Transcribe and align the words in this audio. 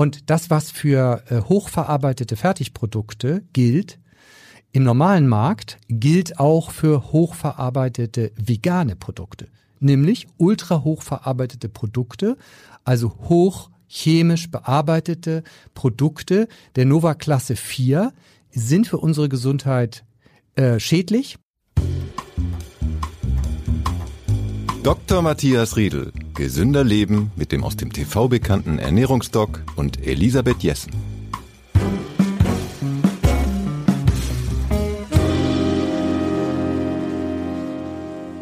Und 0.00 0.30
das, 0.30 0.48
was 0.48 0.70
für 0.70 1.22
äh, 1.28 1.42
hochverarbeitete 1.42 2.34
Fertigprodukte 2.34 3.42
gilt, 3.52 3.98
im 4.72 4.82
normalen 4.82 5.28
Markt 5.28 5.76
gilt 5.90 6.40
auch 6.40 6.70
für 6.70 7.12
hochverarbeitete 7.12 8.32
vegane 8.34 8.96
Produkte, 8.96 9.48
nämlich 9.78 10.26
ultra 10.38 10.84
hochverarbeitete 10.84 11.68
Produkte, 11.68 12.38
also 12.82 13.14
hoch 13.28 13.68
chemisch 13.88 14.50
bearbeitete 14.50 15.42
Produkte 15.74 16.48
der 16.76 16.86
Nova 16.86 17.12
Klasse 17.12 17.54
4 17.54 18.14
sind 18.48 18.86
für 18.86 18.96
unsere 18.96 19.28
Gesundheit 19.28 20.06
äh, 20.54 20.80
schädlich. 20.80 21.36
Dr. 24.82 25.20
Matthias 25.20 25.76
Riedel, 25.76 26.10
gesünder 26.34 26.82
Leben 26.84 27.32
mit 27.36 27.52
dem 27.52 27.64
aus 27.64 27.76
dem 27.76 27.92
TV 27.92 28.28
bekannten 28.28 28.78
Ernährungsdoc 28.78 29.62
und 29.76 30.06
Elisabeth 30.06 30.62
Jessen. 30.62 30.92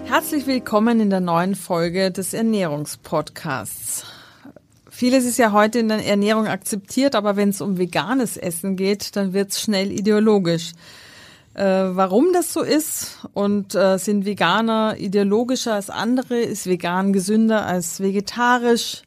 Herzlich 0.05 0.47
willkommen 0.47 1.01
in 1.01 1.11
der 1.11 1.19
neuen 1.19 1.57
Folge 1.57 2.13
des 2.13 2.33
Ernährungspodcasts. 2.35 4.05
Vieles 4.89 5.25
ist 5.25 5.39
ja 5.39 5.51
heute 5.51 5.81
in 5.81 5.89
der 5.89 6.07
Ernährung 6.07 6.47
akzeptiert, 6.47 7.17
aber 7.17 7.35
wenn 7.35 7.49
es 7.49 7.61
um 7.61 7.79
veganes 7.79 8.37
Essen 8.37 8.77
geht, 8.77 9.17
dann 9.17 9.33
wird 9.33 9.51
es 9.51 9.61
schnell 9.61 9.91
ideologisch. 9.91 10.75
Äh, 11.59 11.97
warum 11.97 12.33
das 12.33 12.53
so 12.53 12.63
ist 12.63 13.19
und 13.33 13.75
äh, 13.75 13.99
sind 13.99 14.25
Veganer 14.25 14.95
ideologischer 14.97 15.75
als 15.75 15.91
andere? 15.91 16.39
Ist 16.39 16.69
vegan 16.69 17.13
gesünder 17.13 17.67
als 17.67 17.99
vegetarisch? 17.99 19.03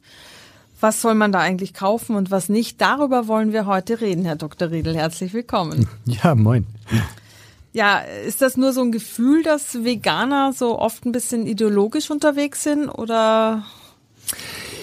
Was 0.82 1.02
soll 1.02 1.16
man 1.16 1.32
da 1.32 1.40
eigentlich 1.40 1.74
kaufen 1.74 2.18
und 2.18 2.30
was 2.30 2.50
nicht? 2.50 2.82
Darüber 2.82 3.30
wollen 3.30 3.54
wir 3.54 3.68
heute 3.68 4.02
reden, 4.02 4.26
Herr 4.26 4.36
Dr. 4.36 4.70
Riedel. 4.70 4.98
Herzlich 4.98 5.34
willkommen. 5.34 5.88
Ja, 6.06 6.36
moin. 6.36 6.68
Ja, 7.72 8.00
ist 8.00 8.42
das 8.42 8.58
nur 8.58 8.74
so 8.74 8.82
ein 8.82 8.92
Gefühl, 8.92 9.44
dass 9.44 9.86
Veganer 9.86 10.52
so 10.52 10.78
oft 10.78 11.06
ein 11.06 11.14
bisschen 11.14 11.48
ideologisch 11.48 12.12
unterwegs 12.12 12.64
sind 12.64 12.90
oder 12.90 13.64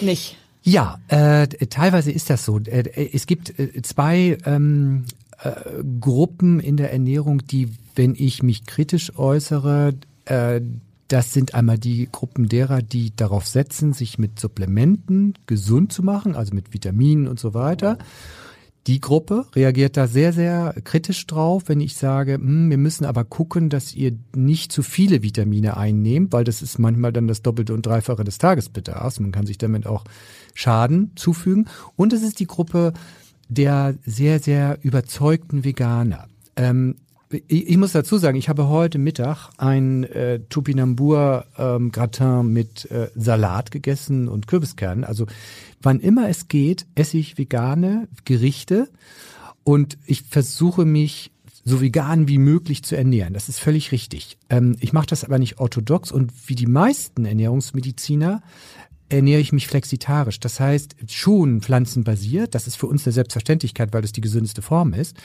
nicht? 0.01 0.39
Ja, 0.63 0.99
äh, 1.09 1.47
teilweise 1.49 2.13
ist 2.13 2.31
das 2.31 2.47
so. 2.47 2.61
Äh, 2.61 3.11
es 3.13 3.27
gibt 3.27 3.59
äh, 3.59 3.83
zwei 3.83 4.39
ähm, 4.47 5.05
äh, 5.43 5.83
Gruppen 6.01 6.61
in 6.61 6.77
der 6.77 6.93
Ernährung, 6.93 7.47
die, 7.47 7.69
wenn 7.95 8.15
ich 8.15 8.43
mich 8.43 8.67
kritisch 8.67 9.17
äußere, 9.17 9.95
äh, 10.25 10.61
das 11.09 11.33
sind 11.33 11.55
einmal 11.55 11.79
die 11.79 12.09
Gruppen 12.11 12.49
derer, 12.49 12.83
die 12.83 13.17
darauf 13.17 13.47
setzen, 13.47 13.95
sich 13.95 14.19
mit 14.19 14.39
Supplementen 14.39 15.35
gesund 15.47 15.93
zu 15.93 16.03
machen, 16.03 16.37
also 16.37 16.55
mit 16.55 16.75
Vitaminen 16.75 17.29
und 17.29 17.41
so 17.41 17.55
weiter. 17.55 17.97
Die 18.87 19.01
Gruppe 19.01 19.47
reagiert 19.55 19.97
da 19.99 20.07
sehr, 20.07 20.33
sehr 20.33 20.75
kritisch 20.85 21.27
drauf, 21.27 21.65
wenn 21.67 21.81
ich 21.81 21.97
sage, 21.97 22.35
hm, 22.35 22.71
wir 22.71 22.79
müssen 22.79 23.05
aber 23.05 23.25
gucken, 23.25 23.69
dass 23.69 23.95
ihr 23.95 24.13
nicht 24.35 24.73
zu 24.73 24.83
viele 24.83 25.23
Vitamine 25.23 25.77
einnehmt, 25.77 26.33
weil 26.33 26.45
das 26.45 26.63
ist 26.63 26.79
manchmal 26.79 27.13
dann 27.13 27.29
das 27.29 27.43
Doppelte 27.43 27.75
und 27.75 27.85
Dreifache 27.85 28.25
des 28.25 28.39
Tagesbedarfs. 28.39 29.21
Man 29.21 29.33
kann 29.33 29.47
sich 29.47 29.59
damit 29.59 29.87
auch 29.87 30.05
Schaden 30.55 31.13
zufügen. 31.17 31.69
Und 31.97 32.13
es 32.13 32.23
ist 32.23 32.41
die 32.41 32.47
Gruppe 32.47 32.95
der 33.49 33.95
sehr, 34.05 34.41
sehr 34.41 34.79
überzeugten 34.83 35.65
Veganer. 35.65 36.29
Ähm, 36.57 36.97
ich, 37.31 37.69
ich, 37.69 37.77
muss 37.77 37.93
dazu 37.93 38.17
sagen, 38.17 38.39
ich 38.39 38.49
habe 38.49 38.69
heute 38.69 38.99
Mittag 38.99 39.51
ein 39.59 40.05
äh, 40.05 40.41
Tupinambur 40.49 41.45
ähm, 41.59 41.93
Gratin 41.93 42.53
mit 42.53 42.91
äh, 42.91 43.11
Salat 43.15 43.71
gegessen 43.71 44.29
und 44.29 44.47
Kürbiskernen. 44.47 45.05
Also 45.05 45.27
wann 45.83 46.01
immer 46.01 46.29
es 46.29 46.49
geht, 46.49 46.87
esse 46.95 47.19
ich 47.19 47.37
vegane 47.37 48.09
Gerichte 48.25 48.89
und 49.65 49.99
ich 50.07 50.23
versuche 50.23 50.87
mich 50.87 51.31
so 51.65 51.83
vegan 51.83 52.29
wie 52.29 52.39
möglich 52.39 52.83
zu 52.83 52.97
ernähren. 52.97 53.35
Das 53.35 53.51
ist 53.51 53.61
völlig 53.61 53.93
richtig. 53.93 54.39
Ähm, 54.49 54.77
ich 54.81 54.95
mache 54.95 55.07
das 55.07 55.25
aber 55.25 55.39
nicht 55.39 55.59
orthodox 55.59 56.11
und 56.11 56.33
wie 56.47 56.55
die 56.55 56.67
meisten 56.67 57.27
Ernährungsmediziner 57.27 58.43
ernähre 59.09 59.41
ich 59.41 59.53
mich 59.53 59.67
flexitarisch. 59.67 60.41
Das 60.41 60.61
heißt, 60.61 60.97
schon 61.09 61.61
pflanzenbasiert. 61.61 62.55
Das 62.55 62.67
ist 62.67 62.77
für 62.77 62.87
uns 62.87 63.07
eine 63.07 63.13
Selbstverständlichkeit, 63.13 63.93
weil 63.93 64.03
das 64.03 64.13
die 64.13 64.21
gesündeste 64.21 64.63
Form 64.63 64.93
ist. 64.93 65.17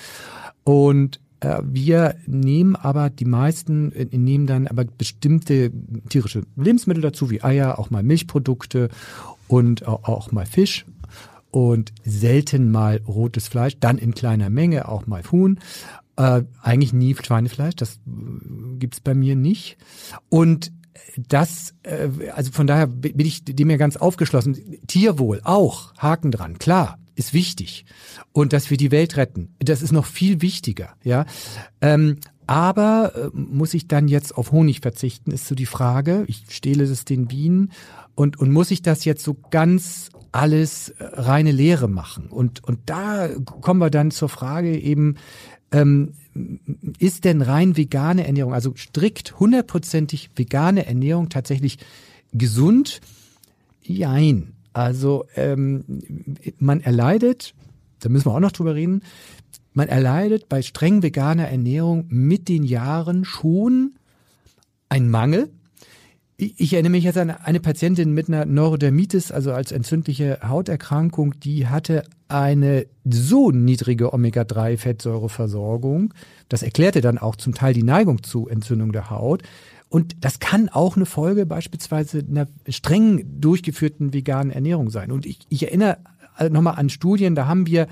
Und 0.64 1.20
äh, 1.42 1.62
wir 1.64 2.16
nehmen 2.26 2.76
aber 2.76 3.10
die 3.10 3.26
meisten 3.26 3.92
äh, 3.92 4.06
nehmen 4.12 4.48
dann 4.48 4.68
aber 4.68 4.86
bestimmte 4.86 5.72
tierische 6.10 6.44
Lebensmittel 6.56 7.02
dazu, 7.02 7.30
wie 7.30 7.44
Eier, 7.44 7.80
auch 7.80 7.90
mal 7.90 8.04
Milchprodukte 8.04 8.90
und 9.48 9.86
auch 9.86 10.32
mal 10.32 10.46
Fisch 10.46 10.86
und 11.52 11.94
selten 12.04 12.72
mal 12.72 13.02
rotes 13.08 13.48
Fleisch, 13.48 13.78
dann 13.80 14.00
in 14.00 14.16
kleiner 14.16 14.50
Menge 14.50 14.88
auch 14.88 15.06
mal 15.06 15.22
Huhn. 15.32 15.60
Äh, 16.16 16.44
eigentlich 16.62 16.94
nie 16.94 17.16
Schweinefleisch, 17.16 17.76
das 17.76 17.96
äh, 17.96 18.78
gibt's 18.80 19.00
bei 19.00 19.14
mir 19.14 19.36
nicht. 19.36 19.78
Und 20.30 20.72
das, 21.18 21.74
äh, 21.84 22.10
also 22.34 22.52
von 22.52 22.68
daher 22.68 22.88
bin 22.88 23.26
ich 23.26 23.44
dem 23.46 23.70
ja 23.70 23.78
ganz 23.78 23.98
aufgeschlossen. 23.98 24.80
Tierwohl 24.88 25.42
auch, 25.44 25.94
Haken 25.98 26.32
dran, 26.32 26.58
klar 26.58 26.98
ist 27.16 27.34
wichtig 27.34 27.86
und 28.32 28.54
dass 28.54 28.70
wir 28.72 28.78
die 28.78 28.92
Welt 28.92 29.18
retten, 29.18 29.56
das 29.60 29.82
ist 29.84 29.92
noch 29.92 30.06
viel 30.06 30.42
wichtiger, 30.42 30.96
ja. 31.04 31.26
Ähm, 31.80 32.18
aber 32.48 33.14
äh, 33.16 33.30
muss 33.34 33.74
ich 33.74 33.88
dann 33.88 34.08
jetzt 34.08 34.36
auf 34.36 34.52
Honig 34.52 34.82
verzichten, 34.82 35.32
ist 35.32 35.48
so 35.48 35.56
die 35.56 35.66
Frage. 35.66 36.26
Ich 36.28 36.44
stehle 36.50 36.84
es 36.84 37.06
den 37.06 37.28
Bienen 37.28 37.72
und 38.16 38.38
und 38.40 38.52
muss 38.52 38.72
ich 38.72 38.82
das 38.82 39.06
jetzt 39.06 39.24
so 39.24 39.38
ganz 39.50 40.10
alles 40.34 40.90
äh, 40.90 41.04
reine 41.04 41.52
Lehre 41.52 41.88
machen? 41.88 42.28
Und 42.28 42.64
und 42.64 42.80
da 42.88 43.30
kommen 43.62 43.80
wir 43.80 43.90
dann 43.90 44.12
zur 44.12 44.30
Frage 44.30 44.78
eben. 44.78 45.16
Ähm, 45.74 46.14
ist 47.00 47.26
denn 47.26 47.42
rein 47.42 47.76
vegane 47.76 48.26
Ernährung, 48.26 48.54
also 48.54 48.74
strikt 48.76 49.40
hundertprozentig 49.40 50.30
vegane 50.36 50.86
Ernährung 50.86 51.30
tatsächlich 51.30 51.80
gesund? 52.32 53.02
Jein. 53.82 54.54
Also 54.72 55.26
ähm, 55.36 55.84
man 56.58 56.82
erleidet, 56.82 57.54
da 58.00 58.10
müssen 58.10 58.26
wir 58.26 58.36
auch 58.36 58.40
noch 58.40 58.52
drüber 58.52 58.76
reden, 58.76 59.02
man 59.74 59.88
erleidet 59.90 60.50
bei 60.50 60.62
streng 60.62 61.02
veganer 61.02 61.48
Ernährung 61.48 62.06
mit 62.10 62.48
den 62.48 62.64
Jahren 62.64 63.26
schon 63.26 63.96
einen 64.90 65.10
Mangel. 65.10 65.50
Ich, 66.58 66.74
erinnere 66.74 66.92
mich 66.92 67.04
jetzt 67.04 67.18
an 67.18 67.32
eine 67.32 67.60
Patientin 67.60 68.14
mit 68.14 68.28
einer 68.28 68.46
Neurodermitis, 68.46 69.32
also 69.32 69.54
als 69.54 69.72
entzündliche 69.72 70.40
Hauterkrankung, 70.44 71.40
die 71.40 71.68
hatte 71.68 72.04
eine 72.28 72.86
so 73.06 73.52
niedrige 73.52 74.14
Omega-3-Fettsäureversorgung, 74.14 76.14
das 76.50 76.64
erklärte 76.64 77.02
dann 77.02 77.18
auch 77.18 77.36
zum 77.36 77.54
Teil 77.54 77.74
die 77.74 77.84
Neigung 77.84 78.24
zu 78.24 78.48
Entzündung 78.48 78.92
der 78.92 79.10
Haut, 79.10 79.44
und 79.90 80.16
das 80.22 80.40
kann 80.40 80.70
auch 80.70 80.96
eine 80.96 81.06
Folge 81.06 81.46
beispielsweise 81.46 82.26
einer 82.28 82.48
streng 82.68 83.26
durchgeführten 83.40 84.12
veganen 84.12 84.52
Ernährung 84.52 84.90
sein. 84.90 85.12
Und 85.12 85.28
ich, 85.28 85.42
ich 85.50 85.68
erinnere 85.68 86.00
nochmal 86.50 86.80
an 86.80 86.90
Studien, 86.90 87.36
da 87.36 87.46
haben 87.46 87.68
wir 87.68 87.88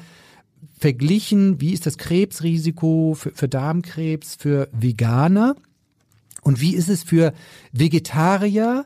verglichen, 0.79 1.61
wie 1.61 1.73
ist 1.73 1.85
das 1.85 1.99
Krebsrisiko 1.99 3.13
für, 3.13 3.29
für 3.35 3.47
Darmkrebs 3.47 4.35
für 4.35 4.67
Veganer 4.71 5.55
und 6.41 6.61
wie 6.61 6.75
ist 6.75 6.89
es 6.89 7.03
für 7.03 7.33
Vegetarier, 7.71 8.85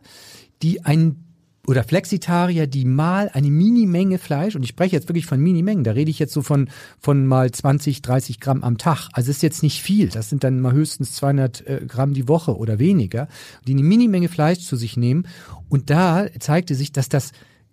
die 0.61 0.83
ein 0.85 1.25
oder 1.67 1.83
Flexitarier, 1.83 2.67
die 2.67 2.85
mal 2.85 3.29
eine 3.33 3.49
Minimenge 3.49 4.19
Fleisch, 4.19 4.55
und 4.55 4.63
ich 4.63 4.69
spreche 4.69 4.95
jetzt 4.95 5.09
wirklich 5.09 5.25
von 5.25 5.39
Minimengen, 5.39 5.83
da 5.83 5.91
rede 5.91 6.11
ich 6.11 6.19
jetzt 6.19 6.33
so 6.33 6.41
von, 6.41 6.69
von 6.99 7.25
mal 7.25 7.51
20, 7.51 8.01
30 8.01 8.39
Gramm 8.39 8.63
am 8.63 8.77
Tag. 8.77 9.09
Also 9.13 9.31
ist 9.31 9.41
jetzt 9.41 9.63
nicht 9.63 9.81
viel, 9.81 10.09
das 10.09 10.29
sind 10.29 10.43
dann 10.43 10.59
mal 10.59 10.73
höchstens 10.73 11.13
200 11.13 11.67
äh, 11.67 11.81
Gramm 11.87 12.13
die 12.13 12.27
Woche 12.27 12.55
oder 12.55 12.79
weniger, 12.79 13.27
die 13.67 13.73
eine 13.73 13.83
Minimenge 13.83 14.29
Fleisch 14.29 14.59
zu 14.59 14.75
sich 14.75 14.97
nehmen. 14.97 15.27
Und 15.69 15.89
da 15.89 16.27
zeigte 16.39 16.75
sich, 16.75 16.91
dass 16.91 17.09
das 17.09 17.31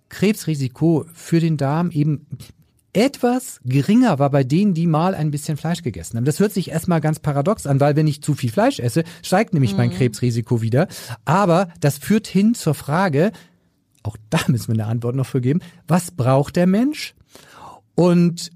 Krebsrisiko 0.09 1.06
für 1.12 1.41
den 1.41 1.56
Darm 1.56 1.91
eben 1.91 2.26
etwas 2.93 3.61
geringer 3.65 4.19
war 4.19 4.31
bei 4.31 4.44
denen, 4.44 4.75
die 4.75 4.87
mal 4.87 5.15
ein 5.15 5.31
bisschen 5.31 5.56
Fleisch 5.56 5.83
gegessen 5.83 6.17
haben. 6.17 6.25
Das 6.25 6.41
hört 6.41 6.53
sich 6.53 6.71
erstmal 6.71 7.00
ganz 7.00 7.21
paradox 7.21 7.67
an, 7.67 7.81
weil 7.81 7.97
wenn 7.97 8.06
ich 8.06 8.23
zu 8.23 8.35
viel 8.35 8.50
Fleisch 8.50 8.81
esse, 8.81 9.05
steigt 9.23 9.55
nämlich 9.55 9.73
mhm. 9.73 9.79
mein 9.79 9.91
Krebsrisiko 9.91 10.61
wieder. 10.61 10.89
Aber 11.25 11.69
das 11.81 11.99
führt 11.99 12.27
hin 12.27 12.55
zur 12.55 12.75
Frage, 12.75 13.33
auch 14.03 14.17
da 14.31 14.39
müssen 14.49 14.69
wir 14.69 14.83
eine 14.83 14.91
Antwort 14.91 15.17
noch 15.17 15.27
für 15.27 15.41
geben. 15.41 15.61
Was 15.89 16.11
braucht 16.11 16.56
der 16.56 16.67
Mensch? 16.67 17.15
Und 17.94 18.50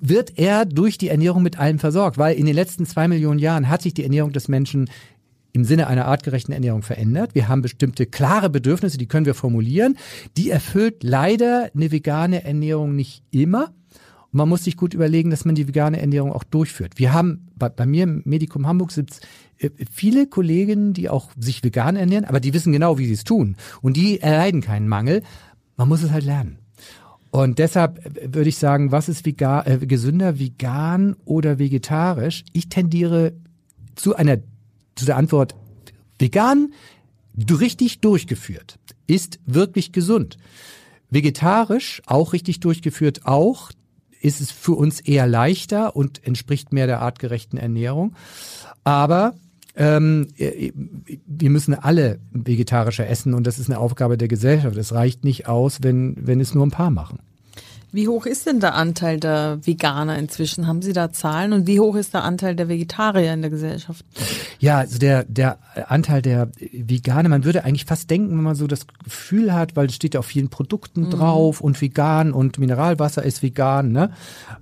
wird 0.00 0.38
er 0.38 0.64
durch 0.64 0.98
die 0.98 1.08
Ernährung 1.08 1.42
mit 1.42 1.58
allem 1.58 1.78
versorgt? 1.78 2.18
Weil 2.18 2.36
in 2.36 2.46
den 2.46 2.54
letzten 2.54 2.86
zwei 2.86 3.08
Millionen 3.08 3.38
Jahren 3.38 3.68
hat 3.68 3.82
sich 3.82 3.94
die 3.94 4.02
Ernährung 4.02 4.32
des 4.32 4.48
Menschen 4.48 4.90
im 5.52 5.64
Sinne 5.64 5.86
einer 5.86 6.06
artgerechten 6.06 6.52
Ernährung 6.52 6.82
verändert. 6.82 7.34
Wir 7.34 7.48
haben 7.48 7.62
bestimmte 7.62 8.06
klare 8.06 8.48
Bedürfnisse, 8.48 8.98
die 8.98 9.06
können 9.06 9.26
wir 9.26 9.34
formulieren. 9.34 9.96
Die 10.36 10.50
erfüllt 10.50 11.02
leider 11.02 11.70
eine 11.74 11.92
vegane 11.92 12.44
Ernährung 12.44 12.96
nicht 12.96 13.22
immer. 13.30 13.72
Und 14.32 14.38
man 14.38 14.48
muss 14.48 14.64
sich 14.64 14.78
gut 14.78 14.94
überlegen, 14.94 15.30
dass 15.30 15.44
man 15.44 15.54
die 15.54 15.68
vegane 15.68 16.00
Ernährung 16.00 16.32
auch 16.32 16.44
durchführt. 16.44 16.94
Wir 16.96 17.12
haben 17.12 17.48
bei, 17.54 17.68
bei 17.68 17.84
mir 17.84 18.04
im 18.04 18.22
Medikum 18.24 18.66
Hamburg 18.66 18.92
sitzt 18.92 19.26
äh, 19.58 19.68
viele 19.90 20.26
Kolleginnen, 20.26 20.94
die 20.94 21.10
auch 21.10 21.30
sich 21.38 21.62
vegan 21.62 21.96
ernähren, 21.96 22.24
aber 22.24 22.40
die 22.40 22.54
wissen 22.54 22.72
genau, 22.72 22.98
wie 22.98 23.06
sie 23.06 23.12
es 23.12 23.24
tun. 23.24 23.56
Und 23.82 23.96
die 23.96 24.20
erleiden 24.20 24.62
keinen 24.62 24.88
Mangel. 24.88 25.22
Man 25.76 25.88
muss 25.88 26.02
es 26.02 26.10
halt 26.10 26.24
lernen. 26.24 26.58
Und 27.30 27.58
deshalb 27.58 28.04
würde 28.34 28.48
ich 28.48 28.58
sagen, 28.58 28.92
was 28.92 29.08
ist 29.08 29.24
vegan, 29.24 29.66
äh, 29.66 29.86
gesünder, 29.86 30.38
vegan 30.38 31.14
oder 31.24 31.58
vegetarisch? 31.58 32.44
Ich 32.52 32.68
tendiere 32.68 33.34
zu 33.94 34.16
einer, 34.16 34.38
zu 34.94 35.04
der 35.04 35.16
Antwort 35.16 35.54
vegan, 36.18 36.72
richtig 37.50 38.00
durchgeführt, 38.00 38.78
ist 39.06 39.40
wirklich 39.46 39.92
gesund. 39.92 40.38
Vegetarisch, 41.10 42.02
auch 42.06 42.32
richtig 42.32 42.60
durchgeführt, 42.60 43.26
auch, 43.26 43.70
ist 44.20 44.40
es 44.40 44.50
für 44.50 44.72
uns 44.72 45.00
eher 45.00 45.26
leichter 45.26 45.96
und 45.96 46.24
entspricht 46.26 46.72
mehr 46.72 46.86
der 46.86 47.02
artgerechten 47.02 47.58
Ernährung. 47.58 48.14
Aber 48.84 49.34
ähm, 49.74 50.28
äh, 50.36 50.72
wir 51.26 51.50
müssen 51.50 51.74
alle 51.74 52.20
vegetarischer 52.30 53.08
essen 53.08 53.34
und 53.34 53.46
das 53.46 53.58
ist 53.58 53.68
eine 53.68 53.78
Aufgabe 53.78 54.16
der 54.16 54.28
Gesellschaft. 54.28 54.76
Es 54.76 54.92
reicht 54.92 55.24
nicht 55.24 55.48
aus, 55.48 55.78
wenn, 55.82 56.14
wenn 56.18 56.40
es 56.40 56.54
nur 56.54 56.64
ein 56.64 56.70
paar 56.70 56.90
machen. 56.90 57.18
Wie 57.94 58.08
hoch 58.08 58.24
ist 58.24 58.46
denn 58.46 58.58
der 58.58 58.74
Anteil 58.74 59.20
der 59.20 59.58
Veganer 59.62 60.18
inzwischen? 60.18 60.66
Haben 60.66 60.80
Sie 60.80 60.94
da 60.94 61.12
Zahlen? 61.12 61.52
Und 61.52 61.66
wie 61.66 61.78
hoch 61.78 61.94
ist 61.94 62.14
der 62.14 62.24
Anteil 62.24 62.56
der 62.56 62.68
Vegetarier 62.68 63.34
in 63.34 63.42
der 63.42 63.50
Gesellschaft? 63.50 64.02
Ja, 64.60 64.78
also 64.78 64.98
der, 64.98 65.24
der 65.24 65.58
Anteil 65.88 66.22
der 66.22 66.48
Veganer, 66.58 67.28
man 67.28 67.44
würde 67.44 67.64
eigentlich 67.64 67.84
fast 67.84 68.08
denken, 68.08 68.30
wenn 68.30 68.44
man 68.44 68.54
so 68.54 68.66
das 68.66 68.86
Gefühl 69.04 69.52
hat, 69.52 69.76
weil 69.76 69.86
es 69.86 69.94
steht 69.94 70.14
ja 70.14 70.20
auf 70.20 70.26
vielen 70.26 70.48
Produkten 70.48 71.02
mhm. 71.02 71.10
drauf 71.10 71.60
und 71.60 71.80
vegan 71.82 72.32
und 72.32 72.58
Mineralwasser 72.58 73.22
ist 73.22 73.42
vegan, 73.42 73.92
ne? 73.92 74.10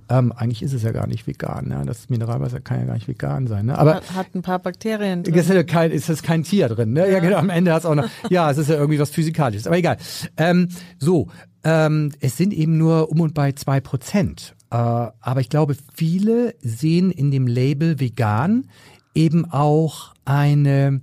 Ähm, 0.09 0.33
eigentlich 0.35 0.61
ist 0.61 0.73
es 0.73 0.83
ja 0.83 0.91
gar 0.91 1.07
nicht 1.07 1.25
vegan, 1.25 1.69
ne? 1.69 1.83
Das 1.85 2.09
Mineralwasser 2.09 2.59
kann 2.59 2.79
ja 2.79 2.85
gar 2.85 2.95
nicht 2.95 3.07
vegan 3.07 3.47
sein, 3.47 3.67
ne? 3.67 3.77
Aber 3.77 3.95
hat, 3.95 4.13
hat 4.13 4.35
ein 4.35 4.41
paar 4.41 4.59
Bakterien 4.59 5.23
drin. 5.23 5.33
Ist 5.33 5.49
ja 5.49 5.63
kein, 5.63 5.91
ist 5.91 6.09
das 6.09 6.21
kein 6.21 6.43
Tier 6.43 6.67
drin, 6.67 6.91
ne? 6.91 7.01
Ja, 7.01 7.13
ja 7.13 7.19
genau, 7.19 7.37
am 7.37 7.49
Ende 7.49 7.71
hat 7.71 7.79
es 7.79 7.85
auch 7.85 7.95
noch, 7.95 8.09
ja, 8.29 8.51
es 8.51 8.57
ist 8.57 8.69
ja 8.69 8.75
irgendwie 8.75 8.99
was 8.99 9.09
Physikalisches, 9.09 9.67
aber 9.67 9.77
egal. 9.77 9.95
Ähm, 10.35 10.67
so, 10.99 11.29
ähm, 11.63 12.11
es 12.19 12.37
sind 12.37 12.53
eben 12.53 12.77
nur 12.77 13.09
um 13.09 13.21
und 13.21 13.33
bei 13.33 13.51
zwei 13.53 13.79
Prozent. 13.79 14.55
Äh, 14.69 14.75
aber 14.75 15.41
ich 15.41 15.49
glaube, 15.49 15.75
viele 15.93 16.55
sehen 16.61 17.11
in 17.11 17.31
dem 17.31 17.47
Label 17.47 17.99
vegan 17.99 18.67
eben 19.13 19.45
auch 19.51 20.13
eine 20.25 21.01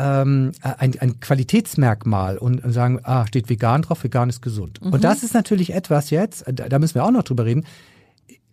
ähm, 0.00 0.52
ein, 0.62 0.98
ein 0.98 1.20
Qualitätsmerkmal 1.20 2.38
und, 2.38 2.62
sagen, 2.72 3.00
ah, 3.02 3.26
steht 3.26 3.50
vegan 3.50 3.82
drauf, 3.82 4.02
vegan 4.02 4.30
ist 4.30 4.40
gesund. 4.40 4.82
Mhm. 4.82 4.94
Und 4.94 5.04
das 5.04 5.22
ist 5.22 5.34
natürlich 5.34 5.74
etwas 5.74 6.10
jetzt, 6.10 6.44
da 6.46 6.78
müssen 6.78 6.94
wir 6.94 7.04
auch 7.04 7.10
noch 7.10 7.22
drüber 7.22 7.44
reden. 7.44 7.66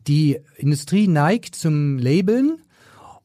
Die 0.08 0.40
Industrie 0.58 1.08
neigt 1.08 1.56
zum 1.56 2.00
Labeln 2.00 2.60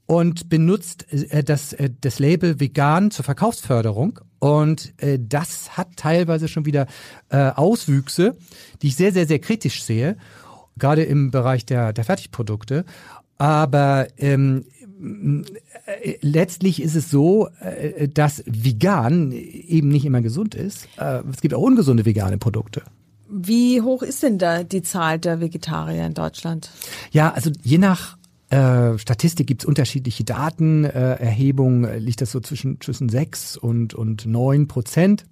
und 0.06 0.48
benutzt 0.48 1.12
äh, 1.12 1.42
das, 1.42 1.72
äh, 1.72 1.90
das 2.00 2.19
Label 2.19 2.60
vegan 2.60 3.10
zur 3.10 3.24
Verkaufsförderung. 3.24 4.20
Und 4.42 4.92
äh, 5.00 5.20
das 5.20 5.76
hat 5.76 5.96
teilweise 5.96 6.48
schon 6.48 6.66
wieder 6.66 6.88
äh, 7.28 7.50
Auswüchse, 7.50 8.36
die 8.82 8.88
ich 8.88 8.96
sehr, 8.96 9.12
sehr, 9.12 9.28
sehr 9.28 9.38
kritisch 9.38 9.84
sehe, 9.84 10.16
gerade 10.76 11.04
im 11.04 11.30
Bereich 11.30 11.64
der, 11.64 11.92
der 11.92 12.02
Fertigprodukte. 12.02 12.84
Aber 13.38 14.08
ähm, 14.18 14.64
äh, 15.86 16.16
letztlich 16.22 16.82
ist 16.82 16.96
es 16.96 17.08
so, 17.08 17.50
äh, 17.60 18.08
dass 18.08 18.42
vegan 18.44 19.30
eben 19.30 19.90
nicht 19.90 20.04
immer 20.04 20.22
gesund 20.22 20.56
ist. 20.56 20.88
Äh, 20.98 21.22
es 21.32 21.40
gibt 21.40 21.54
auch 21.54 21.62
ungesunde 21.62 22.04
vegane 22.04 22.36
Produkte. 22.36 22.82
Wie 23.28 23.80
hoch 23.80 24.02
ist 24.02 24.24
denn 24.24 24.38
da 24.38 24.64
die 24.64 24.82
Zahl 24.82 25.20
der 25.20 25.40
Vegetarier 25.40 26.04
in 26.04 26.14
Deutschland? 26.14 26.72
Ja, 27.12 27.32
also 27.32 27.52
je 27.62 27.78
nach 27.78 28.16
äh, 28.52 28.99
Statistik 28.99 29.46
gibt's 29.46 29.64
unterschiedliche 29.64 30.25
Daten. 30.25 30.84
Äh, 30.84 31.14
Erhebung 31.14 31.84
äh, 31.84 31.99
liegt 31.99 32.20
das 32.20 32.32
so 32.32 32.40
zwischen, 32.40 32.81
zwischen 32.82 33.08
sechs 33.08 33.56
und, 33.56 33.94
und 33.94 34.26
neun 34.26 34.69
Prozent. 34.69 35.25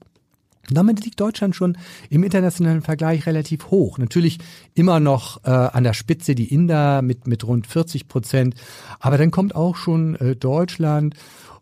Damit 0.71 1.05
liegt 1.05 1.21
Deutschland 1.21 1.55
schon 1.55 1.77
im 2.09 2.25
internationalen 2.25 2.81
Vergleich 2.81 3.27
relativ 3.27 3.71
hoch. 3.71 3.99
Natürlich 3.99 4.39
immer 4.75 5.01
noch 5.01 5.45
äh, 5.45 5.51
an 5.51 5.85
der 5.85 5.93
Spitze 5.93 6.35
die 6.35 6.53
Inder 6.53 7.03
mit, 7.03 7.27
mit 7.27 7.47
rund 7.47 7.67
40 7.67 8.09
Prozent. 8.09 8.55
Aber 9.01 9.19
dann 9.19 9.31
kommt 9.31 9.55
auch 9.55 9.77
schon 9.77 10.15
äh, 10.17 10.35
Deutschland, 10.37 11.15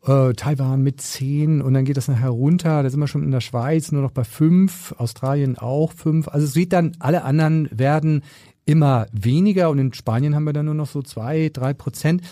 äh, 0.06 0.34
Taiwan 0.34 0.82
mit 0.82 1.00
10 1.00 1.61
und 1.61 1.75
dann 1.75 1.84
geht 1.84 1.96
das 1.96 2.08
nachher 2.08 2.31
runter. 2.31 2.82
Da 2.82 2.90
sind 2.90 3.00
wir 3.00 3.08
schon 3.08 3.25
in 3.25 3.32
der 3.32 3.40
Schweiz 3.40 3.90
nur 3.90 4.02
noch 4.02 4.12
bei 4.12 4.25
5, 4.25 4.94
Australien 4.99 5.58
auch 5.58 5.93
5. 5.93 6.28
Also 6.28 6.46
es 6.46 6.52
sieht 6.52 6.72
dann, 6.72 6.93
alle 7.00 7.25
anderen 7.25 7.69
werden 7.72 8.22
immer 8.68 9.06
weniger 9.12 9.70
und 9.70 9.78
in 9.78 9.94
Spanien 9.94 10.34
haben 10.34 10.44
wir 10.44 10.52
dann 10.52 10.66
nur 10.66 10.74
noch 10.74 10.86
so 10.86 11.02
zwei, 11.02 11.50
drei 11.52 11.72
Prozent. 11.72 12.22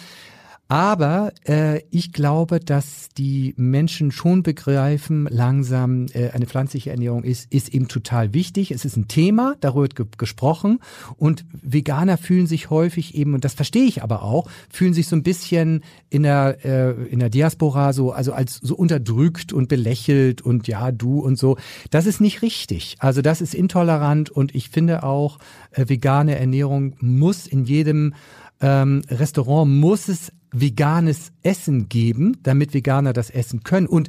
Aber 0.68 1.32
äh, 1.46 1.82
ich 1.90 2.12
glaube, 2.12 2.58
dass 2.58 3.08
die 3.16 3.54
Menschen 3.56 4.10
schon 4.10 4.42
begreifen, 4.42 5.28
langsam 5.30 6.06
äh, 6.12 6.30
eine 6.30 6.46
pflanzliche 6.46 6.90
Ernährung 6.90 7.22
ist, 7.22 7.52
ist 7.52 7.72
eben 7.72 7.86
total 7.86 8.34
wichtig. 8.34 8.72
Es 8.72 8.84
ist 8.84 8.96
ein 8.96 9.06
Thema, 9.06 9.54
darüber 9.60 9.82
wird 9.82 9.94
ge 9.94 10.06
gesprochen. 10.18 10.80
Und 11.16 11.44
Veganer 11.52 12.18
fühlen 12.18 12.48
sich 12.48 12.68
häufig 12.68 13.14
eben, 13.14 13.34
und 13.34 13.44
das 13.44 13.54
verstehe 13.54 13.84
ich 13.84 14.02
aber 14.02 14.22
auch, 14.22 14.48
fühlen 14.68 14.92
sich 14.92 15.06
so 15.06 15.14
ein 15.14 15.22
bisschen 15.22 15.84
in 16.10 16.24
der, 16.24 16.64
äh, 16.64 16.90
in 17.10 17.20
der 17.20 17.30
Diaspora 17.30 17.92
so, 17.92 18.10
also 18.10 18.32
als 18.32 18.56
so 18.56 18.74
unterdrückt 18.74 19.52
und 19.52 19.68
belächelt 19.68 20.42
und 20.42 20.66
ja, 20.66 20.90
du 20.90 21.20
und 21.20 21.38
so. 21.38 21.58
Das 21.90 22.06
ist 22.06 22.20
nicht 22.20 22.42
richtig. 22.42 22.96
Also 22.98 23.22
das 23.22 23.40
ist 23.40 23.54
intolerant 23.54 24.30
und 24.30 24.52
ich 24.54 24.70
finde 24.70 25.04
auch, 25.04 25.38
äh, 25.70 25.88
vegane 25.88 26.36
Ernährung 26.36 26.96
muss 27.00 27.46
in 27.46 27.64
jedem 27.64 28.14
ähm, 28.60 29.02
Restaurant 29.10 29.70
muss 29.70 30.08
es 30.08 30.32
veganes 30.60 31.32
Essen 31.42 31.88
geben, 31.88 32.38
damit 32.42 32.74
Veganer 32.74 33.12
das 33.12 33.30
essen 33.30 33.62
können. 33.62 33.86
Und 33.86 34.08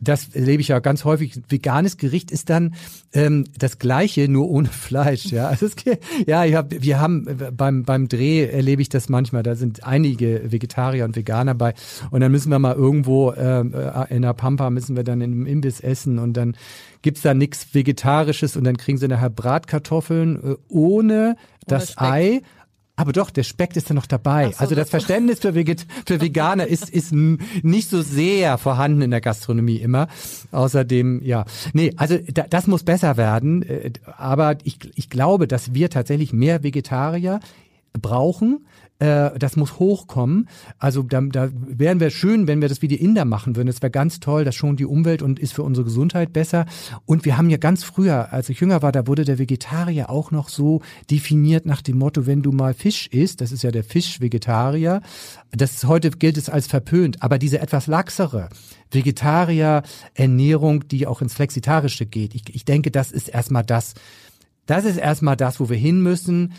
das 0.00 0.34
erlebe 0.34 0.62
ich 0.62 0.68
ja 0.68 0.78
ganz 0.78 1.04
häufig. 1.04 1.40
Veganes 1.48 1.98
Gericht 1.98 2.30
ist 2.30 2.48
dann 2.48 2.74
ähm, 3.12 3.44
das 3.58 3.78
gleiche, 3.78 4.28
nur 4.28 4.48
ohne 4.48 4.68
Fleisch. 4.70 5.26
Ja, 5.26 5.48
also 5.48 5.66
es, 5.66 5.74
ja, 6.26 6.44
ich 6.44 6.54
hab, 6.54 6.70
wir 6.70 6.98
haben 6.98 7.26
beim 7.54 7.84
beim 7.84 8.08
Dreh 8.08 8.46
erlebe 8.46 8.80
ich 8.82 8.88
das 8.88 9.08
manchmal. 9.08 9.42
Da 9.42 9.54
sind 9.54 9.84
einige 9.84 10.50
Vegetarier 10.50 11.04
und 11.04 11.16
Veganer 11.16 11.54
bei 11.54 11.74
und 12.10 12.20
dann 12.20 12.32
müssen 12.32 12.50
wir 12.50 12.58
mal 12.58 12.74
irgendwo 12.74 13.32
ähm, 13.34 13.74
äh, 13.74 14.14
in 14.14 14.22
der 14.22 14.32
Pampa 14.32 14.70
müssen 14.70 14.96
wir 14.96 15.04
dann 15.04 15.20
im 15.20 15.46
Imbiss 15.46 15.80
essen 15.80 16.18
und 16.18 16.34
dann 16.34 16.56
gibt's 17.02 17.22
da 17.22 17.34
nichts 17.34 17.74
Vegetarisches 17.74 18.56
und 18.56 18.64
dann 18.64 18.78
kriegen 18.78 18.98
sie 18.98 19.08
nachher 19.08 19.30
Bratkartoffeln 19.30 20.52
äh, 20.52 20.56
ohne 20.68 21.36
das 21.66 21.98
Ei 21.98 22.40
aber 23.00 23.12
doch, 23.12 23.30
der 23.30 23.44
Speck 23.44 23.74
ist 23.76 23.88
ja 23.88 23.94
noch 23.94 24.04
dabei. 24.04 24.50
So, 24.50 24.58
also 24.58 24.74
das 24.74 24.90
Verständnis 24.90 25.40
für, 25.40 25.54
Veget 25.54 25.86
für 26.04 26.20
Veganer 26.20 26.66
ist, 26.66 26.90
ist 26.90 27.12
nicht 27.12 27.88
so 27.88 28.02
sehr 28.02 28.58
vorhanden 28.58 29.00
in 29.00 29.10
der 29.10 29.22
Gastronomie 29.22 29.76
immer. 29.76 30.08
Außerdem, 30.52 31.22
ja. 31.22 31.46
Nee, 31.72 31.94
also 31.96 32.18
da, 32.28 32.42
das 32.42 32.66
muss 32.66 32.82
besser 32.82 33.16
werden. 33.16 33.62
Äh, 33.62 33.92
aber 34.18 34.58
ich, 34.64 34.78
ich 34.96 35.08
glaube, 35.08 35.48
dass 35.48 35.72
wir 35.72 35.88
tatsächlich 35.88 36.34
mehr 36.34 36.62
Vegetarier 36.62 37.40
brauchen 37.98 38.66
äh, 39.00 39.38
das 39.38 39.56
muss 39.56 39.78
hochkommen. 39.78 40.48
Also 40.78 41.02
da, 41.02 41.20
da 41.22 41.48
wären 41.52 42.00
wir 42.00 42.10
schön, 42.10 42.46
wenn 42.46 42.60
wir 42.60 42.68
das 42.68 42.82
wie 42.82 42.88
die 42.88 43.02
Inder 43.02 43.24
machen 43.24 43.56
würden. 43.56 43.66
Das 43.66 43.82
wäre 43.82 43.90
ganz 43.90 44.20
toll, 44.20 44.44
das 44.44 44.54
schont 44.54 44.78
die 44.78 44.84
Umwelt 44.84 45.22
und 45.22 45.38
ist 45.38 45.54
für 45.54 45.62
unsere 45.62 45.84
Gesundheit 45.84 46.32
besser. 46.32 46.66
Und 47.06 47.24
wir 47.24 47.36
haben 47.36 47.50
ja 47.50 47.56
ganz 47.56 47.82
früher, 47.82 48.32
als 48.32 48.48
ich 48.50 48.60
jünger 48.60 48.82
war, 48.82 48.92
da 48.92 49.06
wurde 49.06 49.24
der 49.24 49.38
Vegetarier 49.38 50.10
auch 50.10 50.30
noch 50.30 50.48
so 50.48 50.82
definiert 51.10 51.66
nach 51.66 51.80
dem 51.82 51.98
Motto, 51.98 52.26
wenn 52.26 52.42
du 52.42 52.52
mal 52.52 52.74
Fisch 52.74 53.06
isst, 53.08 53.40
das 53.40 53.52
ist 53.52 53.62
ja 53.62 53.70
der 53.70 53.84
Fisch-Vegetarier, 53.84 55.00
das 55.50 55.84
heute 55.84 56.10
gilt 56.10 56.36
es 56.36 56.50
als 56.50 56.66
verpönt, 56.66 57.22
aber 57.22 57.38
diese 57.38 57.60
etwas 57.60 57.86
laxere 57.86 58.50
Vegetarier-Ernährung, 58.90 60.86
die 60.88 61.06
auch 61.06 61.22
ins 61.22 61.34
Flexitarische 61.34 62.04
geht, 62.06 62.34
ich, 62.34 62.54
ich 62.54 62.64
denke, 62.66 62.90
das 62.90 63.12
ist 63.12 63.28
erstmal 63.28 63.64
das, 63.64 63.94
das 64.66 64.84
ist 64.84 64.98
erstmal 64.98 65.36
das, 65.36 65.58
wo 65.58 65.70
wir 65.70 65.76
hin 65.76 66.02
müssen 66.02 66.52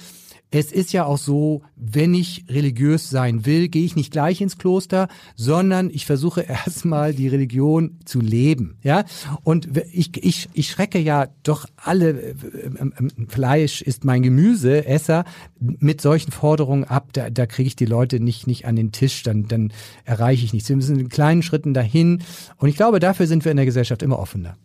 es 0.51 0.73
ist 0.73 0.91
ja 0.91 1.05
auch 1.05 1.17
so, 1.17 1.61
wenn 1.77 2.13
ich 2.13 2.45
religiös 2.49 3.09
sein 3.09 3.45
will, 3.45 3.69
gehe 3.69 3.85
ich 3.85 3.95
nicht 3.95 4.11
gleich 4.11 4.41
ins 4.41 4.57
Kloster, 4.57 5.07
sondern 5.35 5.89
ich 5.89 6.05
versuche 6.05 6.41
erstmal 6.47 7.13
die 7.13 7.29
Religion 7.29 7.97
zu 8.05 8.19
leben, 8.19 8.77
ja? 8.83 9.05
Und 9.43 9.69
ich, 9.91 10.11
ich, 10.23 10.49
ich 10.53 10.69
schrecke 10.69 10.99
ja 10.99 11.29
doch 11.43 11.65
alle, 11.77 12.35
ähm, 12.79 12.93
ähm, 12.99 13.27
Fleisch 13.29 13.81
ist 13.81 14.03
mein 14.03 14.21
Gemüse, 14.23 14.85
Esser, 14.85 15.23
mit 15.59 16.01
solchen 16.01 16.31
Forderungen 16.31 16.83
ab, 16.83 17.13
da, 17.13 17.29
da 17.29 17.45
kriege 17.45 17.67
ich 17.67 17.75
die 17.77 17.85
Leute 17.85 18.19
nicht, 18.19 18.45
nicht 18.45 18.65
an 18.65 18.75
den 18.75 18.91
Tisch, 18.91 19.23
dann, 19.23 19.47
dann 19.47 19.71
erreiche 20.03 20.43
ich 20.43 20.51
nichts. 20.51 20.67
Wir 20.67 20.75
müssen 20.75 20.99
in 20.99 21.09
kleinen 21.09 21.43
Schritten 21.43 21.73
dahin. 21.73 22.23
Und 22.57 22.67
ich 22.67 22.75
glaube, 22.75 22.99
dafür 22.99 23.27
sind 23.27 23.45
wir 23.45 23.51
in 23.51 23.57
der 23.57 23.65
Gesellschaft 23.65 24.03
immer 24.03 24.19
offener. 24.19 24.57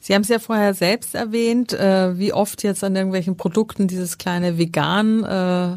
Sie 0.00 0.14
haben 0.14 0.22
es 0.22 0.28
ja 0.28 0.38
vorher 0.38 0.74
selbst 0.74 1.14
erwähnt, 1.14 1.72
äh, 1.72 2.18
wie 2.18 2.32
oft 2.32 2.62
jetzt 2.62 2.82
an 2.82 2.96
irgendwelchen 2.96 3.36
Produkten 3.36 3.86
dieses 3.86 4.18
kleine 4.18 4.58
Vegan 4.58 5.24
äh, 5.24 5.76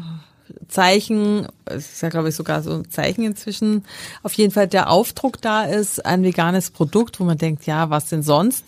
Zeichen, 0.68 1.46
es 1.64 1.92
ist 1.92 2.02
ja 2.02 2.08
glaube 2.08 2.28
ich 2.28 2.34
sogar 2.34 2.62
so 2.62 2.72
ein 2.72 2.90
Zeichen 2.90 3.24
inzwischen, 3.24 3.84
auf 4.22 4.32
jeden 4.34 4.52
Fall 4.52 4.68
der 4.68 4.90
Aufdruck 4.90 5.40
da 5.40 5.64
ist, 5.64 6.04
ein 6.04 6.22
veganes 6.22 6.70
Produkt, 6.70 7.20
wo 7.20 7.24
man 7.24 7.38
denkt, 7.38 7.66
ja, 7.66 7.90
was 7.90 8.08
denn 8.08 8.22
sonst? 8.22 8.64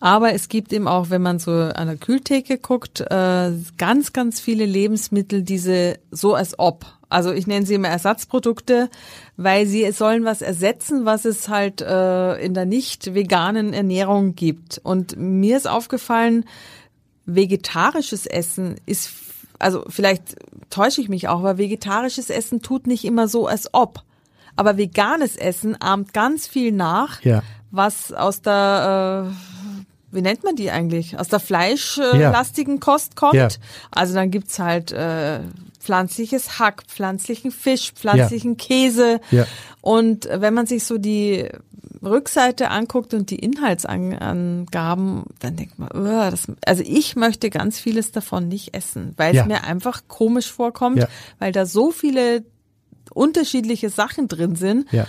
Aber 0.00 0.32
es 0.34 0.48
gibt 0.48 0.72
eben 0.72 0.88
auch, 0.88 1.10
wenn 1.10 1.22
man 1.22 1.38
so 1.38 1.52
an 1.52 1.86
der 1.86 1.96
Kühltheke 1.96 2.58
guckt, 2.58 3.00
äh, 3.00 3.52
ganz, 3.78 4.12
ganz 4.12 4.40
viele 4.40 4.66
Lebensmittel, 4.66 5.42
diese 5.42 5.98
so 6.10 6.34
als 6.34 6.58
ob. 6.58 6.86
Also 7.08 7.32
ich 7.32 7.46
nenne 7.46 7.64
sie 7.64 7.74
immer 7.74 7.88
Ersatzprodukte, 7.88 8.90
weil 9.36 9.66
sie 9.66 9.90
sollen 9.92 10.24
was 10.24 10.42
ersetzen, 10.42 11.04
was 11.04 11.24
es 11.24 11.48
halt 11.48 11.80
äh, 11.80 12.34
in 12.44 12.52
der 12.54 12.64
nicht 12.64 13.14
veganen 13.14 13.72
Ernährung 13.72 14.34
gibt. 14.34 14.80
Und 14.82 15.16
mir 15.16 15.56
ist 15.56 15.68
aufgefallen, 15.68 16.44
vegetarisches 17.26 18.26
Essen 18.26 18.76
ist, 18.86 19.10
also 19.58 19.84
vielleicht 19.88 20.36
täusche 20.70 21.00
ich 21.00 21.08
mich 21.08 21.28
auch, 21.28 21.40
aber 21.40 21.58
vegetarisches 21.58 22.30
Essen 22.30 22.62
tut 22.62 22.86
nicht 22.86 23.04
immer 23.04 23.28
so, 23.28 23.46
als 23.46 23.72
ob. 23.72 24.02
Aber 24.56 24.76
veganes 24.76 25.36
Essen 25.36 25.80
ahmt 25.80 26.12
ganz 26.12 26.46
viel 26.46 26.72
nach, 26.72 27.22
Ja. 27.22 27.42
was 27.70 28.12
aus 28.12 28.42
der, 28.42 29.30
äh, 29.30 29.55
wie 30.16 30.22
nennt 30.22 30.42
man 30.42 30.56
die 30.56 30.70
eigentlich? 30.72 31.18
Aus 31.18 31.28
der 31.28 31.38
fleischlastigen 31.40 32.80
Kost 32.80 33.14
kommt. 33.14 33.34
Ja. 33.34 33.48
Also 33.92 34.14
dann 34.14 34.30
gibt's 34.32 34.58
halt 34.58 34.90
äh, 34.90 35.40
pflanzliches 35.78 36.58
Hack, 36.58 36.82
pflanzlichen 36.88 37.52
Fisch, 37.52 37.92
pflanzlichen 37.92 38.56
Käse. 38.56 39.20
Ja. 39.30 39.46
Und 39.80 40.28
wenn 40.32 40.52
man 40.54 40.66
sich 40.66 40.82
so 40.84 40.98
die 40.98 41.48
Rückseite 42.02 42.70
anguckt 42.70 43.14
und 43.14 43.30
die 43.30 43.38
Inhaltsangaben, 43.38 45.24
dann 45.40 45.56
denkt 45.56 45.78
man, 45.78 45.88
"Uah, 45.94 46.30
das, 46.30 46.46
also 46.64 46.82
ich 46.86 47.16
möchte 47.16 47.50
ganz 47.50 47.78
vieles 47.78 48.12
davon 48.12 48.48
nicht 48.48 48.74
essen, 48.74 49.14
weil 49.16 49.34
Ja. 49.34 49.42
es 49.42 49.48
mir 49.48 49.64
einfach 49.64 50.02
komisch 50.08 50.50
vorkommt, 50.50 50.98
Ja. 50.98 51.08
weil 51.38 51.52
da 51.52 51.66
so 51.66 51.90
viele 51.90 52.44
unterschiedliche 53.12 53.88
Sachen 53.90 54.28
drin 54.28 54.56
sind. 54.56 54.90
Ja. 54.92 55.06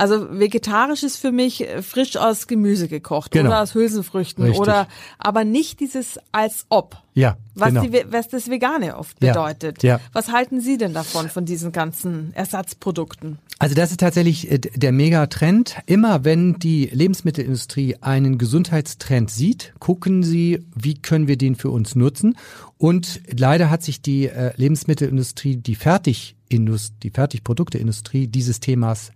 Also 0.00 0.28
vegetarisch 0.30 1.02
ist 1.02 1.18
für 1.18 1.30
mich 1.30 1.60
äh, 1.68 1.82
frisch 1.82 2.16
aus 2.16 2.46
Gemüse 2.46 2.88
gekocht 2.88 3.32
Genau. 3.32 3.50
oder 3.50 3.60
aus 3.62 3.74
Hülsenfrüchten 3.74 4.44
Richtig. 4.44 4.58
oder 4.60 4.88
aber 5.18 5.44
nicht 5.44 5.78
dieses 5.80 6.18
als 6.32 6.64
ob. 6.70 6.96
Ja, 7.12 7.36
Was, 7.54 7.68
genau. 7.68 7.82
die, 7.82 8.04
was 8.10 8.28
das 8.28 8.48
Vegane 8.48 8.96
oft 8.96 9.20
bedeutet. 9.20 9.82
ja. 9.82 10.00
Was 10.14 10.32
halten 10.32 10.62
Sie 10.62 10.78
denn 10.78 10.94
davon, 10.94 11.28
von 11.28 11.44
diesen 11.44 11.70
ganzen 11.72 12.32
Ersatzprodukten? 12.34 13.38
Also 13.58 13.74
das 13.74 13.90
ist 13.90 14.00
tatsächlich 14.00 14.50
äh, 14.50 14.58
der 14.58 14.92
Megatrend. 14.92 15.76
Immer 15.84 16.24
wenn 16.24 16.58
die 16.58 16.86
Lebensmittelindustrie 16.86 17.96
einen 18.00 18.38
Gesundheitstrend 18.38 19.30
sieht, 19.30 19.74
gucken 19.80 20.22
sie, 20.22 20.64
wie 20.74 20.94
können 20.94 21.28
wir 21.28 21.36
den 21.36 21.56
für 21.56 21.68
uns 21.68 21.94
nutzen. 21.94 22.38
Und 22.78 23.20
leider 23.38 23.68
hat 23.68 23.82
sich 23.82 24.00
die 24.00 24.28
äh, 24.28 24.52
Lebensmittelindustrie, 24.56 25.56
die 25.56 25.74
Fertigindustrie, 25.74 26.96
die 27.02 27.10
Fertigprodukteindustrie 27.10 28.28
dieses 28.28 28.60
Themas 28.60 29.12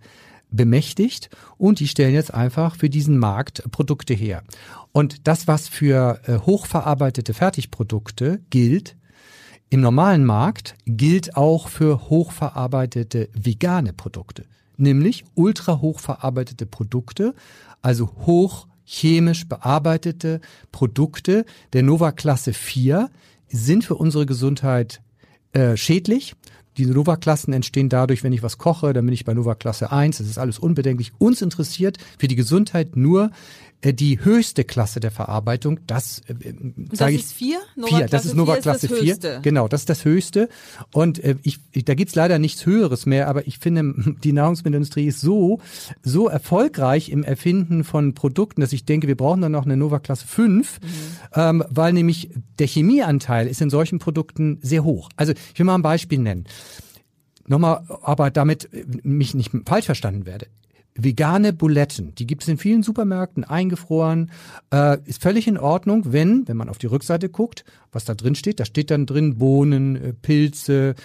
bemächtigt 0.55 1.29
und 1.57 1.79
die 1.79 1.87
stellen 1.87 2.13
jetzt 2.13 2.33
einfach 2.33 2.75
für 2.75 2.89
diesen 2.89 3.17
Markt 3.17 3.63
Produkte 3.71 4.13
her. 4.13 4.43
Und 4.91 5.27
das, 5.27 5.47
was 5.47 5.67
für 5.67 6.21
äh, 6.25 6.39
hochverarbeitete 6.39 7.33
Fertigprodukte 7.33 8.41
gilt, 8.49 8.95
im 9.69 9.81
normalen 9.81 10.25
Markt 10.25 10.75
gilt 10.85 11.35
auch 11.35 11.69
für 11.69 12.09
hochverarbeitete 12.09 13.29
vegane 13.33 13.93
Produkte, 13.93 14.45
nämlich 14.77 15.25
ultra 15.33 15.81
hochverarbeitete 15.81 16.65
Produkte, 16.65 17.33
also 17.81 18.11
hoch 18.25 18.67
chemisch 18.85 19.47
bearbeitete 19.47 20.39
Produkte 20.71 21.45
der 21.73 21.83
Nova 21.83 22.11
Klasse 22.11 22.53
4 22.53 23.09
sind 23.47 23.83
für 23.83 23.95
unsere 23.95 24.25
Gesundheit 24.25 25.01
äh, 25.53 25.75
schädlich. 25.75 26.35
Die 26.77 26.85
Nova-Klassen 26.85 27.53
entstehen 27.53 27.87
dadurch, 27.87 28.23
wenn 28.23 28.33
ich 28.33 28.43
was 28.43 28.57
koche, 28.57 28.91
dann 28.91 29.05
bin 29.05 29.13
ich 29.13 29.23
bei 29.23 29.33
Nova 29.33 29.55
Klasse 29.55 29.91
1. 29.91 30.17
Das 30.17 30.27
ist 30.27 30.37
alles 30.37 30.59
unbedenklich. 30.59 31.13
Uns 31.17 31.41
interessiert 31.41 31.97
für 32.17 32.27
die 32.27 32.35
Gesundheit 32.35 32.97
nur 32.97 33.31
die 33.93 34.23
höchste 34.23 34.63
Klasse 34.63 34.99
der 34.99 35.11
Verarbeitung. 35.11 35.79
Das, 35.87 36.19
äh, 36.27 36.53
Das 36.77 36.99
sage 36.99 37.15
ich. 37.15 37.21
ist 37.21 37.33
vier? 37.33 37.59
Nova 37.75 37.87
Vier, 37.89 37.99
das 38.01 38.09
Klasse 38.09 38.27
ist 38.29 38.33
Nova 38.35 38.51
vier 38.53 38.59
ist 38.59 38.65
das 38.65 38.79
Klasse 38.79 38.95
4. 38.95 39.11
Höchste. 39.13 39.39
Genau, 39.41 39.67
das 39.67 39.81
ist 39.81 39.89
das 39.89 40.05
Höchste. 40.05 40.49
Und 40.93 41.23
äh, 41.23 41.35
ich, 41.43 41.59
ich, 41.71 41.85
da 41.85 41.93
gibt's 41.93 42.15
leider 42.15 42.39
nichts 42.39 42.65
Höheres 42.65 43.05
mehr, 43.05 43.27
aber 43.27 43.47
ich 43.47 43.59
finde, 43.59 43.93
die 44.23 44.31
Nahrungsmittelindustrie 44.33 45.05
ist 45.07 45.21
so, 45.21 45.59
so 46.03 46.27
erfolgreich 46.27 47.09
im 47.09 47.23
Erfinden 47.23 47.83
von 47.83 48.13
Produkten, 48.13 48.61
dass 48.61 48.73
ich 48.73 48.85
denke, 48.85 49.07
wir 49.07 49.15
brauchen 49.17 49.41
dann 49.41 49.51
noch 49.51 49.65
eine 49.65 49.77
Nova 49.77 49.99
Klasse 49.99 50.27
5, 50.27 50.79
Mhm. 50.81 50.87
ähm, 51.35 51.63
weil 51.69 51.93
nämlich 51.93 52.29
der 52.59 52.67
Chemieanteil 52.67 53.47
ist 53.47 53.61
in 53.61 53.69
solchen 53.69 53.99
Produkten 53.99 54.59
sehr 54.61 54.83
hoch. 54.83 55.09
Also 55.15 55.33
ich 55.53 55.59
will 55.59 55.65
mal 55.65 55.75
ein 55.75 55.81
Beispiel 55.81 56.19
nennen. 56.19 56.45
Nochmal, 57.47 57.83
aber 58.01 58.31
damit 58.31 58.73
äh, 58.73 58.83
mich 59.03 59.33
nicht 59.35 59.51
falsch 59.65 59.85
verstanden 59.85 60.25
werde. 60.25 60.47
Vegane 60.97 61.51
Buletten, 61.51 62.15
die 62.15 62.25
gibt 62.25 62.43
es 62.43 62.47
in 62.47 62.57
vielen 62.57 62.81
Supermärkten 62.81 63.43
eingefroren, 63.43 64.31
äh, 64.73 64.97
ist 65.05 65.21
völlig 65.21 65.47
in 65.47 65.57
Ordnung, 65.57 66.13
wenn, 66.13 66.47
wenn 66.47 66.55
man 66.55 66.69
auf 66.69 66.77
die 66.77 66.87
Rückseite 66.87 67.27
guckt, 67.27 67.65
was 67.95 68.05
da 68.05 68.13
drin 68.13 68.35
steht, 68.35 68.59
da 68.59 68.65
steht 68.65 68.91
dann 68.91 69.05
drin 69.05 69.37
Bohnen, 69.37 69.95
äh, 69.95 70.13
Pilze, 70.13 70.95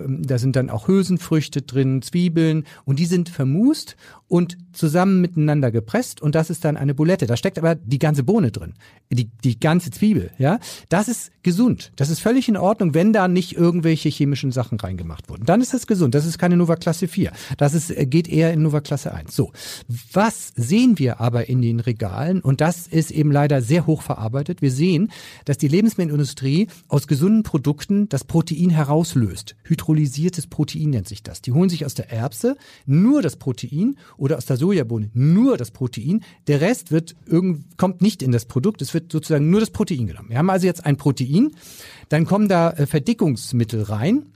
ähm, 0.00 0.26
da 0.26 0.38
sind 0.38 0.56
dann 0.56 0.70
auch 0.70 0.88
Hülsenfrüchte 0.88 1.62
drin, 1.62 2.02
Zwiebeln 2.02 2.64
und 2.84 2.98
die 2.98 3.06
sind 3.06 3.28
vermust 3.28 3.96
und 4.28 4.56
zusammen 4.72 5.20
miteinander 5.20 5.70
gepresst 5.70 6.20
und 6.20 6.34
das 6.34 6.50
ist 6.50 6.64
dann 6.64 6.76
eine 6.76 6.94
Bulette. 6.94 7.26
Da 7.26 7.36
steckt 7.36 7.58
aber 7.58 7.74
die 7.74 7.98
ganze 7.98 8.22
Bohne 8.22 8.50
drin, 8.50 8.74
die, 9.10 9.30
die 9.44 9.58
ganze 9.60 9.90
Zwiebel, 9.90 10.30
ja. 10.38 10.58
Das 10.88 11.08
ist 11.08 11.30
gesund. 11.42 11.92
Das 11.96 12.10
ist 12.10 12.20
völlig 12.20 12.48
in 12.48 12.56
Ordnung, 12.56 12.94
wenn 12.94 13.12
da 13.12 13.28
nicht 13.28 13.56
irgendwelche 13.56 14.08
chemischen 14.08 14.52
Sachen 14.52 14.78
reingemacht 14.80 15.28
wurden. 15.28 15.44
Dann 15.44 15.60
ist 15.60 15.74
das 15.74 15.86
gesund. 15.86 16.14
Das 16.14 16.26
ist 16.26 16.38
keine 16.38 16.56
Nova 16.56 16.76
Klasse 16.76 17.08
4. 17.08 17.32
Das 17.56 17.74
ist, 17.74 17.90
äh, 17.90 18.06
geht 18.06 18.28
eher 18.28 18.52
in 18.52 18.62
Nova 18.62 18.80
Klasse 18.80 19.14
1. 19.14 19.34
So. 19.34 19.52
Was 20.12 20.52
sehen 20.56 20.98
wir 20.98 21.20
aber 21.20 21.48
in 21.48 21.62
den 21.62 21.80
Regalen? 21.80 22.40
Und 22.40 22.60
das 22.60 22.86
ist 22.86 23.10
eben 23.10 23.30
leider 23.30 23.62
sehr 23.62 23.86
hoch 23.86 24.02
verarbeitet. 24.02 24.60
Wir 24.60 24.72
sehen, 24.72 25.12
dass 25.44 25.58
die 25.58 25.68
Lebensmittelindustrie 25.68 26.35
aus 26.88 27.06
gesunden 27.06 27.42
Produkten 27.42 28.08
das 28.08 28.24
Protein 28.24 28.70
herauslöst. 28.70 29.56
Hydrolysiertes 29.64 30.46
Protein 30.46 30.90
nennt 30.90 31.08
sich 31.08 31.22
das. 31.22 31.42
Die 31.42 31.52
holen 31.52 31.68
sich 31.68 31.84
aus 31.84 31.94
der 31.94 32.10
Erbse 32.10 32.56
nur 32.84 33.22
das 33.22 33.36
Protein 33.36 33.96
oder 34.16 34.36
aus 34.36 34.46
der 34.46 34.56
Sojabohne 34.56 35.10
nur 35.14 35.56
das 35.56 35.70
Protein. 35.70 36.22
Der 36.46 36.60
Rest 36.60 36.90
wird 36.90 37.16
irgend, 37.26 37.76
kommt 37.78 38.02
nicht 38.02 38.22
in 38.22 38.32
das 38.32 38.44
Produkt. 38.44 38.82
Es 38.82 38.94
wird 38.94 39.10
sozusagen 39.10 39.50
nur 39.50 39.60
das 39.60 39.70
Protein 39.70 40.06
genommen. 40.06 40.30
Wir 40.30 40.38
haben 40.38 40.50
also 40.50 40.66
jetzt 40.66 40.84
ein 40.84 40.96
Protein, 40.96 41.52
dann 42.08 42.24
kommen 42.26 42.48
da 42.48 42.70
äh, 42.70 42.86
Verdickungsmittel 42.86 43.82
rein. 43.82 44.26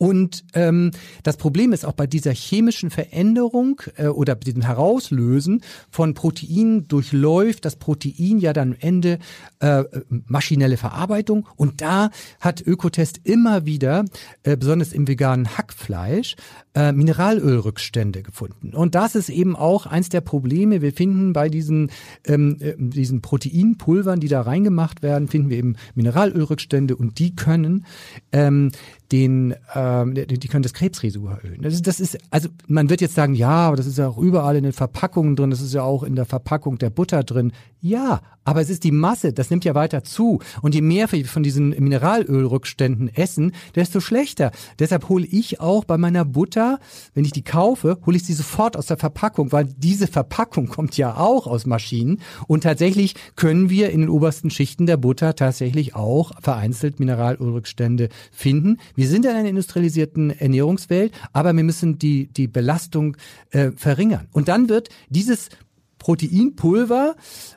Und 0.00 0.44
ähm, 0.54 0.92
das 1.24 1.36
Problem 1.36 1.74
ist 1.74 1.84
auch 1.84 1.92
bei 1.92 2.06
dieser 2.06 2.32
chemischen 2.32 2.88
Veränderung 2.88 3.82
äh, 3.96 4.06
oder 4.06 4.34
diesem 4.34 4.62
Herauslösen 4.62 5.60
von 5.90 6.14
Proteinen 6.14 6.88
durchläuft 6.88 7.66
das 7.66 7.76
Protein 7.76 8.38
ja 8.38 8.54
dann 8.54 8.70
am 8.70 8.76
Ende 8.80 9.18
äh, 9.58 9.84
maschinelle 10.26 10.78
Verarbeitung. 10.78 11.46
Und 11.56 11.82
da 11.82 12.10
hat 12.40 12.62
Ökotest 12.62 13.20
immer 13.24 13.66
wieder, 13.66 14.06
äh, 14.42 14.56
besonders 14.56 14.94
im 14.94 15.06
veganen 15.06 15.58
Hackfleisch, 15.58 16.36
äh, 16.74 16.92
Mineralölrückstände 16.92 18.22
gefunden. 18.22 18.72
Und 18.74 18.94
das 18.94 19.14
ist 19.14 19.28
eben 19.28 19.54
auch 19.54 19.84
eins 19.84 20.08
der 20.08 20.22
Probleme. 20.22 20.80
Wir 20.80 20.94
finden 20.94 21.34
bei 21.34 21.50
diesen, 21.50 21.90
ähm, 22.24 22.56
äh, 22.60 22.74
diesen 22.78 23.20
Proteinpulvern, 23.20 24.18
die 24.18 24.28
da 24.28 24.40
reingemacht 24.40 25.02
werden, 25.02 25.28
finden 25.28 25.50
wir 25.50 25.58
eben 25.58 25.76
Mineralölrückstände 25.94 26.96
und 26.96 27.18
die 27.18 27.36
können 27.36 27.84
ähm, 28.32 28.70
den, 29.12 29.54
ähm, 29.74 30.14
die, 30.14 30.48
können 30.48 30.62
das 30.62 30.72
Krebsrisiko 30.72 31.28
erhöhen. 31.28 31.62
Das 31.62 31.74
ist, 31.74 31.86
das 31.86 31.98
ist, 31.98 32.18
also 32.30 32.48
man 32.68 32.90
wird 32.90 33.00
jetzt 33.00 33.14
sagen, 33.14 33.34
ja, 33.34 33.48
aber 33.48 33.76
das 33.76 33.86
ist 33.86 33.98
ja 33.98 34.08
auch 34.08 34.18
überall 34.18 34.56
in 34.56 34.62
den 34.62 34.72
Verpackungen 34.72 35.36
drin, 35.36 35.50
das 35.50 35.60
ist 35.60 35.74
ja 35.74 35.82
auch 35.82 36.02
in 36.04 36.14
der 36.14 36.26
Verpackung 36.26 36.78
der 36.78 36.90
Butter 36.90 37.24
drin. 37.24 37.52
Ja, 37.80 38.20
aber 38.44 38.60
es 38.60 38.70
ist 38.70 38.84
die 38.84 38.92
Masse, 38.92 39.32
das 39.32 39.50
nimmt 39.50 39.64
ja 39.64 39.74
weiter 39.74 40.02
zu. 40.02 40.40
Und 40.62 40.74
je 40.74 40.80
mehr 40.80 41.10
wir 41.12 41.24
von 41.26 41.42
diesen 41.42 41.70
Mineralölrückständen 41.70 43.14
essen, 43.14 43.52
desto 43.74 44.00
schlechter. 44.00 44.50
Deshalb 44.78 45.08
hole 45.08 45.26
ich 45.26 45.60
auch 45.60 45.84
bei 45.84 45.98
meiner 45.98 46.24
Butter, 46.24 46.78
wenn 47.14 47.24
ich 47.24 47.32
die 47.32 47.44
kaufe, 47.44 47.98
hole 48.06 48.16
ich 48.16 48.24
sie 48.24 48.32
sofort 48.32 48.76
aus 48.76 48.86
der 48.86 48.96
Verpackung, 48.96 49.52
weil 49.52 49.66
diese 49.76 50.06
Verpackung 50.06 50.68
kommt 50.68 50.96
ja 50.96 51.16
auch 51.16 51.46
aus 51.46 51.66
Maschinen. 51.66 52.20
Und 52.46 52.62
tatsächlich 52.62 53.14
können 53.36 53.70
wir 53.70 53.90
in 53.90 54.00
den 54.00 54.08
obersten 54.08 54.50
Schichten 54.50 54.86
der 54.86 54.96
Butter 54.96 55.34
tatsächlich 55.34 55.94
auch 55.94 56.32
vereinzelt 56.40 56.98
Mineralölrückstände 56.98 58.08
finden. 58.32 58.78
Wir 59.00 59.08
sind 59.08 59.24
in 59.24 59.30
einer 59.30 59.48
industrialisierten 59.48 60.28
Ernährungswelt, 60.28 61.14
aber 61.32 61.56
wir 61.56 61.64
müssen 61.64 61.98
die, 61.98 62.26
die 62.26 62.48
Belastung 62.48 63.16
äh, 63.50 63.70
verringern. 63.70 64.28
Und 64.30 64.48
dann 64.48 64.68
wird 64.68 64.90
dieses 65.08 65.48
Proteinpulver 65.96 67.16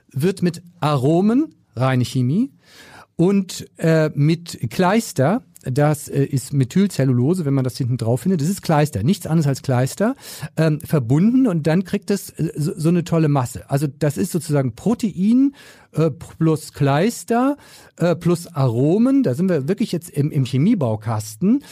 wird 0.10 0.42
mit 0.42 0.64
Aromen, 0.80 1.54
reine 1.76 2.06
Chemie, 2.06 2.54
und 3.18 3.68
äh, 3.78 4.10
mit 4.16 4.70
Kleister, 4.70 5.44
das 5.64 6.08
äh, 6.08 6.24
ist 6.24 6.54
Methylcellulose, 6.54 7.44
wenn 7.44 7.54
man 7.54 7.66
das 7.66 7.78
hinten 7.78 7.98
drauf 7.98 8.22
findet, 8.22 8.40
das 8.40 8.48
ist 8.48 8.62
Kleister, 8.62 9.04
nichts 9.04 9.28
anderes 9.28 9.48
als 9.48 9.62
Kleister, 9.62 10.16
ähm, 10.56 10.80
verbunden 10.80 11.46
und 11.46 11.68
dann 11.68 11.84
kriegt 11.84 12.10
es 12.10 12.30
äh, 12.30 12.54
so, 12.56 12.72
so 12.78 12.88
eine 12.88 13.04
tolle 13.04 13.28
Masse. 13.28 13.70
Also 13.70 13.88
das 13.88 14.16
ist 14.16 14.32
sozusagen 14.32 14.76
Protein 14.76 15.56
äh, 15.94 16.12
plus 16.12 16.74
Kleister 16.74 17.58
äh, 17.98 18.16
plus 18.16 18.48
Aromen, 18.48 19.24
da 19.24 19.34
sind 19.34 19.50
wir 19.50 19.68
wirklich 19.68 19.92
jetzt 19.92 20.10
im, 20.10 20.32
im 20.32 20.46
Chemiebaukasten. 20.46 21.64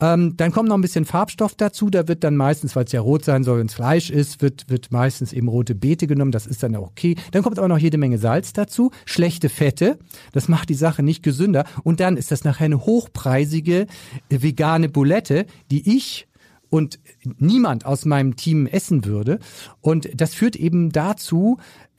Ähm, 0.00 0.36
dann 0.36 0.52
kommt 0.52 0.68
noch 0.68 0.76
ein 0.76 0.82
bisschen 0.82 1.04
Farbstoff 1.04 1.54
dazu, 1.54 1.90
da 1.90 2.06
wird 2.08 2.24
dann 2.24 2.36
meistens, 2.36 2.76
weil 2.76 2.84
es 2.84 2.92
ja 2.92 3.00
rot 3.00 3.24
sein 3.24 3.44
soll, 3.44 3.58
wenn 3.58 3.66
es 3.66 3.74
Fleisch 3.74 4.10
ist, 4.10 4.42
wird, 4.42 4.68
wird 4.68 4.92
meistens 4.92 5.32
eben 5.32 5.48
rote 5.48 5.74
Beete 5.74 6.06
genommen, 6.06 6.32
das 6.32 6.46
ist 6.46 6.62
dann 6.62 6.76
auch 6.76 6.88
okay. 6.88 7.16
Dann 7.32 7.42
kommt 7.42 7.58
aber 7.58 7.68
noch 7.68 7.78
jede 7.78 7.98
Menge 7.98 8.18
Salz 8.18 8.52
dazu, 8.52 8.90
schlechte 9.04 9.48
Fette, 9.48 9.98
das 10.32 10.48
macht 10.48 10.68
die 10.68 10.74
Sache 10.74 11.02
nicht 11.02 11.22
gesünder 11.22 11.64
und 11.82 12.00
dann 12.00 12.16
ist 12.16 12.30
das 12.30 12.44
nachher 12.44 12.66
eine 12.66 12.84
hochpreisige 12.84 13.86
äh, 14.28 14.42
vegane 14.42 14.88
Bulette, 14.88 15.46
die 15.70 15.96
ich 15.96 16.26
und 16.70 17.00
niemand 17.38 17.84
aus 17.84 18.04
meinem 18.04 18.36
Team 18.36 18.66
essen 18.66 19.04
würde. 19.04 19.40
Und 19.80 20.08
das 20.14 20.34
führt 20.34 20.56
eben 20.56 20.92
dazu, 20.92 21.58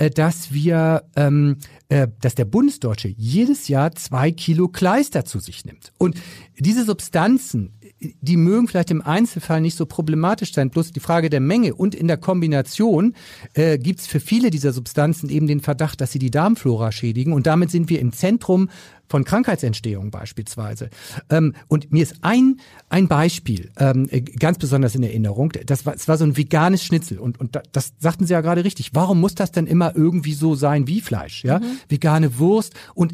dass 0.10 0.54
wir, 0.54 1.04
ähm, 1.16 1.58
äh, 1.90 2.08
dass 2.22 2.36
der 2.36 2.46
Bundesdeutsche 2.46 3.10
jedes 3.10 3.68
Jahr 3.68 3.94
zwei 3.94 4.32
Kilo 4.32 4.68
Kleister 4.68 5.26
zu 5.26 5.40
sich 5.40 5.66
nimmt. 5.66 5.92
Und 5.98 6.16
diese 6.58 6.86
Substanzen, 6.86 7.74
die 8.00 8.38
mögen 8.38 8.68
vielleicht 8.68 8.92
im 8.92 9.02
Einzelfall 9.02 9.62
nicht 9.62 9.78
so 9.78 9.86
problematisch 9.86 10.54
sein, 10.54 10.70
bloß 10.70 10.92
die 10.92 11.00
Frage 11.00 11.30
der 11.30 11.40
Menge 11.40 11.76
und 11.76 11.94
in 11.94 12.08
der 12.08 12.18
Kombination 12.18 13.16
äh, 13.54 13.78
gibt 13.78 14.00
es 14.00 14.08
für 14.08 14.20
viele 14.20 14.50
dieser 14.50 14.74
Substanzen 14.74 15.30
eben 15.30 15.48
den 15.48 15.60
Verdacht, 15.60 16.02
dass 16.02 16.12
sie 16.12 16.20
die 16.20 16.32
Darmflora 16.32 16.92
schädigen. 16.92 17.34
Und 17.34 17.46
damit 17.46 17.70
sind 17.70 17.90
wir 17.90 18.00
im 18.00 18.12
Zentrum 18.12 18.70
von 19.12 19.26
Krankheitsentstehung 19.26 20.10
beispielsweise. 20.10 20.90
Ähm, 21.30 21.54
und 21.68 21.92
mir 21.92 22.02
ist 22.02 22.16
ein, 22.22 22.62
ein 22.90 23.10
Beispiel 23.10 23.70
ähm, 23.78 24.10
ganz 24.40 24.58
besonders 24.58 24.96
in 24.96 25.04
Erinnerung. 25.04 25.52
Das 25.66 25.86
war, 25.86 25.94
das 25.94 26.08
war 26.08 26.18
so 26.18 26.24
ein 26.24 26.38
veganes 26.38 26.84
Schnitzel. 26.84 27.20
Und, 27.20 27.40
und 27.40 27.60
das 27.74 27.94
sagten 28.00 28.26
Sie 28.26 28.34
ja 28.34 28.42
gerade 28.42 28.64
richtig. 28.64 28.92
Warum 28.94 29.20
muss 29.20 29.36
das 29.36 29.52
denn 29.52 29.68
immer 29.68 29.96
irgendwie 29.96 30.34
so 30.34 30.56
sein 30.56 30.88
wie 30.88 31.02
Fleisch? 31.02 31.44
Ja, 31.44 31.60
mhm. 31.60 31.78
Vegane 31.90 32.40
Wurst. 32.40 32.74
Und 32.96 33.14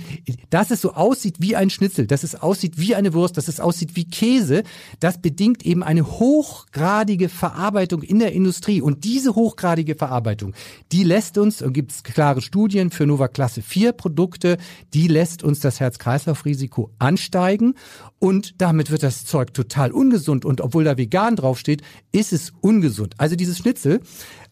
dass 0.52 0.70
es 0.70 0.82
so 0.82 0.94
aussieht 0.94 1.38
wie 1.40 1.56
ein 1.56 1.72
Schnitzel, 1.72 2.06
dass 2.06 2.24
es 2.24 2.36
aussieht 2.36 2.78
wie 2.78 2.94
eine 2.94 3.14
Wurst, 3.14 3.36
dass 3.36 3.48
es 3.48 3.60
aussieht 3.60 3.96
wie 3.96 4.06
Käse, 4.06 4.64
das 5.00 5.20
bedingt 5.20 5.66
eben 5.66 5.82
eine 5.82 6.06
hochgradige 6.06 7.28
Verarbeitung 7.28 8.04
in 8.04 8.20
der 8.20 8.34
Industrie. 8.34 8.82
Und 8.82 9.04
diese 9.04 9.34
hochgradige 9.34 9.96
Verarbeitung, 9.96 10.54
die 10.92 11.04
lässt 11.04 11.40
uns, 11.40 11.64
und 11.64 11.74
gibt 11.74 11.92
es 11.92 12.04
klare 12.04 12.42
Studien 12.42 12.92
für 12.92 13.08
Nova 13.08 13.28
Klasse 13.28 13.64
4 13.64 13.94
Produkte, 13.94 14.58
die 14.94 15.08
lässt 15.08 15.44
uns 15.44 15.60
das 15.60 15.80
Herz-Kreislauf-Risiko 15.88 16.92
ansteigen 17.00 17.76
und 18.20 18.62
damit 18.62 18.92
wird 18.92 19.04
das 19.04 19.26
Zeug 19.26 19.54
total 19.54 19.92
ungesund 19.92 20.46
und 20.46 20.62
obwohl 20.62 20.84
da 20.84 20.98
vegan 20.98 21.36
draufsteht, 21.36 21.82
ist 22.12 22.34
es 22.34 22.52
ungesund. 22.62 23.16
Also 23.18 23.36
dieses 23.36 23.58
Schnitzel 23.58 24.02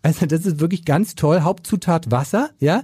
also 0.05 0.27
das 0.27 0.45
ist 0.45 0.59
wirklich 0.59 0.85
ganz 0.85 1.15
toll. 1.15 1.41
Hauptzutat 1.41 2.12
Wasser, 2.12 2.51
ja. 2.59 2.83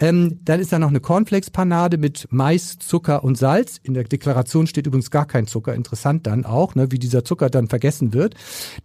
Ähm, 0.00 0.40
dann 0.44 0.60
ist 0.60 0.70
da 0.70 0.78
noch 0.78 0.90
eine 0.90 1.00
Cornflakes-Panade 1.00 1.96
mit 1.96 2.28
Mais, 2.30 2.78
Zucker 2.78 3.24
und 3.24 3.38
Salz. 3.38 3.80
In 3.82 3.94
der 3.94 4.04
Deklaration 4.04 4.66
steht 4.66 4.86
übrigens 4.86 5.10
gar 5.10 5.24
kein 5.24 5.46
Zucker. 5.46 5.74
Interessant 5.74 6.26
dann 6.26 6.44
auch, 6.44 6.74
ne, 6.74 6.92
wie 6.92 6.98
dieser 6.98 7.24
Zucker 7.24 7.48
dann 7.48 7.68
vergessen 7.68 8.12
wird. 8.12 8.34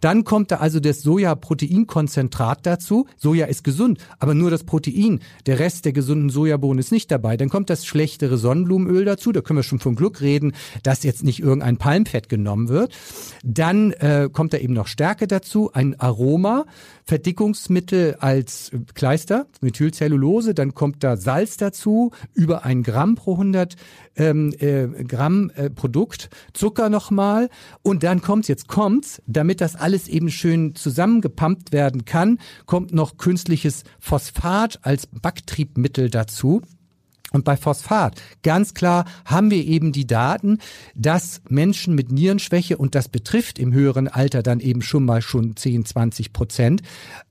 Dann 0.00 0.24
kommt 0.24 0.50
da 0.50 0.56
also 0.56 0.80
das 0.80 1.02
Soja-Proteinkonzentrat 1.02 2.64
dazu. 2.64 3.06
Soja 3.18 3.44
ist 3.44 3.64
gesund, 3.64 3.98
aber 4.18 4.32
nur 4.32 4.50
das 4.50 4.64
Protein. 4.64 5.20
Der 5.44 5.58
Rest 5.58 5.84
der 5.84 5.92
gesunden 5.92 6.30
Sojabohnen 6.30 6.78
ist 6.78 6.90
nicht 6.90 7.10
dabei. 7.10 7.36
Dann 7.36 7.50
kommt 7.50 7.68
das 7.68 7.84
schlechtere 7.84 8.38
Sonnenblumenöl 8.38 9.04
dazu. 9.04 9.30
Da 9.30 9.42
können 9.42 9.58
wir 9.58 9.62
schon 9.62 9.78
vom 9.78 9.94
Glück 9.94 10.22
reden, 10.22 10.54
dass 10.82 11.02
jetzt 11.02 11.22
nicht 11.22 11.40
irgendein 11.40 11.76
Palmfett 11.76 12.30
genommen 12.30 12.70
wird. 12.70 12.94
Dann 13.42 13.92
äh, 13.92 14.30
kommt 14.32 14.54
da 14.54 14.56
eben 14.56 14.72
noch 14.72 14.86
Stärke 14.86 15.26
dazu, 15.26 15.70
ein 15.74 16.00
Aroma, 16.00 16.64
Verdickungsmittel 17.04 17.73
als 18.20 18.70
Kleister, 18.94 19.46
Methylcellulose, 19.60 20.54
dann 20.54 20.74
kommt 20.74 21.02
da 21.02 21.16
Salz 21.16 21.56
dazu, 21.56 22.12
über 22.32 22.64
ein 22.64 22.82
Gramm 22.82 23.14
pro 23.14 23.32
100 23.32 23.76
ähm, 24.16 24.54
äh, 24.58 24.86
Gramm 25.04 25.50
äh, 25.54 25.70
Produkt, 25.70 26.30
Zucker 26.52 26.88
nochmal 26.88 27.48
und 27.82 28.02
dann 28.02 28.22
kommt's, 28.22 28.48
jetzt 28.48 28.68
kommt's, 28.68 29.22
damit 29.26 29.60
das 29.60 29.76
alles 29.76 30.08
eben 30.08 30.30
schön 30.30 30.74
zusammengepumpt 30.74 31.72
werden 31.72 32.04
kann, 32.04 32.38
kommt 32.66 32.92
noch 32.92 33.16
künstliches 33.16 33.84
Phosphat 33.98 34.80
als 34.82 35.06
Backtriebmittel 35.06 36.10
dazu. 36.10 36.62
Und 37.34 37.44
bei 37.44 37.56
Phosphat, 37.56 38.22
ganz 38.44 38.74
klar, 38.74 39.06
haben 39.24 39.50
wir 39.50 39.64
eben 39.64 39.90
die 39.90 40.06
Daten, 40.06 40.58
dass 40.94 41.42
Menschen 41.48 41.96
mit 41.96 42.12
Nierenschwäche, 42.12 42.78
und 42.78 42.94
das 42.94 43.08
betrifft 43.08 43.58
im 43.58 43.72
höheren 43.72 44.06
Alter 44.06 44.44
dann 44.44 44.60
eben 44.60 44.82
schon 44.82 45.04
mal 45.04 45.20
schon 45.20 45.56
10, 45.56 45.84
20 45.84 46.32
Prozent, 46.32 46.82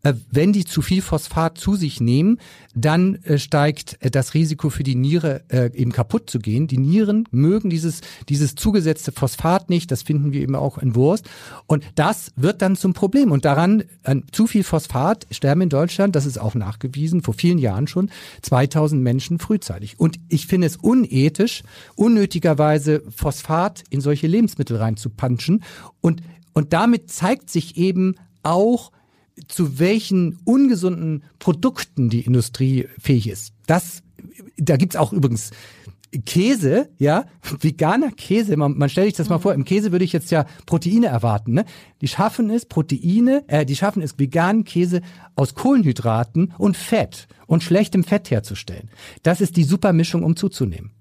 äh, 0.04 0.14
wenn 0.30 0.52
die 0.52 0.66
zu 0.66 0.82
viel 0.82 1.02
Phosphat 1.02 1.58
zu 1.58 1.76
sich 1.76 2.02
nehmen, 2.02 2.40
dann 2.76 3.16
äh, 3.24 3.38
steigt 3.38 3.98
äh, 4.02 4.12
das 4.12 4.34
Risiko 4.34 4.70
für 4.70 4.84
die 4.84 4.96
Niere 4.96 5.44
eben 5.74 5.92
kaputt 5.92 6.30
zu 6.30 6.40
gehen. 6.40 6.68
Die 6.68 6.78
Nieren 6.78 7.26
mögen 7.32 7.70
dieses, 7.70 8.02
dieses 8.28 8.56
zugesetzte 8.56 9.12
Phosphat 9.12 9.70
nicht, 9.70 9.92
das 9.92 10.02
finden 10.02 10.34
wir 10.34 10.42
eben 10.42 10.56
auch 10.56 10.78
in 10.78 10.96
Wurst. 10.96 11.30
Und 11.66 11.86
das 11.96 12.32
wird 12.36 12.62
dann 12.62 12.76
zum 12.76 12.94
Problem. 12.94 13.32
Und 13.32 13.46
daran, 13.46 13.84
an 14.04 14.24
zu 14.32 14.48
viel 14.48 14.64
Phosphat 14.64 15.28
sterben 15.32 15.62
in 15.62 15.70
Deutschland, 15.70 16.16
das 16.16 16.26
ist 16.26 16.40
auch 16.40 16.56
nachgewiesen, 16.56 17.22
vor 17.22 17.34
vielen 17.34 17.58
Jahren 17.58 17.88
schon, 17.88 18.10
2000 18.42 19.02
Menschen 19.02 19.40
frühzeitig. 19.40 19.93
Und 19.98 20.20
ich 20.30 20.48
finde 20.48 20.68
es 20.68 20.78
unethisch, 20.78 21.64
unnötigerweise 21.96 23.04
Phosphat 23.16 23.84
in 23.90 24.02
solche 24.02 24.28
Lebensmittel 24.28 24.78
reinzupanschen. 24.78 25.64
Und, 26.02 26.22
und 26.54 26.74
damit 26.74 27.12
zeigt 27.12 27.50
sich 27.50 27.78
eben 27.78 28.16
auch, 28.44 28.92
zu 29.48 29.80
welchen 29.80 30.38
ungesunden 30.46 31.24
Produkten 31.40 32.10
die 32.10 32.22
Industrie 32.22 32.88
fähig 33.00 33.28
ist. 33.28 33.54
Das, 33.66 34.04
da 34.58 34.78
gibt's 34.78 34.96
auch 34.96 35.12
übrigens 35.12 35.52
Käse, 36.26 36.90
ja, 36.98 37.26
veganer 37.60 38.12
Käse, 38.12 38.56
man, 38.58 38.78
man 38.78 38.90
stellt 38.90 39.08
sich 39.08 39.16
das 39.16 39.30
mal 39.30 39.40
vor, 39.40 39.54
im 39.54 39.66
Käse 39.66 39.92
würde 39.92 40.06
ich 40.06 40.14
jetzt 40.14 40.32
ja 40.32 40.46
Proteine 40.66 41.08
erwarten, 41.08 41.54
ne? 41.54 41.66
Die 42.02 42.08
schaffen 42.08 42.50
es, 42.50 42.66
Proteine, 42.66 43.44
äh, 43.48 43.66
die 43.66 43.76
schaffen 43.76 44.02
es, 44.02 44.20
veganen 44.20 44.64
Käse 44.64 45.02
aus 45.36 45.56
Kohlenhydraten 45.56 46.54
und 46.58 46.78
Fett 46.78 47.28
und 47.48 47.64
schlechtem 47.64 48.04
Fett 48.04 48.30
herzustellen. 48.32 48.90
Das 49.24 49.42
ist 49.42 49.58
die 49.58 49.64
super 49.64 49.94
Mischung, 49.94 50.24
um 50.24 50.36
zuzunehmen. 50.36 50.92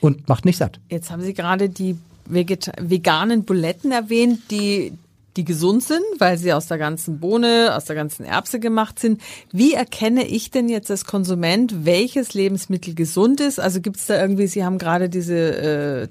Und 0.00 0.28
macht 0.28 0.44
nicht 0.44 0.56
satt. 0.56 0.80
Jetzt 0.90 1.10
haben 1.10 1.22
Sie 1.22 1.34
gerade 1.34 1.68
die 1.68 1.96
veganen 2.26 3.44
Buletten 3.44 3.92
erwähnt, 3.92 4.40
die 4.50 4.92
die 5.36 5.44
gesund 5.44 5.82
sind, 5.84 6.02
weil 6.18 6.38
sie 6.38 6.52
aus 6.52 6.66
der 6.66 6.78
ganzen 6.78 7.20
Bohne, 7.20 7.74
aus 7.76 7.84
der 7.84 7.96
ganzen 7.96 8.24
Erbse 8.24 8.58
gemacht 8.58 8.98
sind. 8.98 9.20
Wie 9.52 9.74
erkenne 9.74 10.26
ich 10.26 10.50
denn 10.50 10.68
jetzt 10.68 10.90
als 10.90 11.04
Konsument, 11.04 11.84
welches 11.84 12.34
Lebensmittel 12.34 12.94
gesund 12.94 13.40
ist? 13.40 13.60
Also 13.60 13.80
gibt 13.80 13.96
es 13.96 14.06
da 14.06 14.20
irgendwie, 14.20 14.46
Sie 14.48 14.64
haben 14.64 14.78
gerade 14.78 15.08
diese 15.08 15.36
äh, 15.36 16.08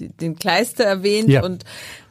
die, 0.00 0.08
den 0.08 0.36
Kleister 0.36 0.84
erwähnt 0.84 1.28
ja. 1.28 1.44
und 1.44 1.64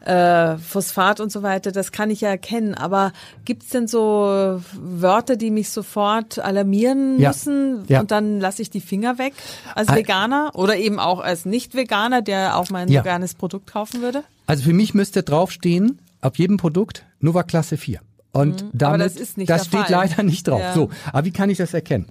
äh, 0.05 0.57
Phosphat 0.57 1.19
und 1.19 1.31
so 1.31 1.43
weiter, 1.43 1.71
das 1.71 1.91
kann 1.91 2.09
ich 2.09 2.21
ja 2.21 2.29
erkennen. 2.29 2.73
Aber 2.73 3.11
gibt 3.43 3.63
es 3.63 3.69
denn 3.69 3.87
so 3.87 4.61
Wörter, 4.73 5.35
die 5.35 5.51
mich 5.51 5.69
sofort 5.69 6.39
alarmieren 6.39 7.19
ja. 7.19 7.29
müssen 7.29 7.83
ja. 7.87 7.99
und 7.99 8.11
dann 8.11 8.39
lasse 8.39 8.61
ich 8.61 8.69
die 8.69 8.81
Finger 8.81 9.17
weg 9.17 9.33
als 9.75 9.93
Veganer 9.93 10.51
oder 10.53 10.77
eben 10.77 10.99
auch 10.99 11.19
als 11.19 11.45
Nicht-Veganer, 11.45 12.21
der 12.21 12.57
auch 12.57 12.69
mein 12.69 12.89
veganes 12.89 13.33
Produkt 13.33 13.67
kaufen 13.67 14.01
würde? 14.01 14.23
Also 14.47 14.63
für 14.63 14.73
mich 14.73 14.93
müsste 14.93 15.23
draufstehen, 15.23 15.99
auf 16.21 16.37
jedem 16.37 16.57
Produkt 16.57 17.05
Nova 17.19 17.43
Klasse 17.43 17.77
4. 17.77 17.99
Und 18.31 18.63
mhm, 18.63 18.69
damit, 18.73 19.19
das, 19.19 19.33
das 19.35 19.65
steht 19.65 19.79
Fall. 19.81 19.91
leider 19.91 20.23
nicht 20.23 20.47
drauf. 20.47 20.61
Ja. 20.61 20.73
So, 20.73 20.89
aber 21.11 21.25
wie 21.25 21.31
kann 21.31 21.49
ich 21.49 21.57
das 21.57 21.73
erkennen? 21.73 22.05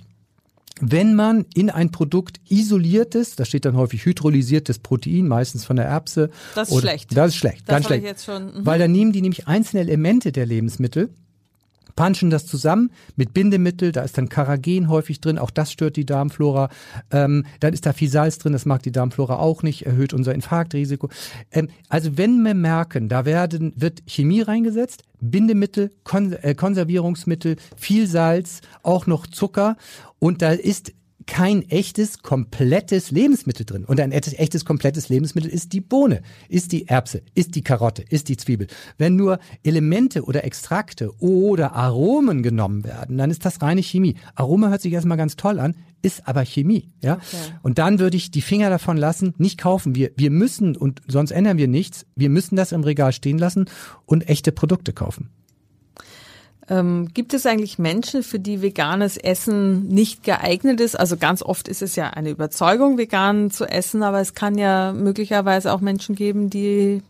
Wenn 0.81 1.15
man 1.15 1.45
in 1.55 1.71
ein 1.71 1.91
Produkt 1.91 2.41
isoliertes, 2.49 3.35
da 3.35 3.45
steht 3.45 3.65
dann 3.65 3.77
häufig 3.77 4.05
hydrolysiertes 4.05 4.79
Protein, 4.79 5.27
meistens 5.27 5.65
von 5.65 5.77
der 5.77 5.87
Erbse. 5.87 6.31
Das 6.55 6.71
ist 6.71 6.81
schlecht. 6.81 7.17
Das 7.17 7.29
ist 7.29 7.37
schlecht, 7.37 7.69
das 7.69 7.75
ganz 7.75 7.87
schlecht. 7.87 8.29
Mhm. 8.29 8.65
Weil 8.65 8.79
dann 8.79 8.93
nehmen 8.93 9.13
die 9.13 9.21
nämlich 9.21 9.49
einzelne 9.49 9.83
Elemente 9.83 10.31
der 10.31 10.47
Lebensmittel 10.47 11.11
punchen 11.99 12.31
das 12.31 12.47
zusammen 12.47 12.93
mit 13.17 13.35
Bindemittel, 13.35 13.91
da 13.91 14.03
ist 14.03 14.17
dann 14.17 14.29
Karagen 14.29 14.89
häufig 14.89 15.21
drin, 15.21 15.37
auch 15.37 15.51
das 15.51 15.73
stört 15.73 15.97
die 15.97 16.07
Darmflora. 16.07 16.69
Ähm, 17.11 17.45
dann 17.59 17.75
ist 17.75 17.87
da 17.87 17.93
viel 17.93 18.09
Salz 18.09 18.39
drin, 18.39 18.53
das 18.53 18.67
mag 18.67 18.85
die 18.85 18.93
Darmflora 18.93 19.41
auch 19.41 19.65
nicht, 19.65 19.85
erhöht 19.85 20.15
unser 20.15 20.33
Infarktrisiko. 20.33 21.09
Ähm, 21.51 21.69
also 21.89 22.17
wenn 22.17 22.41
wir 22.43 22.55
merken, 22.55 23.09
da 23.09 23.25
werden, 23.25 23.73
wird 23.75 24.05
Chemie 24.07 24.43
reingesetzt, 24.43 25.03
Bindemittel, 25.21 25.91
Kon 26.05 26.35
äh, 26.35 26.55
Konservierungsmittel, 26.55 27.57
viel 27.77 28.07
Salz, 28.07 28.61
auch 28.85 29.09
noch 29.09 29.27
Zucker 29.27 29.77
und 30.21 30.41
da 30.41 30.53
ist 30.53 30.93
kein 31.29 31.69
echtes, 31.69 32.23
komplettes 32.23 33.13
Lebensmittel 33.13 33.65
drin. 33.65 33.85
Und 33.85 34.01
ein 34.01 34.11
echtes, 34.11 34.65
komplettes 34.65 35.09
Lebensmittel 35.09 35.51
ist 35.51 35.73
die 35.73 35.81
Bohne, 35.81 36.23
ist 36.49 36.73
die 36.73 36.89
Erbse, 36.89 37.23
ist 37.35 37.55
die 37.55 37.63
Karotte, 37.63 38.03
ist 38.03 38.29
die 38.29 38.37
Zwiebel. 38.37 38.67
Wenn 38.97 39.15
nur 39.15 39.39
Elemente 39.63 40.25
oder 40.25 40.43
Extrakte 40.45 41.15
oder 41.21 41.75
Aromen 41.75 42.43
genommen 42.43 42.83
werden, 42.83 43.19
dann 43.19 43.31
ist 43.31 43.45
das 43.45 43.63
reine 43.63 43.83
Chemie. 43.83 44.17
Aroma 44.35 44.71
hört 44.71 44.81
sich 44.81 44.93
erstmal 44.93 45.19
ganz 45.19 45.37
toll 45.37 45.61
an, 45.61 45.77
ist 46.03 46.27
aber 46.27 46.45
Chemie, 46.45 46.91
ja. 47.03 47.15
Okay. 47.17 47.37
Und 47.63 47.79
dann 47.79 47.99
würde 47.99 48.17
ich 48.17 48.31
die 48.31 48.43
Finger 48.43 48.71
davon 48.71 48.97
lassen, 48.97 49.35
nicht 49.37 49.59
kaufen. 49.59 49.95
Wir, 49.95 50.11
wir 50.17 50.31
müssen, 50.31 50.77
und 50.77 51.03
sonst 51.07 51.31
ändern 51.31 51.59
wir 51.59 51.69
nichts, 51.69 52.07
wir 52.17 52.31
müssen 52.31 52.57
das 52.57 52.73
im 52.73 52.83
Regal 52.83 53.13
stehen 53.13 53.39
lassen 53.39 53.67
und 54.07 54.29
echte 54.29 54.51
Produkte 54.51 54.93
kaufen. 54.93 55.31
Ähm, 56.71 57.09
gibt 57.15 57.33
es 57.33 57.47
eigentlich 57.47 57.79
Menschen, 57.79 58.23
für 58.23 58.39
die 58.39 58.61
veganes 58.61 59.17
Essen 59.17 59.89
nicht 59.89 60.23
geeignet 60.23 60.81
ist? 60.81 60.99
Also 60.99 61.17
ganz 61.17 61.43
oft 61.43 61.67
ist 61.67 61.81
es 61.81 61.97
ja 61.97 62.11
eine 62.11 62.31
Überzeugung, 62.31 62.99
vegan 62.99 63.51
zu 63.51 63.65
essen, 63.65 64.03
aber 64.03 64.21
es 64.21 64.35
kann 64.35 64.59
ja 64.59 64.93
möglicherweise 64.93 65.73
auch 65.73 65.81
Menschen 65.81 66.15
geben, 66.15 66.51
die 66.51 67.03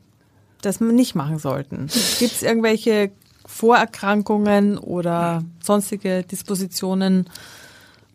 das 0.62 0.81
nicht 0.81 1.14
machen 1.14 1.38
sollten. 1.38 1.88
Gibt 2.18 2.33
es 2.33 2.42
irgendwelche 2.42 3.11
Vorerkrankungen 3.47 4.79
oder 4.79 5.42
sonstige 5.62 6.23
Dispositionen, 6.23 7.29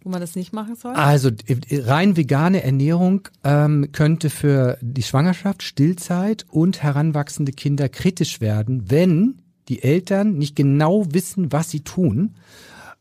wo 0.04 0.10
man 0.10 0.22
das 0.22 0.36
nicht 0.36 0.54
machen 0.54 0.76
soll? 0.76 0.94
Also 0.94 1.30
rein 1.72 2.16
vegane 2.16 2.64
Ernährung 2.64 3.28
ähm, 3.44 3.90
könnte 3.92 4.30
für 4.30 4.78
die 4.82 5.04
Schwangerschaft, 5.04 5.64
Stillzeit 5.64 6.46
und 6.50 6.84
heranwachsende 6.84 7.52
Kinder 7.52 7.90
kritisch 7.90 8.42
werden, 8.42 8.90
wenn 8.90 9.43
die 9.70 9.84
Eltern 9.84 10.34
nicht 10.38 10.56
genau 10.56 11.06
wissen, 11.12 11.52
was 11.52 11.70
sie 11.70 11.82
tun 11.82 12.36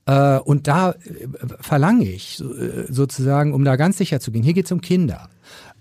Äh, 0.07 0.39
und 0.39 0.67
da 0.67 0.91
äh, 0.91 0.97
verlange 1.61 2.05
ich 2.05 2.41
äh, 2.41 2.93
sozusagen, 2.93 3.55
um 3.55 3.65
da 3.65 3.77
ganz 3.77 3.99
sicher 3.99 4.21
zu 4.21 4.33
gehen, 4.33 4.43
hier 4.43 4.55
geht 4.55 4.67
es 4.67 4.73
um 4.73 4.81
Kinder. 4.81 5.29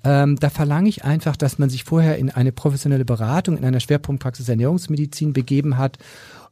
Ähm, 0.04 0.36
da 0.38 0.50
verlange 0.50 0.89
ich 0.89 1.04
einfach, 1.04 1.36
dass 1.36 1.60
man 1.60 1.70
sich 1.70 1.84
vorher 1.84 2.17
in 2.17 2.30
eine 2.30 2.52
professionelle 2.52 3.06
Beratung 3.06 3.58
in 3.58 3.65
einer 3.65 3.80
Schwerpunktpraxis 3.80 4.50
Ernährungsmedizin 4.50 5.34
begeben 5.34 5.78
hat 5.78 5.98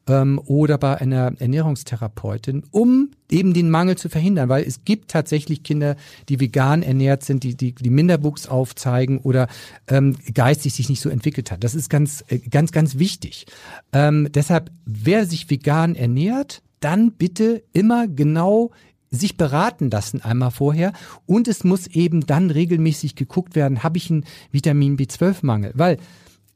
ähm, 0.10 0.42
oder 0.46 0.78
bei 0.78 0.98
einer 0.98 1.34
Ernährungstherapeutin, 1.40 2.64
um 2.72 3.12
eben 3.32 3.54
den 3.54 3.70
Mangel 3.70 3.98
zu 3.98 4.10
verhindern, 4.10 4.50
weil 4.50 4.64
es 4.64 4.84
gibt 4.84 5.12
tatsächlich 5.12 5.64
Kinder, 5.64 5.96
die 6.28 6.40
vegan 6.40 6.82
ernährt 6.82 7.24
sind, 7.24 7.44
die 7.44 7.56
die, 7.56 7.74
die 7.74 7.90
Minderwuchs 7.90 8.48
aufzeigen 8.48 9.20
oder 9.20 9.48
ähm, 9.88 10.18
geistig 10.34 10.74
sich 10.74 10.90
nicht 10.90 11.02
so 11.02 11.10
entwickelt 11.10 11.52
hat. 11.52 11.64
Das 11.64 11.76
ist 11.76 11.90
ganz 11.90 12.24
äh, 12.28 12.40
ganz 12.40 12.72
ganz 12.72 12.98
wichtig. 12.98 13.46
Ähm, 13.94 14.28
deshalb, 14.34 14.72
wer 14.86 15.26
sich 15.26 15.50
vegan 15.50 15.96
ernährt, 15.96 16.62
dann 16.80 17.12
bitte 17.12 17.64
immer 17.72 18.08
genau 18.08 18.72
sich 19.12 19.38
beraten 19.38 19.90
lassen 19.90 20.22
einmal 20.22 20.52
vorher 20.52 20.94
und 21.26 21.48
es 21.48 21.64
muss 21.64 21.88
eben 21.88 22.26
dann 22.28 22.52
regelmäßig 22.52 23.16
geguckt 23.16 23.56
werden, 23.56 23.82
habe 23.82 23.98
ich 23.98 24.12
einen 24.12 24.24
Vitamin 24.52 24.98
B12-Mangel, 24.98 25.72
weil 25.76 25.98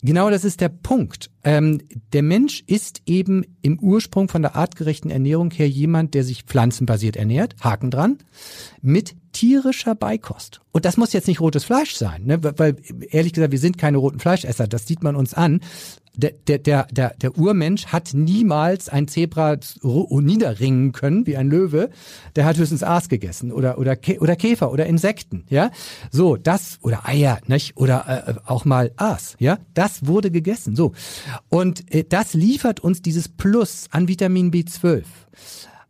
Genau 0.05 0.29
das 0.29 0.43
ist 0.43 0.59
der 0.59 0.67
Punkt. 0.67 1.31
Ähm, 1.45 1.79
der 2.11 2.23
Mensch 2.23 2.61
ist 2.67 3.01
eben 3.05 3.45
im 3.61 3.79
Ursprung 3.79 4.27
von 4.27 4.41
der 4.41 4.55
artgerechten 4.55 5.09
Ernährung 5.09 5.49
her 5.51 5.69
jemand, 5.69 6.13
der 6.13 6.25
sich 6.25 6.43
pflanzenbasiert 6.43 7.15
ernährt, 7.15 7.55
Haken 7.61 7.89
dran, 7.89 8.17
mit 8.81 9.15
tierischer 9.33 9.95
Beikost. 9.95 10.61
Und 10.71 10.85
das 10.85 10.97
muss 10.97 11.13
jetzt 11.13 11.27
nicht 11.27 11.41
rotes 11.41 11.65
Fleisch 11.65 11.95
sein, 11.95 12.25
ne? 12.25 12.39
weil 12.41 12.77
ehrlich 13.09 13.33
gesagt, 13.33 13.51
wir 13.51 13.59
sind 13.59 13.77
keine 13.77 13.97
roten 13.97 14.19
Fleischesser, 14.19 14.67
das 14.67 14.87
sieht 14.87 15.03
man 15.03 15.15
uns 15.15 15.33
an 15.33 15.59
der, 16.15 16.31
der, 16.31 16.85
der, 16.91 17.13
der, 17.15 17.37
Urmensch 17.37 17.87
hat 17.87 18.13
niemals 18.13 18.87
ein 18.89 19.07
Zebra 19.07 19.57
niederringen 19.81 20.91
können 20.91 21.25
wie 21.25 21.37
ein 21.37 21.49
Löwe. 21.49 21.89
Der 22.35 22.45
hat 22.45 22.57
höchstens 22.57 22.83
Aas 22.83 23.09
gegessen 23.09 23.51
oder, 23.51 23.77
oder, 23.79 23.97
oder 24.19 24.35
Käfer 24.35 24.71
oder 24.71 24.85
Insekten, 24.85 25.45
ja. 25.49 25.71
So, 26.11 26.37
das, 26.37 26.77
oder 26.81 27.07
Eier, 27.07 27.39
nicht? 27.47 27.77
Oder 27.77 28.25
äh, 28.27 28.33
auch 28.45 28.65
mal 28.65 28.91
Aas, 28.97 29.35
ja. 29.39 29.57
Das 29.73 30.05
wurde 30.05 30.29
gegessen, 30.29 30.75
so. 30.75 30.93
Und 31.49 31.91
äh, 31.93 32.03
das 32.07 32.33
liefert 32.33 32.79
uns 32.79 33.01
dieses 33.01 33.27
Plus 33.27 33.87
an 33.89 34.07
Vitamin 34.07 34.51
B12, 34.51 35.03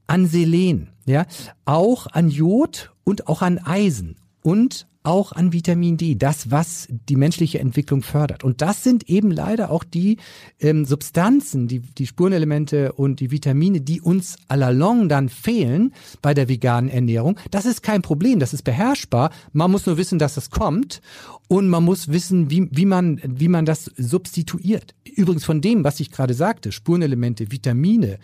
an 0.07 0.27
Selen, 0.27 0.89
ja. 1.05 1.25
Auch 1.65 2.07
an 2.07 2.29
Jod 2.29 2.91
und 3.03 3.27
auch 3.27 3.41
an 3.41 3.57
Eisen 3.59 4.15
und 4.41 4.87
auch 5.03 5.33
an 5.33 5.51
Vitamin 5.51 5.97
D, 5.97 6.15
das, 6.15 6.49
was 6.49 6.87
die 7.09 7.17
menschliche 7.17 7.59
Entwicklung 7.59 8.01
fördert. 8.01 8.43
Und 8.43 8.61
das 8.61 8.83
sind 8.83 9.09
eben 9.09 9.31
leider 9.31 9.69
auch 9.69 9.83
die 9.83 10.17
ähm, 10.59 10.85
Substanzen, 10.85 11.67
die, 11.67 11.79
die 11.79 12.07
Spurenelemente 12.07 12.93
und 12.93 13.19
die 13.19 13.29
Vitamine, 13.29 13.81
die 13.81 14.01
uns 14.01 14.37
allalong 14.47 15.09
dann 15.09 15.27
fehlen 15.29 15.93
bei 16.21 16.33
der 16.33 16.47
veganen 16.47 16.89
Ernährung. 16.89 17.37
Das 17.51 17.65
ist 17.65 17.83
kein 17.83 18.01
Problem, 18.01 18.39
das 18.39 18.53
ist 18.53 18.63
beherrschbar. 18.63 19.31
Man 19.51 19.71
muss 19.71 19.85
nur 19.85 19.97
wissen, 19.97 20.19
dass 20.19 20.37
es 20.37 20.49
kommt 20.49 21.01
und 21.49 21.69
man 21.69 21.83
muss 21.83 22.07
wissen, 22.07 22.49
wie, 22.49 22.69
wie, 22.71 22.85
man, 22.85 23.21
wie 23.25 23.49
man 23.49 23.65
das 23.65 23.91
substituiert. 23.97 24.95
Übrigens 25.03 25.43
von 25.43 25.59
dem, 25.59 25.83
was 25.83 25.99
ich 25.99 26.11
gerade 26.11 26.33
sagte, 26.33 26.71
Spurenelemente, 26.71 27.51
Vitamine, 27.51 28.19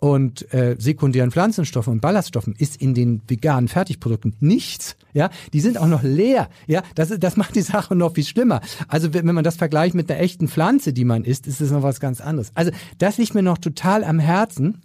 und 0.00 0.52
äh, 0.52 0.76
sekundären 0.78 1.30
Pflanzenstoffen 1.30 1.92
und 1.92 2.00
Ballaststoffen 2.00 2.54
ist 2.56 2.80
in 2.80 2.94
den 2.94 3.20
veganen 3.28 3.68
Fertigprodukten 3.68 4.34
nichts. 4.40 4.96
Ja, 5.12 5.28
die 5.52 5.60
sind 5.60 5.78
auch 5.78 5.86
noch 5.86 6.02
leer. 6.02 6.48
Ja, 6.66 6.82
das, 6.94 7.10
das 7.18 7.36
macht 7.36 7.54
die 7.54 7.60
Sache 7.60 7.94
noch 7.94 8.14
viel 8.14 8.24
schlimmer. 8.24 8.62
Also 8.88 9.12
wenn, 9.12 9.26
man 9.26 9.44
das 9.44 9.56
vergleicht 9.56 9.94
mit 9.94 10.10
einer 10.10 10.20
echten 10.20 10.48
Pflanze, 10.48 10.92
die 10.94 11.04
man 11.04 11.24
isst, 11.24 11.46
ist 11.46 11.60
es 11.60 11.70
noch 11.70 11.82
was 11.82 12.00
ganz 12.00 12.20
anderes. 12.20 12.50
Also 12.54 12.72
das 12.98 13.18
liegt 13.18 13.34
mir 13.34 13.42
noch 13.42 13.58
total 13.58 14.02
am 14.02 14.18
Herzen. 14.18 14.80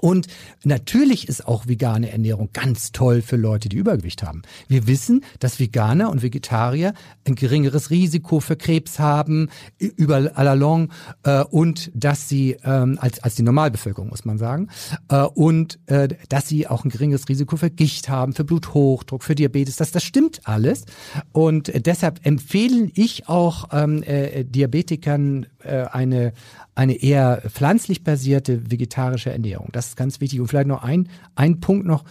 Und 0.00 0.26
natürlich 0.64 1.28
ist 1.28 1.46
auch 1.46 1.66
vegane 1.66 2.10
Ernährung 2.10 2.50
ganz 2.52 2.92
toll 2.92 3.22
für 3.22 3.36
Leute, 3.36 3.68
die 3.68 3.76
Übergewicht 3.76 4.22
haben. 4.22 4.42
Wir 4.68 4.86
wissen, 4.86 5.24
dass 5.40 5.58
Veganer 5.58 6.10
und 6.10 6.22
Vegetarier 6.22 6.94
ein 7.26 7.34
geringeres 7.34 7.90
Risiko 7.90 8.40
für 8.40 8.56
Krebs 8.56 8.98
haben, 8.98 9.48
über 9.78 10.30
allalong, 10.34 10.90
äh, 11.24 11.42
und 11.44 11.90
dass 11.94 12.28
sie, 12.28 12.56
ähm, 12.64 12.98
als, 13.00 13.22
als 13.22 13.34
die 13.34 13.42
Normalbevölkerung, 13.42 14.08
muss 14.08 14.24
man 14.24 14.38
sagen, 14.38 14.68
äh, 15.08 15.22
und 15.22 15.78
äh, 15.86 16.08
dass 16.28 16.48
sie 16.48 16.66
auch 16.66 16.84
ein 16.84 16.90
geringeres 16.90 17.28
Risiko 17.28 17.56
für 17.56 17.70
Gicht 17.70 18.08
haben, 18.08 18.32
für 18.32 18.44
Bluthochdruck, 18.44 19.22
für 19.22 19.34
Diabetes. 19.34 19.76
Das, 19.76 19.90
das 19.90 20.04
stimmt 20.04 20.40
alles. 20.44 20.84
Und 21.32 21.72
deshalb 21.86 22.24
empfehle 22.24 22.90
ich 22.94 23.28
auch 23.28 23.68
ähm, 23.72 24.02
äh, 24.02 24.44
Diabetikern 24.44 25.46
äh, 25.62 25.84
eine, 25.86 26.32
eine 26.74 26.94
eher 26.94 27.42
pflanzlich 27.48 28.04
basierte 28.04 28.70
vegetarische 28.70 29.30
Ernährung. 29.30 29.68
Das 29.72 29.88
ist 29.88 29.96
ganz 29.96 30.20
wichtig. 30.20 30.40
Und 30.40 30.48
vielleicht 30.48 30.68
noch 30.68 30.82
ein, 30.82 31.08
ein 31.34 31.60
Punkt 31.60 31.86
noch. 31.86 32.04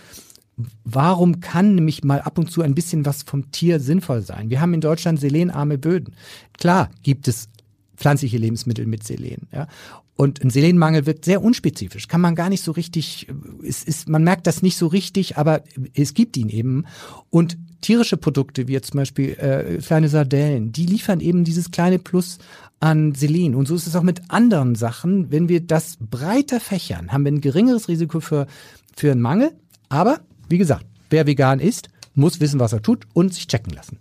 Warum 0.83 1.39
kann 1.39 1.75
nämlich 1.75 2.03
mal 2.03 2.21
ab 2.21 2.39
und 2.39 2.49
zu 2.49 2.63
ein 2.63 2.73
bisschen 2.73 3.05
was 3.05 3.21
vom 3.23 3.51
Tier 3.51 3.79
sinnvoll 3.79 4.21
sein? 4.21 4.49
Wir 4.49 4.59
haben 4.59 4.73
in 4.73 4.81
Deutschland 4.81 5.19
selenarme 5.19 5.77
Böden. 5.77 6.15
Klar 6.57 6.89
gibt 7.03 7.27
es 7.27 7.49
pflanzliche 7.97 8.37
Lebensmittel 8.37 8.85
mit 8.85 9.03
Selen. 9.03 9.47
Ja? 9.51 9.67
Und 10.15 10.43
ein 10.43 10.49
Selenmangel 10.49 11.05
wird 11.05 11.25
sehr 11.25 11.43
unspezifisch, 11.43 12.07
kann 12.07 12.21
man 12.21 12.35
gar 12.35 12.49
nicht 12.49 12.63
so 12.63 12.71
richtig, 12.71 13.27
es 13.63 13.83
ist, 13.83 14.09
man 14.09 14.23
merkt 14.23 14.47
das 14.47 14.63
nicht 14.63 14.77
so 14.77 14.87
richtig, 14.87 15.37
aber 15.37 15.63
es 15.93 16.13
gibt 16.13 16.37
ihn 16.37 16.49
eben. 16.49 16.85
Und 17.29 17.57
tierische 17.81 18.17
Produkte, 18.17 18.67
wie 18.67 18.73
jetzt 18.73 18.91
zum 18.91 18.99
Beispiel 18.99 19.31
äh, 19.33 19.77
kleine 19.77 20.09
Sardellen, 20.09 20.71
die 20.71 20.87
liefern 20.87 21.19
eben 21.19 21.43
dieses 21.43 21.69
kleine 21.69 21.99
Plus 21.99 22.39
an 22.79 23.13
Selen. 23.13 23.53
Und 23.53 23.67
so 23.67 23.75
ist 23.75 23.85
es 23.85 23.95
auch 23.95 24.03
mit 24.03 24.21
anderen 24.29 24.73
Sachen. 24.75 25.31
Wenn 25.31 25.49
wir 25.49 25.61
das 25.61 25.97
breiter 25.99 26.59
fächern, 26.59 27.11
haben 27.11 27.23
wir 27.23 27.31
ein 27.31 27.41
geringeres 27.41 27.87
Risiko 27.87 28.19
für, 28.19 28.47
für 28.95 29.11
einen 29.11 29.21
Mangel. 29.21 29.51
Aber, 29.89 30.21
wie 30.49 30.57
gesagt, 30.57 30.85
wer 31.11 31.27
vegan 31.27 31.59
ist, 31.59 31.89
muss 32.15 32.39
wissen, 32.39 32.59
was 32.59 32.73
er 32.73 32.81
tut 32.81 33.05
und 33.13 33.33
sich 33.33 33.47
checken 33.47 33.73
lassen. 33.73 33.99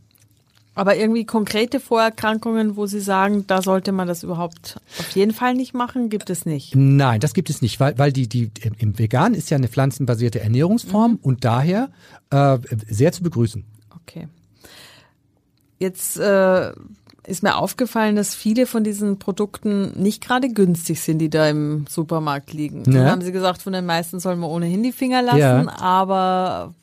Aber 0.76 0.94
irgendwie 0.94 1.24
konkrete 1.24 1.80
Vorerkrankungen, 1.80 2.76
wo 2.76 2.86
Sie 2.86 3.00
sagen, 3.00 3.46
da 3.46 3.62
sollte 3.62 3.92
man 3.92 4.06
das 4.06 4.22
überhaupt 4.22 4.76
auf 4.98 5.10
jeden 5.12 5.32
Fall 5.32 5.54
nicht 5.54 5.72
machen, 5.72 6.10
gibt 6.10 6.28
es 6.28 6.44
nicht? 6.44 6.76
Nein, 6.76 7.18
das 7.18 7.32
gibt 7.32 7.48
es 7.48 7.62
nicht, 7.62 7.80
weil, 7.80 7.96
weil 7.98 8.12
die, 8.12 8.28
die 8.28 8.50
im 8.78 8.98
Vegan 8.98 9.32
ist 9.32 9.48
ja 9.48 9.56
eine 9.56 9.68
pflanzenbasierte 9.68 10.40
Ernährungsform 10.40 11.12
mhm. 11.12 11.18
und 11.22 11.44
daher 11.46 11.88
äh, 12.28 12.58
sehr 12.88 13.10
zu 13.12 13.22
begrüßen. 13.22 13.64
Okay. 14.02 14.28
Jetzt 15.78 16.18
äh, 16.18 16.72
ist 17.26 17.42
mir 17.42 17.56
aufgefallen, 17.56 18.14
dass 18.14 18.34
viele 18.34 18.66
von 18.66 18.84
diesen 18.84 19.18
Produkten 19.18 19.98
nicht 20.00 20.22
gerade 20.22 20.50
günstig 20.50 21.00
sind, 21.00 21.20
die 21.20 21.30
da 21.30 21.48
im 21.48 21.86
Supermarkt 21.88 22.52
liegen. 22.52 22.84
Ja. 22.84 22.92
Dann 22.92 23.10
haben 23.12 23.22
Sie 23.22 23.32
gesagt, 23.32 23.62
von 23.62 23.72
den 23.72 23.86
meisten 23.86 24.20
soll 24.20 24.36
man 24.36 24.50
ohnehin 24.50 24.82
die 24.82 24.92
Finger 24.92 25.22
lassen, 25.22 25.38
ja. 25.38 25.78
aber 25.80 26.74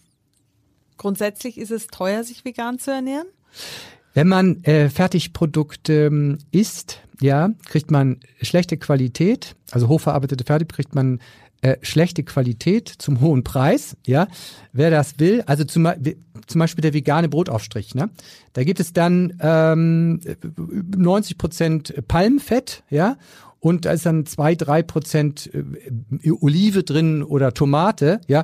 grundsätzlich 0.97 1.59
ist 1.59 1.69
es 1.69 1.85
teuer, 1.87 2.23
sich 2.23 2.43
vegan 2.43 2.79
zu 2.79 2.89
ernähren? 2.89 3.27
Wenn 4.13 4.27
man 4.27 4.63
äh, 4.63 4.89
Fertigprodukte 4.89 6.05
ähm, 6.05 6.37
isst, 6.51 7.01
ja, 7.19 7.49
kriegt 7.65 7.89
man 7.89 8.19
schlechte 8.41 8.77
Qualität, 8.77 9.55
also 9.71 9.87
hochverarbeitete 9.87 10.43
Fertig 10.43 10.69
kriegt 10.69 10.93
man 10.93 11.19
äh, 11.61 11.77
schlechte 11.81 12.23
Qualität 12.23 12.89
zum 12.89 13.21
hohen 13.21 13.43
Preis, 13.43 13.95
ja. 14.05 14.27
Wer 14.71 14.91
das 14.91 15.19
will, 15.19 15.43
also 15.45 15.63
zum, 15.63 15.87
zum 16.45 16.59
Beispiel 16.59 16.81
der 16.81 16.93
vegane 16.93 17.29
Brotaufstrich, 17.29 17.95
ne? 17.95 18.09
Da 18.51 18.63
gibt 18.63 18.79
es 18.79 18.93
dann 18.93 19.37
ähm, 19.39 20.19
90 20.95 21.37
Prozent 21.37 22.07
Palmfett, 22.07 22.83
ja, 22.89 23.17
und 23.59 23.85
da 23.85 23.91
ist 23.91 24.05
dann 24.05 24.25
zwei, 24.25 24.55
drei 24.55 24.83
Prozent 24.83 25.49
äh, 25.53 26.31
Olive 26.31 26.83
drin 26.83 27.23
oder 27.23 27.53
Tomate, 27.53 28.19
ja 28.27 28.43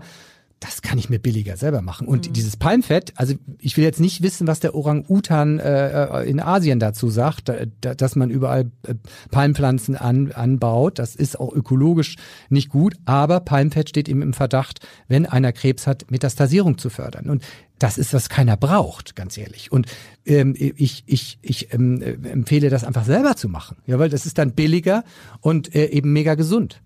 das 0.60 0.82
kann 0.82 0.98
ich 0.98 1.10
mir 1.10 1.20
billiger 1.20 1.56
selber 1.58 1.82
machen. 1.82 2.08
Und 2.08 2.28
mhm. 2.28 2.34
dieses 2.34 2.58
Palmfett, 2.58 3.14
also 3.16 3.34
ich 3.60 3.78
will 3.78 3.84
jetzt 3.84 4.00
nicht 4.00 4.22
wissen, 4.22 4.48
was 4.48 4.60
der 4.60 4.76
Orang-Utan 4.76 5.60
äh, 5.60 6.24
äh 6.24 6.30
in 6.30 6.40
Asien 6.40 6.80
dazu 6.80 7.10
sagt, 7.10 7.50
da, 7.82 7.96
dass 7.96 8.16
man 8.16 8.30
überall 8.30 8.72
äh, 8.86 8.96
Palmpflanzen 9.32 9.96
an, 9.96 10.32
anbaut. 10.32 11.00
Das 11.00 11.16
ist 11.16 11.40
auch 11.40 11.54
ökologisch 11.54 12.18
nicht 12.50 12.70
gut, 12.70 12.96
aber 13.06 13.40
Palmfett 13.40 13.90
steht 13.90 14.10
eben 14.10 14.22
im 14.22 14.34
Verdacht, 14.34 14.86
wenn 15.08 15.26
einer 15.26 15.54
Krebs 15.54 15.88
hat, 15.88 16.12
Metastasierung 16.12 16.78
zu 16.78 16.90
fördern. 16.90 17.30
Und 17.30 17.44
das 17.78 17.98
ist, 17.98 18.14
was 18.14 18.28
keiner 18.28 18.58
braucht, 18.58 19.16
ganz 19.16 19.38
ehrlich. 19.38 19.72
Und 19.72 19.88
ähm, 20.26 20.54
ich, 20.58 21.04
ich, 21.06 21.40
ich 21.42 21.74
ähm, 21.74 22.02
äh, 22.02 22.12
empfehle 22.30 22.70
das 22.70 22.84
einfach 22.84 23.06
selber 23.06 23.36
zu 23.38 23.48
machen, 23.48 23.78
ja, 23.88 23.98
weil 23.98 24.10
das 24.10 24.26
ist 24.26 24.38
dann 24.38 24.52
billiger 24.52 25.04
und 25.40 25.74
äh, 25.74 25.86
eben 25.86 26.12
mega 26.12 26.36
gesund. 26.36 26.82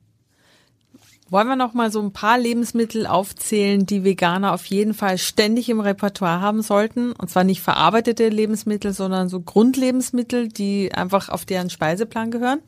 Wollen 1.34 1.48
wir 1.48 1.56
noch 1.56 1.74
mal 1.74 1.92
so 1.92 2.00
ein 2.00 2.14
paar 2.14 2.38
Lebensmittel 2.38 3.08
aufzählen, 3.08 3.88
die 3.88 4.04
Veganer 4.04 4.54
auf 4.54 4.66
jeden 4.66 4.94
Fall 4.94 5.18
ständig 5.18 5.68
im 5.68 5.80
Repertoire 5.80 6.42
haben 6.42 6.62
sollten? 6.62 7.12
Und 7.12 7.32
zwar 7.32 7.44
nicht 7.44 7.62
verarbeitete 7.62 8.30
Lebensmittel, 8.30 8.94
sondern 8.94 9.30
so 9.30 9.42
Grundlebensmittel, 9.42 10.48
die 10.48 10.94
einfach 10.94 11.30
auf 11.30 11.44
deren 11.46 11.72
Speiseplan 11.72 12.30
gehören? 12.30 12.60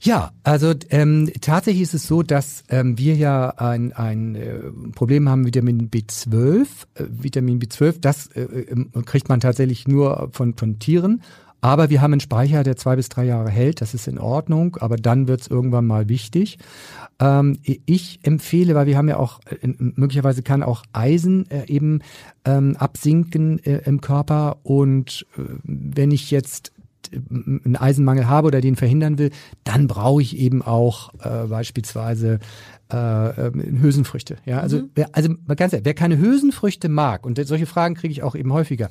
Ja, 0.00 0.30
also 0.44 0.72
ähm, 0.90 1.32
tatsächlich 1.40 1.82
ist 1.82 1.94
es 1.94 2.06
so, 2.06 2.22
dass 2.22 2.62
ähm, 2.68 2.96
wir 2.96 3.16
ja 3.16 3.50
ein, 3.56 3.92
ein 3.92 4.36
äh, 4.36 4.60
Problem 4.94 5.28
haben 5.28 5.40
mit 5.40 5.56
Vitamin 5.56 5.90
B12. 5.90 6.66
Äh, 6.94 7.04
Vitamin 7.08 7.58
B12, 7.58 8.00
das 8.00 8.28
äh, 8.28 8.42
äh, 8.42 9.02
kriegt 9.04 9.28
man 9.28 9.40
tatsächlich 9.40 9.88
nur 9.88 10.30
von, 10.32 10.54
von 10.56 10.78
Tieren 10.78 11.22
Aber 11.62 11.90
wir 11.90 12.02
haben 12.02 12.12
einen 12.12 12.20
Speicher, 12.20 12.64
der 12.64 12.76
zwei 12.76 12.96
bis 12.96 13.08
drei 13.08 13.24
Jahre 13.24 13.48
hält. 13.48 13.80
Das 13.80 13.94
ist 13.94 14.08
in 14.08 14.18
Ordnung, 14.18 14.76
aber 14.80 14.96
dann 14.96 15.28
wird 15.28 15.42
es 15.42 15.46
irgendwann 15.46 15.86
mal 15.86 16.08
wichtig. 16.08 16.58
Ähm, 17.20 17.58
ich 17.62 18.18
empfehle, 18.24 18.74
weil 18.74 18.86
wir 18.86 18.98
haben 18.98 19.08
ja 19.08 19.16
auch, 19.16 19.40
äh, 19.48 19.68
möglicherweise 19.78 20.42
kann 20.42 20.64
auch 20.64 20.82
Eisen 20.92 21.48
äh, 21.50 21.66
eben 21.68 22.00
ähm, 22.44 22.76
absinken 22.76 23.60
äh, 23.60 23.78
im 23.84 24.00
Körper. 24.00 24.58
Und 24.64 25.24
äh, 25.38 25.42
wenn 25.62 26.10
ich 26.10 26.32
jetzt 26.32 26.72
einen 27.12 27.76
Eisenmangel 27.76 28.26
habe 28.26 28.48
oder 28.48 28.60
den 28.60 28.74
verhindern 28.74 29.18
will, 29.18 29.30
dann 29.64 29.86
brauche 29.86 30.22
ich 30.22 30.36
eben 30.36 30.62
auch 30.62 31.12
äh, 31.20 31.46
beispielsweise 31.46 32.40
äh, 32.92 33.46
ähm, 33.46 33.80
Hülsenfrüchte. 33.80 34.36
Ja, 34.46 34.60
also, 34.60 34.78
mhm. 34.78 34.90
wer, 34.94 35.10
also 35.12 35.34
ganz 35.56 35.72
ehrlich, 35.72 35.84
wer 35.84 35.94
keine 35.94 36.18
Hülsenfrüchte 36.18 36.88
mag, 36.88 37.24
und 37.24 37.44
solche 37.46 37.66
Fragen 37.66 37.94
kriege 37.94 38.12
ich 38.12 38.22
auch 38.22 38.34
eben 38.34 38.52
häufiger, 38.52 38.88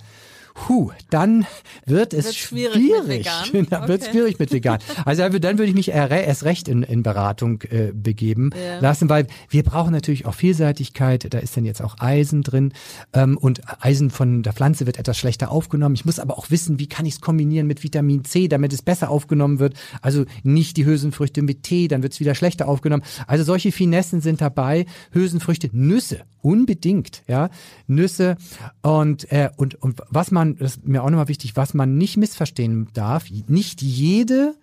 Puh, 0.54 0.92
dann 1.10 1.46
wird 1.86 2.14
es 2.14 2.26
wird 2.26 2.36
schwierig. 2.36 2.74
schwierig. 2.76 3.28
Dann 3.52 3.82
okay. 3.84 3.88
wird 3.88 4.06
schwierig 4.06 4.40
mit 4.40 4.52
vegan. 4.52 4.80
Also 5.06 5.28
dann 5.28 5.58
würde 5.58 5.70
ich 5.70 5.76
mich 5.76 5.90
erst 5.90 6.44
recht 6.44 6.68
in, 6.68 6.84
in 6.84 7.04
Beratung 7.04 7.62
äh, 7.64 7.92
begeben 7.94 8.52
ja. 8.56 8.80
lassen, 8.80 9.10
weil 9.10 9.28
wir 9.50 9.64
brauchen 9.64 9.92
natürlich 9.92 10.26
auch 10.26 10.34
Vielseitigkeit. 10.34 11.34
Da 11.34 11.40
ist 11.40 11.56
dann 11.58 11.66
jetzt 11.66 11.82
auch 11.82 11.98
Eisen 12.00 12.44
drin 12.44 12.74
ähm, 13.14 13.38
und 13.38 13.62
Eisen 13.80 14.10
von 14.10 14.44
der 14.44 14.54
Pflanze 14.54 14.86
wird 14.86 14.98
etwas 14.98 15.18
schlechter 15.18 15.52
aufgenommen. 15.52 15.96
Ich 15.96 16.06
muss 16.06 16.20
aber 16.20 16.38
auch 16.38 16.50
wissen, 16.50 16.80
wie 16.80 16.88
kann 16.88 17.06
ich 17.06 17.16
es 17.16 17.22
kombinieren 17.22 17.68
mit 17.68 17.84
Vitamin 17.84 18.24
C, 18.26 18.48
damit 18.48 18.74
es 18.74 18.82
besser 18.82 19.10
aufgenommen 19.10 19.60
wird. 19.60 19.76
Also 20.02 20.26
nicht 20.44 20.78
die 20.78 20.86
Hülsenfrüchte 20.86 21.42
mit 21.42 21.64
Tee, 21.64 21.88
dann 21.88 22.04
wird 22.04 22.14
es 22.14 22.20
wieder 22.20 22.36
schlechter 22.36 22.68
aufgenommen. 22.68 23.04
Also 23.28 23.44
solche 23.44 23.72
Finessen 23.72 24.22
sind 24.22 24.42
dabei. 24.42 24.86
Hülsenfrüchte, 25.12 25.70
Nüsse, 25.72 26.22
unbedingt, 26.42 27.24
ja, 27.28 27.50
Nüsse 27.88 28.38
und 28.82 29.32
äh, 29.32 29.50
und 29.58 29.76
und 29.76 30.02
was 30.10 30.32
man, 30.32 30.51
das 30.60 30.78
ist 30.78 30.88
mir 30.88 31.04
auch 31.04 31.10
nochmal 31.10 31.28
wichtig, 31.28 31.56
was 31.56 31.74
man 31.74 31.98
nicht 31.98 32.18
missverstehen 32.18 32.88
darf, 32.94 33.26
nicht 33.48 33.82
jede 33.82 34.56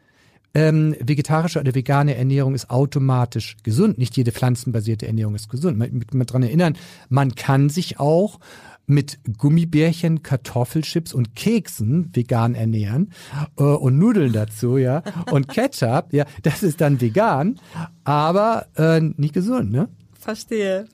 ähm, 0.55 0.96
vegetarische 1.01 1.61
oder 1.61 1.74
vegane 1.74 2.16
Ernährung 2.16 2.55
ist 2.55 2.70
automatisch 2.70 3.57
gesund. 3.62 3.98
Nicht 3.98 4.16
jede 4.16 4.33
pflanzenbasierte 4.33 5.07
Ernährung 5.07 5.35
ist 5.35 5.48
gesund. 5.48 5.79
Man, 5.79 6.05
man 6.12 6.27
daran 6.27 6.42
erinnern, 6.42 6.77
man 7.09 7.35
kann 7.35 7.68
sich 7.68 8.01
auch 8.01 8.40
mit 8.87 9.18
Gummibärchen, 9.37 10.22
Kartoffelchips 10.22 11.12
und 11.12 11.37
Keksen 11.37 12.11
vegan 12.14 12.55
ernähren 12.55 13.12
äh, 13.59 13.62
und 13.62 13.98
Nudeln 13.98 14.33
dazu, 14.33 14.79
ja, 14.79 15.03
und 15.31 15.48
Ketchup, 15.53 16.12
ja, 16.12 16.24
das 16.42 16.62
ist 16.62 16.81
dann 16.81 17.01
vegan, 17.01 17.61
aber 18.05 18.66
äh, 18.77 19.01
nicht 19.01 19.35
gesund, 19.35 19.70
ne? 19.70 19.90
Verstehe 20.18 20.87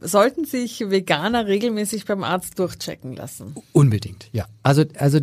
sollten 0.00 0.44
sich 0.44 0.80
Veganer 0.90 1.46
regelmäßig 1.46 2.04
beim 2.04 2.24
Arzt 2.24 2.58
durchchecken 2.58 3.14
lassen? 3.14 3.54
Unbedingt, 3.72 4.28
ja. 4.32 4.46
Also, 4.62 4.84
also, 4.98 5.18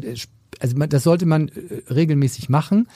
also 0.59 0.77
das 0.77 1.03
sollte 1.03 1.25
man 1.25 1.49
äh, 1.49 1.91
regelmäßig 1.91 2.49
machen. 2.49 2.87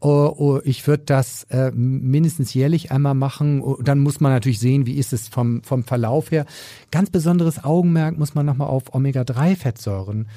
Oh, 0.00 0.32
oh, 0.36 0.60
ich 0.64 0.86
würde 0.86 1.04
das 1.06 1.44
äh, 1.44 1.70
mindestens 1.72 2.52
jährlich 2.54 2.92
einmal 2.92 3.14
machen. 3.14 3.62
Oh, 3.62 3.76
dann 3.82 4.00
muss 4.00 4.20
man 4.20 4.32
natürlich 4.32 4.58
sehen, 4.58 4.86
wie 4.86 4.98
ist 4.98 5.12
es 5.12 5.28
vom, 5.28 5.62
vom 5.62 5.84
Verlauf 5.84 6.30
her. 6.30 6.46
Ganz 6.90 7.10
besonderes 7.10 7.64
Augenmerk 7.64 8.18
muss 8.18 8.34
man 8.34 8.46
nochmal 8.46 8.68
auf 8.68 8.94
Omega-3-Fettsäuren 8.94 10.28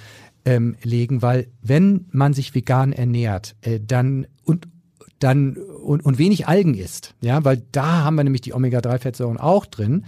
ähm, 0.46 0.76
legen, 0.84 1.22
weil 1.22 1.48
wenn 1.62 2.06
man 2.12 2.34
sich 2.34 2.56
vegan 2.56 2.94
ernährt, 2.94 3.56
äh, 3.62 3.80
dann 3.86 4.28
und 4.46 4.68
dann 5.20 5.58
und, 5.58 6.06
und 6.06 6.18
wenig 6.18 6.48
Algen 6.48 6.74
isst, 6.76 7.14
ja, 7.20 7.44
weil 7.44 7.62
da 7.74 8.04
haben 8.04 8.16
wir 8.16 8.24
nämlich 8.24 8.42
die 8.42 8.54
Omega-3-Fettsäuren 8.54 9.38
auch 9.38 9.66
drin, 9.66 10.06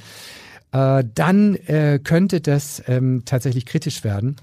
äh, 0.71 1.03
dann 1.13 1.55
äh, 1.55 1.99
könnte 2.03 2.41
das 2.41 2.81
ähm, 2.87 3.23
tatsächlich 3.25 3.65
kritisch 3.65 4.03
werden. 4.03 4.37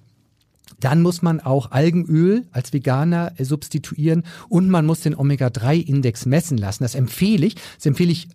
Dann 0.81 1.03
muss 1.03 1.23
man 1.23 1.41
auch 1.41 1.73
Algenöl 1.73 2.47
als 2.53 2.73
Veganer 2.73 3.33
äh, 3.37 3.45
substituieren 3.45 4.25
und 4.49 4.69
man 4.69 4.87
muss 4.87 5.01
den 5.01 5.17
Omega-3-Index 5.17 6.27
messen 6.27 6.59
lassen. 6.59 6.85
Das 6.85 6.95
empfehle 6.95 7.47
ich. 7.47 7.57
Das 7.77 7.87
empfehle 7.87 8.13
ich 8.13 8.29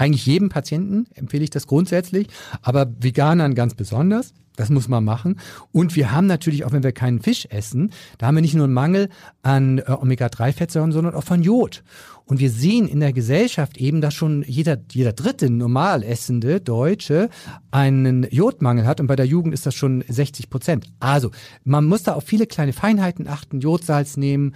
eigentlich 0.00 0.24
jedem 0.24 0.48
Patienten, 0.48 1.04
empfehle 1.14 1.44
ich 1.44 1.50
das 1.50 1.66
grundsätzlich, 1.66 2.28
aber 2.62 2.90
Veganern 3.00 3.54
ganz 3.54 3.74
besonders. 3.74 4.32
Das 4.56 4.68
muss 4.68 4.88
man 4.88 5.04
machen. 5.04 5.38
Und 5.72 5.96
wir 5.96 6.12
haben 6.12 6.26
natürlich, 6.26 6.64
auch 6.64 6.72
wenn 6.72 6.82
wir 6.82 6.92
keinen 6.92 7.20
Fisch 7.20 7.46
essen, 7.48 7.92
da 8.18 8.26
haben 8.26 8.34
wir 8.34 8.42
nicht 8.42 8.54
nur 8.54 8.64
einen 8.64 8.74
Mangel 8.74 9.08
an 9.42 9.78
äh, 9.78 9.84
Omega-3-Fettsäuren, 9.90 10.92
sondern 10.92 11.14
auch 11.14 11.24
von 11.24 11.42
Jod. 11.42 11.82
Und 12.26 12.40
wir 12.40 12.50
sehen 12.50 12.86
in 12.86 13.00
der 13.00 13.12
Gesellschaft 13.12 13.78
eben, 13.78 14.00
dass 14.00 14.12
schon 14.12 14.44
jeder, 14.46 14.76
jeder 14.90 15.12
dritte 15.12 15.48
normal 15.48 16.02
essende 16.02 16.60
Deutsche 16.60 17.30
einen 17.70 18.26
Jodmangel 18.30 18.86
hat. 18.86 19.00
Und 19.00 19.06
bei 19.06 19.16
der 19.16 19.26
Jugend 19.26 19.54
ist 19.54 19.64
das 19.64 19.74
schon 19.74 20.04
60 20.06 20.50
Prozent. 20.50 20.86
Also, 20.98 21.30
man 21.64 21.86
muss 21.86 22.02
da 22.02 22.14
auf 22.14 22.24
viele 22.24 22.46
kleine 22.46 22.72
Feinheiten 22.72 23.28
achten, 23.28 23.60
Jodsalz 23.60 24.16
nehmen 24.16 24.54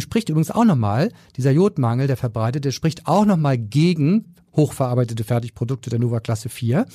spricht 0.00 0.28
übrigens 0.28 0.50
auch 0.50 0.64
nochmal, 0.64 1.10
dieser 1.36 1.50
Jodmangel, 1.50 2.06
der 2.06 2.16
verbreitete, 2.16 2.72
spricht 2.72 3.06
auch 3.06 3.26
nochmal 3.26 3.58
gegen 3.58 4.32
hochverarbeitete 4.54 5.24
Fertigprodukte 5.24 5.90
der 5.90 5.98
Nova 5.98 6.20
Klasse 6.20 6.48
4, 6.48 6.86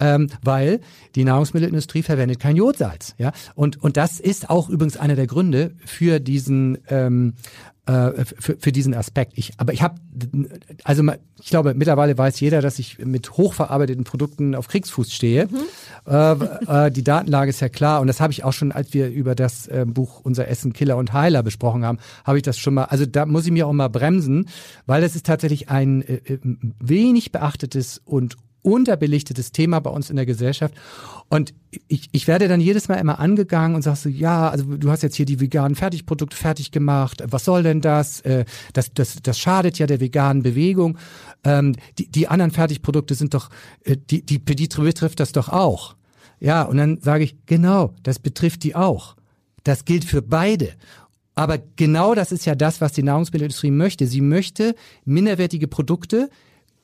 ähm, 0.00 0.28
weil 0.42 0.80
die 1.14 1.24
Nahrungsmittelindustrie 1.24 2.02
verwendet 2.02 2.40
kein 2.40 2.56
Jodsalz. 2.56 3.14
Ja? 3.18 3.32
Und, 3.54 3.82
und 3.82 3.96
das 3.96 4.20
ist 4.20 4.50
auch 4.50 4.68
übrigens 4.68 4.96
einer 4.96 5.16
der 5.16 5.26
Gründe 5.26 5.74
für 5.84 6.20
diesen 6.20 6.78
ähm, 6.88 7.34
äh, 7.86 8.24
für, 8.24 8.56
für 8.58 8.72
diesen 8.72 8.94
Aspekt. 8.94 9.32
Ich, 9.36 9.52
aber 9.58 9.72
ich 9.72 9.82
habe, 9.82 9.96
also 10.84 11.02
ich 11.40 11.50
glaube, 11.50 11.74
mittlerweile 11.74 12.18
weiß 12.18 12.40
jeder, 12.40 12.60
dass 12.60 12.78
ich 12.78 12.98
mit 12.98 13.32
hochverarbeiteten 13.32 14.04
Produkten 14.04 14.54
auf 14.54 14.68
Kriegsfuß 14.68 15.12
stehe. 15.12 15.46
Mhm. 15.46 16.12
Äh, 16.12 16.86
äh, 16.86 16.90
die 16.90 17.04
Datenlage 17.04 17.50
ist 17.50 17.60
ja 17.60 17.68
klar 17.68 18.00
und 18.00 18.08
das 18.08 18.20
habe 18.20 18.32
ich 18.32 18.44
auch 18.44 18.52
schon, 18.52 18.72
als 18.72 18.92
wir 18.92 19.10
über 19.10 19.34
das 19.34 19.68
äh, 19.68 19.84
Buch 19.86 20.20
Unser 20.22 20.48
Essen 20.48 20.72
Killer 20.72 20.96
und 20.96 21.12
Heiler 21.12 21.42
besprochen 21.42 21.84
haben, 21.84 21.98
habe 22.24 22.38
ich 22.38 22.42
das 22.42 22.58
schon 22.58 22.74
mal. 22.74 22.84
Also 22.84 23.06
da 23.06 23.24
muss 23.24 23.46
ich 23.46 23.52
mir 23.52 23.66
auch 23.66 23.72
mal 23.72 23.88
bremsen, 23.88 24.48
weil 24.86 25.00
das 25.00 25.14
ist 25.14 25.26
tatsächlich 25.26 25.68
ein 25.68 26.02
äh, 26.02 26.14
äh 26.24 26.38
wenig 26.80 27.32
beachtetes 27.32 28.00
und 28.04 28.36
unterbelichtetes 28.62 29.52
Thema 29.52 29.80
bei 29.80 29.90
uns 29.90 30.10
in 30.10 30.16
der 30.16 30.26
Gesellschaft. 30.26 30.74
Und 31.28 31.54
ich, 31.88 32.08
ich 32.12 32.28
werde 32.28 32.46
dann 32.46 32.60
jedes 32.60 32.88
Mal 32.88 32.96
immer 32.96 33.18
angegangen 33.18 33.74
und 33.74 33.82
sagst 33.82 34.04
so, 34.04 34.08
ja, 34.08 34.48
also 34.48 34.76
du 34.76 34.90
hast 34.90 35.02
jetzt 35.02 35.16
hier 35.16 35.26
die 35.26 35.40
veganen 35.40 35.74
Fertigprodukte 35.74 36.36
fertig 36.36 36.70
gemacht. 36.70 37.22
Was 37.28 37.44
soll 37.44 37.64
denn 37.64 37.80
das? 37.80 38.20
Äh, 38.20 38.44
das, 38.72 38.92
das, 38.94 39.16
das 39.22 39.38
schadet 39.38 39.78
ja 39.78 39.86
der 39.86 40.00
veganen 40.00 40.42
Bewegung. 40.42 40.98
Ähm, 41.44 41.74
die, 41.98 42.08
die 42.08 42.28
anderen 42.28 42.52
Fertigprodukte 42.52 43.14
sind 43.14 43.34
doch, 43.34 43.50
äh, 43.84 43.96
die, 43.96 44.24
die, 44.24 44.38
die 44.38 44.68
betrifft 44.68 45.18
das 45.18 45.32
doch 45.32 45.48
auch. 45.48 45.96
Ja, 46.38 46.62
und 46.62 46.76
dann 46.76 47.00
sage 47.00 47.24
ich, 47.24 47.36
genau, 47.46 47.94
das 48.02 48.18
betrifft 48.18 48.62
die 48.62 48.76
auch. 48.76 49.16
Das 49.64 49.84
gilt 49.84 50.04
für 50.04 50.22
beide. 50.22 50.74
Aber 51.34 51.58
genau 51.76 52.14
das 52.14 52.32
ist 52.32 52.46
ja 52.46 52.54
das, 52.54 52.80
was 52.80 52.92
die 52.92 53.02
Nahrungsmittelindustrie 53.02 53.70
möchte. 53.70 54.06
Sie 54.06 54.20
möchte 54.20 54.74
minderwertige 55.04 55.68
Produkte, 55.68 56.30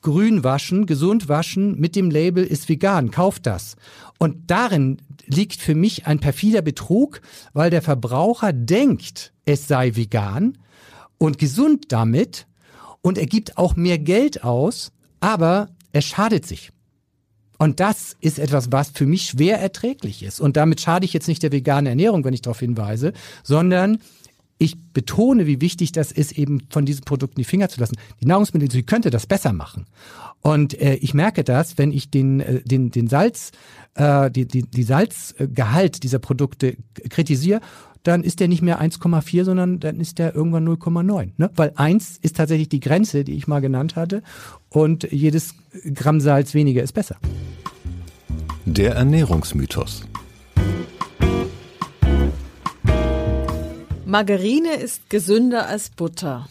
grün 0.03 0.43
waschen, 0.43 0.85
gesund 0.85 1.27
waschen 1.27 1.79
mit 1.79 1.95
dem 1.95 2.11
Label 2.11 2.43
ist 2.43 2.69
vegan, 2.69 3.09
kauft 3.09 3.47
das. 3.47 3.75
Und 4.19 4.51
darin 4.51 4.97
liegt 5.25 5.59
für 5.59 5.75
mich 5.75 6.05
ein 6.05 6.19
perfider 6.19 6.61
Betrug, 6.61 7.21
weil 7.53 7.69
der 7.69 7.81
Verbraucher 7.81 8.53
denkt, 8.53 9.33
es 9.45 9.67
sei 9.67 9.95
vegan 9.95 10.57
und 11.17 11.39
gesund 11.39 11.85
damit 11.91 12.45
und 13.01 13.17
er 13.17 13.25
gibt 13.25 13.57
auch 13.57 13.75
mehr 13.75 13.97
Geld 13.97 14.43
aus, 14.43 14.91
aber 15.19 15.69
er 15.91 16.01
schadet 16.01 16.45
sich. 16.45 16.71
Und 17.57 17.79
das 17.79 18.17
ist 18.19 18.39
etwas, 18.39 18.71
was 18.71 18.89
für 18.89 19.05
mich 19.05 19.27
schwer 19.27 19.59
erträglich 19.59 20.23
ist. 20.23 20.41
Und 20.41 20.57
damit 20.57 20.81
schade 20.81 21.05
ich 21.05 21.13
jetzt 21.13 21.27
nicht 21.27 21.43
der 21.43 21.51
veganen 21.51 21.87
Ernährung, 21.87 22.25
wenn 22.25 22.33
ich 22.33 22.41
darauf 22.41 22.59
hinweise, 22.59 23.13
sondern 23.43 23.99
ich 24.57 24.77
betone, 24.93 25.45
wie 25.47 25.61
wichtig 25.61 25.91
das 25.91 26.11
ist, 26.11 26.37
eben 26.37 26.61
von 26.69 26.85
diesen 26.85 27.03
Produkten 27.03 27.35
die 27.35 27.43
Finger 27.43 27.69
zu 27.69 27.79
lassen. 27.79 27.95
Die 28.21 28.25
Nahrungsmittelindustrie 28.25 28.83
könnte 28.83 29.09
das 29.09 29.25
besser 29.25 29.53
machen. 29.53 29.85
Und 30.41 30.79
äh, 30.79 30.95
ich 30.95 31.13
merke 31.13 31.43
das, 31.43 31.77
wenn 31.77 31.91
ich 31.91 32.09
den, 32.09 32.39
äh, 32.39 32.61
den, 32.63 32.91
den 32.91 33.07
Salz, 33.07 33.51
äh, 33.95 34.29
die, 34.29 34.45
die, 34.45 34.63
die 34.63 34.83
Salzgehalt 34.83 36.03
dieser 36.03 36.19
Produkte 36.19 36.77
kritisiere, 37.09 37.61
dann 38.03 38.23
ist 38.23 38.41
der 38.41 38.49
nicht 38.49 38.61
mehr 38.61 38.81
1,4, 38.81 39.45
sondern 39.45 39.79
dann 39.79 39.99
ist 39.99 40.19
der 40.19 40.35
irgendwann 40.35 40.67
0,9. 40.67 41.31
Ne? 41.37 41.49
Weil 41.55 41.71
1 41.75 42.19
ist 42.21 42.35
tatsächlich 42.35 42.69
die 42.69 42.81
Grenze, 42.81 43.23
die 43.23 43.33
ich 43.33 43.47
mal 43.47 43.61
genannt 43.61 43.95
hatte. 43.95 44.21
Und 44.69 45.09
jedes 45.11 45.55
Gramm 45.93 46.19
Salz 46.19 46.53
weniger 46.53 46.83
ist 46.83 46.91
besser. 46.91 47.15
Der 48.65 48.95
Ernährungsmythos. 48.95 50.03
Margarine 54.13 54.75
ist 54.75 55.09
gesünder 55.09 55.67
als 55.67 55.89
Butter. 55.89 56.47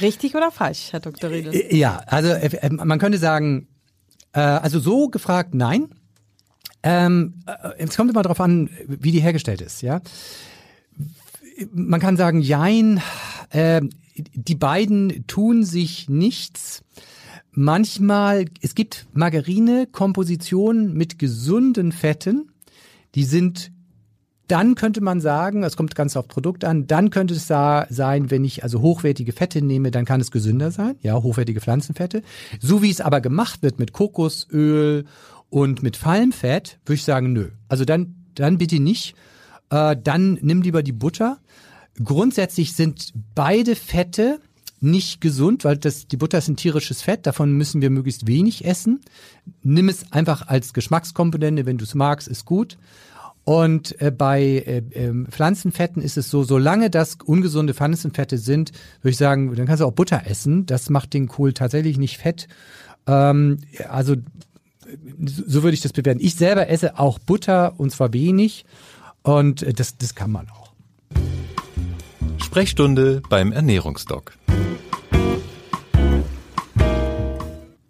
Richtig 0.00 0.34
oder 0.34 0.50
falsch, 0.50 0.90
Herr 0.90 1.00
Dr. 1.00 1.30
Riedel? 1.30 1.52
Äh, 1.54 1.76
ja, 1.76 1.98
also 2.06 2.30
äh, 2.30 2.46
äh, 2.46 2.70
man 2.70 2.98
könnte 2.98 3.18
sagen, 3.18 3.68
also 4.32 4.78
so 4.78 5.08
gefragt, 5.08 5.54
nein. 5.54 5.88
Ähm, 6.82 7.42
es 7.76 7.94
kommt 7.94 8.10
immer 8.10 8.22
darauf 8.22 8.40
an, 8.40 8.70
wie 8.86 9.10
die 9.10 9.20
hergestellt 9.20 9.60
ist, 9.60 9.82
ja. 9.82 10.00
Man 11.72 12.00
kann 12.00 12.16
sagen, 12.16 12.40
jein, 12.40 13.02
äh, 13.50 13.82
die 14.14 14.54
beiden 14.54 15.26
tun 15.26 15.62
sich 15.64 16.08
nichts. 16.08 16.82
Manchmal, 17.50 18.46
es 18.62 18.74
gibt 18.74 19.08
Margarine-Kompositionen 19.12 20.94
mit 20.94 21.18
gesunden 21.18 21.92
Fetten, 21.92 22.50
die 23.14 23.24
sind 23.24 23.72
dann 24.50 24.74
könnte 24.74 25.00
man 25.00 25.20
sagen, 25.20 25.62
es 25.62 25.76
kommt 25.76 25.94
ganz 25.94 26.16
auf 26.16 26.26
Produkt 26.26 26.64
an, 26.64 26.86
dann 26.86 27.10
könnte 27.10 27.34
es 27.34 27.46
da 27.46 27.86
sein, 27.88 28.30
wenn 28.30 28.44
ich 28.44 28.62
also 28.62 28.80
hochwertige 28.80 29.32
Fette 29.32 29.62
nehme, 29.62 29.90
dann 29.90 30.04
kann 30.04 30.20
es 30.20 30.30
gesünder 30.30 30.70
sein, 30.70 30.96
ja, 31.02 31.14
hochwertige 31.14 31.60
Pflanzenfette. 31.60 32.22
So 32.60 32.82
wie 32.82 32.90
es 32.90 33.00
aber 33.00 33.20
gemacht 33.20 33.62
wird 33.62 33.78
mit 33.78 33.92
Kokosöl 33.92 35.04
und 35.50 35.82
mit 35.82 36.00
Palmfett, 36.00 36.78
würde 36.84 36.94
ich 36.94 37.04
sagen, 37.04 37.32
nö. 37.32 37.50
Also 37.68 37.84
dann, 37.84 38.14
dann 38.34 38.58
bitte 38.58 38.80
nicht. 38.80 39.14
Äh, 39.70 39.96
dann 40.02 40.38
nimm 40.42 40.62
lieber 40.62 40.82
die 40.82 40.92
Butter. 40.92 41.38
Grundsätzlich 42.02 42.74
sind 42.74 43.12
beide 43.34 43.76
Fette 43.76 44.40
nicht 44.80 45.20
gesund, 45.20 45.64
weil 45.64 45.76
das, 45.76 46.08
die 46.08 46.16
Butter 46.16 46.38
ist 46.38 46.48
ein 46.48 46.56
tierisches 46.56 47.02
Fett, 47.02 47.26
davon 47.26 47.52
müssen 47.52 47.82
wir 47.82 47.90
möglichst 47.90 48.26
wenig 48.26 48.64
essen. 48.64 49.00
Nimm 49.62 49.88
es 49.88 50.10
einfach 50.10 50.48
als 50.48 50.72
Geschmackskomponente, 50.72 51.66
wenn 51.66 51.76
du 51.78 51.84
es 51.84 51.94
magst, 51.94 52.26
ist 52.28 52.46
gut. 52.46 52.78
Und 53.50 54.00
äh, 54.00 54.12
bei 54.12 54.42
äh, 54.42 54.76
äh, 54.92 55.12
Pflanzenfetten 55.28 56.00
ist 56.02 56.16
es 56.16 56.30
so, 56.30 56.44
solange 56.44 56.88
das 56.88 57.18
ungesunde 57.24 57.74
Pflanzenfette 57.74 58.38
sind, 58.38 58.70
würde 59.02 59.10
ich 59.10 59.16
sagen, 59.16 59.52
dann 59.56 59.66
kannst 59.66 59.80
du 59.80 59.86
auch 59.86 59.92
Butter 59.92 60.22
essen. 60.24 60.66
Das 60.66 60.88
macht 60.88 61.14
den 61.14 61.26
Kohl 61.26 61.52
tatsächlich 61.52 61.98
nicht 61.98 62.18
fett. 62.18 62.46
Ähm, 63.08 63.58
also 63.88 64.14
so 65.18 65.64
würde 65.64 65.74
ich 65.74 65.80
das 65.80 65.92
bewerten. 65.92 66.20
Ich 66.22 66.36
selber 66.36 66.68
esse 66.68 66.96
auch 66.96 67.18
Butter 67.18 67.74
und 67.76 67.90
zwar 67.90 68.12
wenig 68.12 68.66
und 69.22 69.64
äh, 69.64 69.72
das, 69.72 69.98
das 69.98 70.14
kann 70.14 70.30
man 70.30 70.46
auch. 70.48 70.72
Sprechstunde 72.38 73.20
beim 73.30 73.50
Ernährungsdoc. 73.50 74.32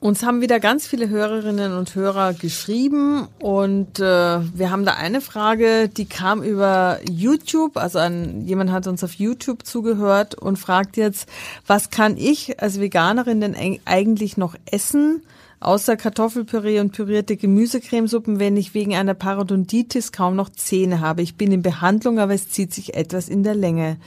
Uns 0.00 0.22
haben 0.22 0.40
wieder 0.40 0.60
ganz 0.60 0.86
viele 0.86 1.10
Hörerinnen 1.10 1.74
und 1.74 1.94
Hörer 1.94 2.32
geschrieben 2.32 3.28
und 3.38 4.00
äh, 4.00 4.02
wir 4.02 4.70
haben 4.70 4.86
da 4.86 4.94
eine 4.94 5.20
Frage, 5.20 5.90
die 5.90 6.06
kam 6.06 6.42
über 6.42 7.00
YouTube, 7.06 7.76
also 7.76 7.98
ein, 7.98 8.46
jemand 8.46 8.72
hat 8.72 8.86
uns 8.86 9.04
auf 9.04 9.12
YouTube 9.12 9.66
zugehört 9.66 10.36
und 10.36 10.58
fragt 10.58 10.96
jetzt, 10.96 11.28
was 11.66 11.90
kann 11.90 12.16
ich 12.16 12.62
als 12.62 12.80
Veganerin 12.80 13.42
denn 13.42 13.54
eigentlich 13.84 14.38
noch 14.38 14.56
essen, 14.64 15.20
außer 15.60 15.98
Kartoffelpüree 15.98 16.80
und 16.80 16.92
pürierte 16.92 17.36
Gemüsecremesuppen, 17.36 18.38
wenn 18.38 18.56
ich 18.56 18.72
wegen 18.72 18.94
einer 18.94 19.12
Parodontitis 19.12 20.12
kaum 20.12 20.34
noch 20.34 20.48
Zähne 20.48 21.00
habe. 21.00 21.20
Ich 21.20 21.36
bin 21.36 21.52
in 21.52 21.60
Behandlung, 21.60 22.18
aber 22.20 22.32
es 22.32 22.48
zieht 22.48 22.72
sich 22.72 22.94
etwas 22.94 23.28
in 23.28 23.42
der 23.42 23.54
Länge. 23.54 23.98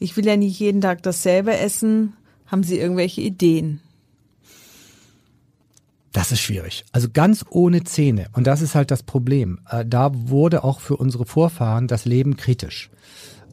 Ich 0.00 0.16
will 0.16 0.26
ja 0.26 0.36
nicht 0.36 0.58
jeden 0.58 0.80
Tag 0.80 1.04
dasselbe 1.04 1.56
essen. 1.56 2.14
Haben 2.48 2.64
Sie 2.64 2.80
irgendwelche 2.80 3.20
Ideen? 3.20 3.80
Das 6.16 6.32
ist 6.32 6.40
schwierig. 6.40 6.86
Also 6.92 7.08
ganz 7.12 7.44
ohne 7.50 7.84
Zähne. 7.84 8.28
Und 8.32 8.46
das 8.46 8.62
ist 8.62 8.74
halt 8.74 8.90
das 8.90 9.02
Problem. 9.02 9.60
Äh, 9.68 9.84
da 9.84 10.12
wurde 10.14 10.64
auch 10.64 10.80
für 10.80 10.96
unsere 10.96 11.26
Vorfahren 11.26 11.88
das 11.88 12.06
Leben 12.06 12.38
kritisch. 12.38 12.88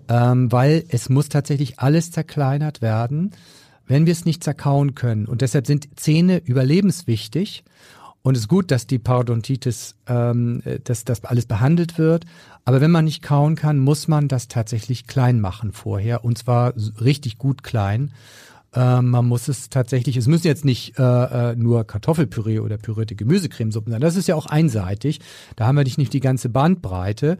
Ähm, 0.08 0.50
weil 0.50 0.86
es 0.88 1.10
muss 1.10 1.28
tatsächlich 1.28 1.80
alles 1.80 2.12
zerkleinert 2.12 2.82
werden, 2.82 3.32
wenn 3.86 4.06
wir 4.06 4.14
es 4.14 4.24
nicht 4.24 4.46
zerkauen 4.46 4.96
können. 4.96 5.26
Und 5.26 5.42
deshalb 5.42 5.68
sind 5.68 5.90
Zähne 6.00 6.38
überlebenswichtig. 6.38 7.66
Und 8.22 8.38
es 8.38 8.44
ist 8.44 8.48
gut, 8.48 8.72
dass 8.72 8.88
die 8.88 8.98
Parodontitis, 8.98 9.96
ähm, 10.08 10.62
äh, 10.64 10.80
dass 10.80 11.04
das 11.04 11.26
alles 11.26 11.46
behandelt 11.46 11.98
wird. 11.98 12.24
Aber 12.64 12.80
wenn 12.80 12.92
man 12.92 13.04
nicht 13.04 13.22
kauen 13.22 13.58
kann, 13.58 13.78
muss 13.78 14.08
man 14.08 14.30
das 14.30 14.48
tatsächlich 14.48 15.06
klein 15.06 15.42
machen 15.42 15.74
vorher. 15.74 16.24
Und 16.24 16.38
zwar 16.38 16.74
richtig 17.02 17.38
gut 17.38 17.62
klein. 17.62 18.14
Äh, 18.74 19.02
man 19.02 19.26
muss 19.26 19.48
es 19.48 19.70
tatsächlich, 19.70 20.18
es 20.18 20.28
müssen 20.28 20.48
jetzt 20.48 20.66
nicht 20.66 20.98
äh, 20.98 21.04
äh, 21.52 21.56
nur 21.56 21.86
Kartoffelpüree 21.86 22.60
oder 22.60 22.78
pürierte 22.78 23.16
Gemüsecremesuppen 23.16 23.92
sein. 23.92 24.02
Das 24.02 24.16
ist 24.16 24.28
ja 24.28 24.36
auch 24.36 24.46
einseitig. 24.46 25.20
Da 25.56 25.68
haben 25.68 25.78
wir 25.78 25.84
nicht, 25.84 26.14
die 26.14 26.20
ganze 26.20 26.50
Bandbreite. 26.50 27.38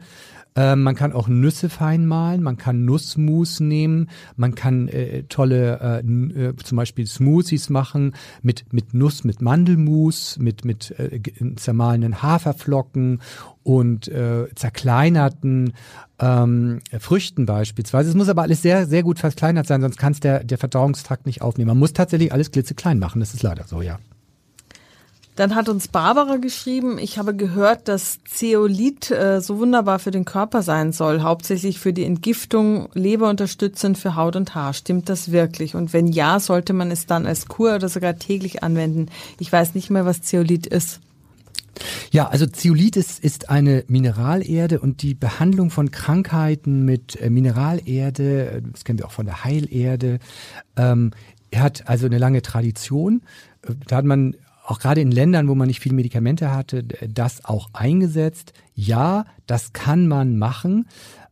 Äh, 0.56 0.76
man 0.76 0.94
kann 0.94 1.12
auch 1.12 1.26
Nüsse 1.26 1.68
fein 1.68 2.06
malen, 2.06 2.42
man 2.42 2.56
kann 2.56 2.84
Nussmus 2.84 3.58
nehmen, 3.60 4.08
man 4.36 4.54
kann 4.54 4.88
äh, 4.88 5.24
tolle 5.24 6.02
äh, 6.04 6.54
zum 6.62 6.76
Beispiel 6.76 7.06
Smoothies 7.06 7.70
machen 7.70 8.14
mit, 8.42 8.72
mit 8.72 8.94
Nuss, 8.94 9.24
mit 9.24 9.42
Mandelmus, 9.42 10.38
mit, 10.38 10.64
mit 10.64 10.94
zermahlenen 11.56 12.22
Haferflocken 12.22 13.20
und 13.64 14.06
äh, 14.08 14.46
zerkleinerten 14.54 15.72
ähm, 16.20 16.80
Früchten 17.00 17.46
beispielsweise. 17.46 18.10
Es 18.10 18.14
muss 18.14 18.28
aber 18.28 18.42
alles 18.42 18.62
sehr, 18.62 18.86
sehr 18.86 19.02
gut 19.02 19.18
verkleinert 19.18 19.66
sein, 19.66 19.80
sonst 19.80 19.98
kann 19.98 20.12
es 20.12 20.20
der, 20.20 20.44
der 20.44 20.58
Verdauungstrakt 20.58 21.26
nicht 21.26 21.42
aufnehmen. 21.42 21.68
Man 21.68 21.78
muss 21.78 21.92
tatsächlich 21.92 22.32
alles 22.32 22.52
klitzeklein 22.52 22.98
machen, 22.98 23.20
das 23.20 23.34
ist 23.34 23.42
leider 23.42 23.64
so, 23.64 23.82
ja. 23.82 23.98
Dann 25.36 25.56
hat 25.56 25.68
uns 25.68 25.88
Barbara 25.88 26.36
geschrieben, 26.36 26.96
ich 26.96 27.18
habe 27.18 27.34
gehört, 27.34 27.88
dass 27.88 28.20
Zeolit 28.24 29.10
äh, 29.10 29.40
so 29.40 29.58
wunderbar 29.58 29.98
für 29.98 30.12
den 30.12 30.24
Körper 30.24 30.62
sein 30.62 30.92
soll, 30.92 31.22
hauptsächlich 31.22 31.80
für 31.80 31.92
die 31.92 32.04
Entgiftung, 32.04 32.88
leberunterstützend 32.94 33.98
für 33.98 34.14
Haut 34.14 34.36
und 34.36 34.54
Haar. 34.54 34.74
Stimmt 34.74 35.08
das 35.08 35.32
wirklich? 35.32 35.74
Und 35.74 35.92
wenn 35.92 36.06
ja, 36.06 36.38
sollte 36.38 36.72
man 36.72 36.92
es 36.92 37.06
dann 37.06 37.26
als 37.26 37.48
Kur 37.48 37.74
oder 37.74 37.88
sogar 37.88 38.16
täglich 38.16 38.62
anwenden? 38.62 39.08
Ich 39.40 39.50
weiß 39.50 39.74
nicht 39.74 39.90
mehr, 39.90 40.06
was 40.06 40.22
Zeolit 40.22 40.68
ist. 40.68 41.00
Ja, 42.10 42.28
also 42.28 42.46
Zeolit 42.46 42.96
ist, 42.96 43.22
ist 43.22 43.50
eine 43.50 43.84
Mineralerde 43.88 44.80
und 44.80 45.02
die 45.02 45.14
Behandlung 45.14 45.70
von 45.70 45.90
Krankheiten 45.90 46.84
mit 46.84 47.20
äh, 47.20 47.30
Mineralerde, 47.30 48.50
äh, 48.50 48.62
das 48.72 48.84
kennen 48.84 48.98
wir 48.98 49.06
auch 49.06 49.12
von 49.12 49.26
der 49.26 49.44
Heilerde, 49.44 50.18
ähm, 50.76 51.12
hat 51.54 51.88
also 51.88 52.06
eine 52.06 52.18
lange 52.18 52.42
Tradition. 52.42 53.22
Äh, 53.62 53.74
da 53.86 53.96
hat 53.96 54.04
man 54.04 54.36
auch 54.66 54.78
gerade 54.78 55.00
in 55.00 55.10
Ländern, 55.10 55.48
wo 55.48 55.54
man 55.54 55.68
nicht 55.68 55.80
viele 55.80 55.94
Medikamente 55.94 56.50
hatte, 56.50 56.84
das 56.84 57.44
auch 57.44 57.68
eingesetzt. 57.74 58.54
Ja, 58.74 59.26
das 59.46 59.74
kann 59.74 60.08
man 60.08 60.38
machen. 60.38 60.86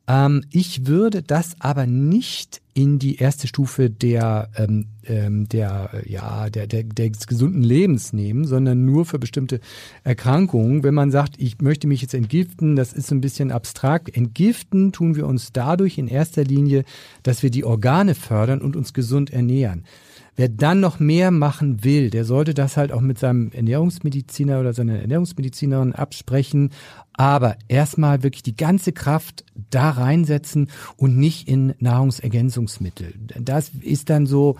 Ähm, 0.08 0.44
ich 0.50 0.86
würde 0.86 1.22
das 1.22 1.56
aber 1.60 1.86
nicht 1.86 2.60
in 2.74 2.98
die 2.98 3.16
erste 3.16 3.46
Stufe 3.46 3.90
der, 3.90 4.48
ähm, 4.56 4.86
ähm, 5.04 5.48
der, 5.48 5.90
ja, 6.06 6.48
der, 6.48 6.66
der, 6.66 6.84
des 6.84 7.26
gesunden 7.26 7.62
Lebens 7.62 8.12
nehmen, 8.12 8.46
sondern 8.46 8.84
nur 8.84 9.04
für 9.04 9.18
bestimmte 9.18 9.60
Erkrankungen. 10.04 10.82
Wenn 10.82 10.94
man 10.94 11.10
sagt, 11.10 11.34
ich 11.38 11.60
möchte 11.60 11.86
mich 11.86 12.00
jetzt 12.00 12.14
entgiften, 12.14 12.76
das 12.76 12.92
ist 12.92 13.10
ein 13.10 13.20
bisschen 13.20 13.50
abstrakt. 13.52 14.14
Entgiften 14.16 14.92
tun 14.92 15.16
wir 15.16 15.26
uns 15.26 15.52
dadurch 15.52 15.98
in 15.98 16.08
erster 16.08 16.44
Linie, 16.44 16.84
dass 17.22 17.42
wir 17.42 17.50
die 17.50 17.64
Organe 17.64 18.14
fördern 18.14 18.62
und 18.62 18.74
uns 18.74 18.94
gesund 18.94 19.30
ernähren. 19.30 19.84
Wer 20.34 20.48
dann 20.48 20.80
noch 20.80 20.98
mehr 20.98 21.30
machen 21.30 21.84
will, 21.84 22.08
der 22.08 22.24
sollte 22.24 22.54
das 22.54 22.78
halt 22.78 22.90
auch 22.90 23.02
mit 23.02 23.18
seinem 23.18 23.50
Ernährungsmediziner 23.52 24.60
oder 24.60 24.72
seiner 24.72 24.98
Ernährungsmedizinerin 24.98 25.94
absprechen. 25.94 26.70
Aber 27.12 27.56
erstmal 27.68 28.22
wirklich 28.22 28.42
die 28.42 28.56
ganze 28.56 28.92
Kraft 28.92 29.44
da 29.70 29.90
reinsetzen 29.90 30.70
und 30.96 31.18
nicht 31.18 31.48
in 31.48 31.74
Nahrungsergänzungsmittel. 31.80 33.12
Das 33.40 33.72
ist 33.82 34.08
dann 34.08 34.26
so, 34.26 34.56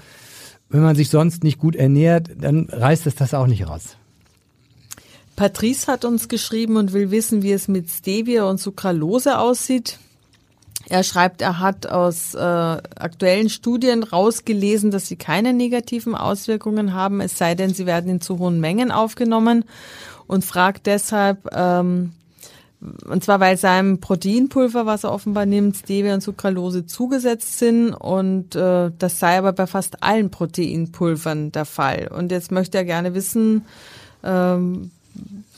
wenn 0.68 0.82
man 0.82 0.94
sich 0.94 1.08
sonst 1.08 1.42
nicht 1.42 1.58
gut 1.58 1.74
ernährt, 1.74 2.28
dann 2.38 2.68
reißt 2.70 3.06
es 3.06 3.14
das 3.14 3.32
auch 3.32 3.46
nicht 3.46 3.66
raus. 3.66 3.96
Patrice 5.36 5.86
hat 5.90 6.04
uns 6.04 6.28
geschrieben 6.28 6.76
und 6.76 6.92
will 6.92 7.10
wissen, 7.10 7.42
wie 7.42 7.52
es 7.52 7.66
mit 7.66 7.88
Stevia 7.90 8.44
und 8.44 8.60
Sucralose 8.60 9.38
aussieht. 9.38 9.98
Er 10.88 11.04
schreibt, 11.04 11.40
er 11.42 11.58
hat 11.58 11.86
aus 11.86 12.34
äh, 12.34 12.38
aktuellen 12.38 13.48
Studien 13.48 14.02
rausgelesen, 14.02 14.90
dass 14.90 15.06
sie 15.06 15.16
keine 15.16 15.52
negativen 15.52 16.14
Auswirkungen 16.14 16.92
haben, 16.92 17.20
es 17.20 17.38
sei 17.38 17.54
denn, 17.54 17.72
sie 17.72 17.86
werden 17.86 18.10
in 18.10 18.20
zu 18.20 18.38
hohen 18.38 18.60
Mengen 18.60 18.90
aufgenommen 18.90 19.64
und 20.26 20.44
fragt 20.44 20.86
deshalb, 20.86 21.48
ähm, 21.54 22.12
und 23.08 23.22
zwar 23.22 23.38
weil 23.38 23.56
seinem 23.56 24.00
Proteinpulver, 24.00 24.86
was 24.86 25.04
er 25.04 25.12
offenbar 25.12 25.46
nimmt, 25.46 25.76
Stevia 25.76 26.14
und 26.14 26.22
Sucralose 26.22 26.84
zugesetzt 26.84 27.58
sind 27.58 27.94
und 27.94 28.56
äh, 28.56 28.90
das 28.98 29.20
sei 29.20 29.38
aber 29.38 29.52
bei 29.52 29.68
fast 29.68 30.02
allen 30.02 30.30
Proteinpulvern 30.30 31.52
der 31.52 31.64
Fall. 31.64 32.08
Und 32.08 32.32
jetzt 32.32 32.50
möchte 32.50 32.78
er 32.78 32.84
gerne 32.84 33.14
wissen, 33.14 33.66
ähm, 34.24 34.90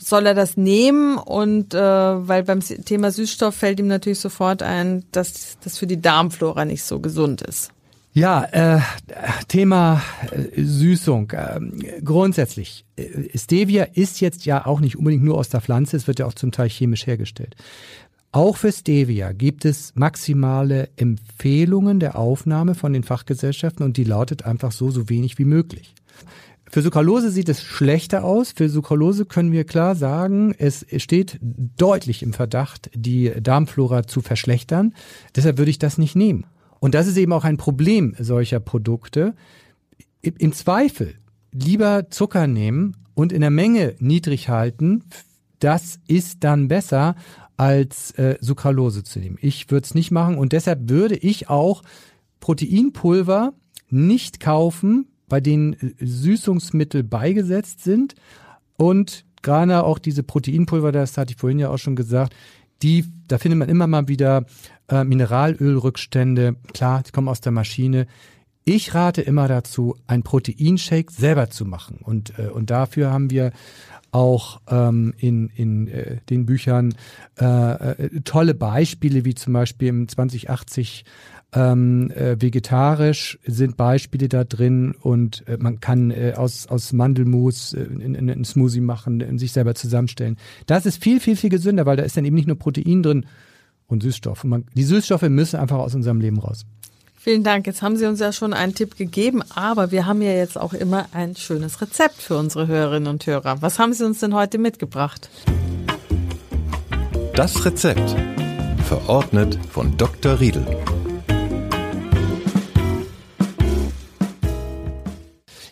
soll 0.05 0.27
er 0.27 0.35
das 0.35 0.55
nehmen 0.55 1.17
und 1.17 1.73
äh, 1.73 1.79
weil 1.79 2.43
beim 2.43 2.59
Thema 2.59 3.11
Süßstoff 3.11 3.55
fällt 3.55 3.79
ihm 3.79 3.87
natürlich 3.87 4.19
sofort 4.19 4.61
ein, 4.61 5.03
dass 5.11 5.57
das 5.63 5.79
für 5.79 5.87
die 5.87 5.99
Darmflora 5.99 6.63
nicht 6.63 6.83
so 6.83 6.99
gesund 6.99 7.41
ist. 7.41 7.71
Ja, 8.13 8.45
äh, 8.51 8.79
Thema 9.47 10.03
äh, 10.31 10.61
Süßung. 10.61 11.31
Äh, 11.31 11.59
grundsätzlich, 12.03 12.85
äh, 12.95 13.35
Stevia 13.35 13.83
ist 13.83 14.21
jetzt 14.21 14.45
ja 14.45 14.65
auch 14.67 14.79
nicht 14.79 14.95
unbedingt 14.95 15.23
nur 15.23 15.37
aus 15.37 15.49
der 15.49 15.61
Pflanze, 15.61 15.97
es 15.97 16.07
wird 16.07 16.19
ja 16.19 16.27
auch 16.27 16.33
zum 16.33 16.51
Teil 16.51 16.69
chemisch 16.69 17.07
hergestellt. 17.07 17.55
Auch 18.31 18.57
für 18.57 18.71
Stevia 18.71 19.31
gibt 19.31 19.65
es 19.65 19.91
maximale 19.95 20.89
Empfehlungen 20.97 21.99
der 21.99 22.15
Aufnahme 22.15 22.75
von 22.75 22.93
den 22.93 23.03
Fachgesellschaften 23.03 23.83
und 23.83 23.97
die 23.97 24.03
lautet 24.03 24.45
einfach 24.45 24.71
so, 24.71 24.91
so 24.91 25.09
wenig 25.09 25.39
wie 25.39 25.45
möglich. 25.45 25.95
Für 26.75 26.81
Sucralose 26.81 27.31
sieht 27.31 27.47
es 27.47 27.63
schlechter 27.63 28.25
aus. 28.25 28.51
Für 28.51 28.67
Sucralose 28.67 29.23
können 29.23 29.53
wir 29.53 29.63
klar 29.63 29.95
sagen, 29.95 30.53
es 30.57 30.85
steht 30.97 31.39
deutlich 31.41 32.21
im 32.21 32.33
Verdacht, 32.33 32.89
die 32.93 33.31
Darmflora 33.41 34.07
zu 34.07 34.19
verschlechtern. 34.19 34.93
Deshalb 35.33 35.57
würde 35.57 35.71
ich 35.71 35.79
das 35.79 35.97
nicht 35.97 36.17
nehmen. 36.17 36.45
Und 36.81 36.93
das 36.93 37.07
ist 37.07 37.15
eben 37.15 37.31
auch 37.31 37.45
ein 37.45 37.55
Problem 37.55 38.13
solcher 38.19 38.59
Produkte. 38.59 39.35
Im 40.21 40.51
Zweifel 40.51 41.15
lieber 41.53 42.09
Zucker 42.09 42.45
nehmen 42.45 42.97
und 43.13 43.31
in 43.31 43.39
der 43.39 43.51
Menge 43.51 43.95
niedrig 43.99 44.49
halten. 44.49 45.05
Das 45.59 46.01
ist 46.09 46.43
dann 46.43 46.67
besser, 46.67 47.15
als 47.55 48.11
äh, 48.17 48.35
Sucralose 48.41 49.05
zu 49.05 49.19
nehmen. 49.19 49.37
Ich 49.39 49.71
würde 49.71 49.85
es 49.85 49.95
nicht 49.95 50.11
machen 50.11 50.37
und 50.37 50.51
deshalb 50.51 50.89
würde 50.89 51.15
ich 51.15 51.49
auch 51.49 51.83
Proteinpulver 52.41 53.53
nicht 53.89 54.41
kaufen, 54.41 55.07
bei 55.27 55.39
denen 55.39 55.73
äh, 55.73 55.93
Süßungsmittel 55.99 57.03
beigesetzt 57.03 57.83
sind 57.83 58.15
und 58.77 59.25
gerade 59.41 59.83
auch 59.83 59.99
diese 59.99 60.23
Proteinpulver, 60.23 60.91
das 60.91 61.17
hatte 61.17 61.33
ich 61.33 61.39
vorhin 61.39 61.59
ja 61.59 61.69
auch 61.69 61.77
schon 61.77 61.95
gesagt, 61.95 62.35
die, 62.81 63.05
da 63.27 63.37
findet 63.37 63.59
man 63.59 63.69
immer 63.69 63.87
mal 63.87 64.07
wieder 64.07 64.45
äh, 64.89 65.03
Mineralölrückstände, 65.03 66.55
klar, 66.73 67.03
die 67.03 67.11
kommen 67.11 67.29
aus 67.29 67.41
der 67.41 67.51
Maschine. 67.51 68.07
Ich 68.65 68.93
rate 68.95 69.21
immer 69.21 69.47
dazu, 69.47 69.95
ein 70.07 70.23
Proteinshake 70.23 71.11
selber 71.11 71.49
zu 71.49 71.65
machen. 71.65 71.99
Und, 72.01 72.37
äh, 72.39 72.47
und 72.47 72.69
dafür 72.69 73.11
haben 73.11 73.29
wir 73.29 73.51
auch 74.11 74.61
ähm, 74.69 75.13
in, 75.17 75.49
in 75.49 75.87
äh, 75.87 76.17
den 76.29 76.45
Büchern 76.45 76.95
äh, 77.39 77.45
äh, 77.45 78.21
tolle 78.21 78.53
Beispiele, 78.53 79.25
wie 79.25 79.35
zum 79.35 79.53
Beispiel 79.53 79.89
im 79.89 80.07
2080 80.07 81.03
ähm, 81.55 82.11
äh, 82.11 82.35
vegetarisch 82.39 83.39
sind 83.45 83.77
Beispiele 83.77 84.27
da 84.27 84.43
drin 84.43 84.93
und 84.99 85.47
äh, 85.47 85.57
man 85.57 85.79
kann 85.79 86.11
äh, 86.11 86.33
aus, 86.35 86.67
aus 86.67 86.91
Mandelmus 86.91 87.73
äh, 87.73 87.79
einen 87.79 88.43
Smoothie 88.43 88.81
machen, 88.81 89.21
in 89.21 89.39
sich 89.39 89.53
selber 89.53 89.73
zusammenstellen. 89.73 90.37
Das 90.67 90.85
ist 90.85 91.01
viel, 91.01 91.19
viel, 91.19 91.37
viel 91.37 91.49
gesünder, 91.49 91.85
weil 91.85 91.95
da 91.95 92.03
ist 92.03 92.17
dann 92.17 92.25
eben 92.25 92.35
nicht 92.35 92.47
nur 92.47 92.59
Protein 92.59 93.01
drin 93.01 93.25
und 93.87 94.03
Süßstoffe. 94.03 94.43
Man, 94.43 94.65
die 94.73 94.83
Süßstoffe 94.83 95.29
müssen 95.29 95.57
einfach 95.57 95.77
aus 95.77 95.95
unserem 95.95 96.19
Leben 96.19 96.39
raus. 96.39 96.65
Vielen 97.15 97.43
Dank. 97.43 97.65
Jetzt 97.65 97.81
haben 97.81 97.95
Sie 97.97 98.05
uns 98.05 98.19
ja 98.19 98.31
schon 98.31 98.53
einen 98.53 98.75
Tipp 98.75 98.97
gegeben, 98.97 99.41
aber 99.55 99.91
wir 99.91 100.05
haben 100.05 100.21
ja 100.21 100.31
jetzt 100.31 100.59
auch 100.59 100.73
immer 100.73 101.07
ein 101.11 101.35
schönes 101.35 101.81
Rezept 101.81 102.21
für 102.21 102.37
unsere 102.37 102.67
Hörerinnen 102.67 103.07
und 103.07 103.25
Hörer. 103.25 103.61
Was 103.61 103.79
haben 103.79 103.93
Sie 103.93 104.05
uns 104.05 104.19
denn 104.19 104.35
heute 104.35 104.57
mitgebracht? 104.57 105.29
Das 107.33 107.65
Rezept. 107.65 108.15
Verordnet 108.83 109.57
von 109.71 109.97
Dr. 109.97 110.39
Riedel. 110.39 110.65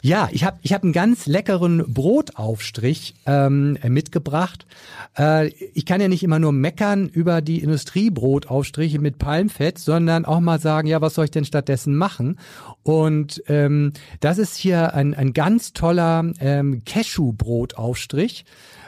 Ja, 0.05 0.27
ich 0.33 0.43
habe 0.43 0.59
ich 0.63 0.73
hab 0.73 0.83
einen 0.83 0.91
ganz 0.91 1.27
leckeren 1.27 1.85
Brotaufstrich 1.87 3.13
ähm, 3.25 3.77
mitgebracht. 3.87 4.65
Äh, 5.17 5.47
ich 5.47 5.85
kann 5.85 6.01
ja 6.01 6.09
nicht 6.09 6.23
immer 6.23 6.39
nur 6.39 6.51
meckern 6.51 7.07
über 7.07 7.41
die 7.41 7.61
Industriebrotaufstriche 7.61 8.99
mit 8.99 9.17
Palmfett, 9.17 9.79
sondern 9.79 10.25
auch 10.25 10.41
mal 10.41 10.59
sagen, 10.59 10.89
ja, 10.89 10.99
was 10.99 11.13
soll 11.13 11.23
ich 11.23 11.31
denn 11.31 11.45
stattdessen 11.45 11.95
machen? 11.95 12.37
Und 12.83 13.43
ähm, 13.47 13.93
das 14.19 14.39
ist 14.39 14.57
hier 14.57 14.93
ein, 14.93 15.13
ein 15.13 15.31
ganz 15.31 15.71
toller 15.71 16.33
ähm, 16.41 16.81
Cashew-Brotaufstrich 16.83 18.43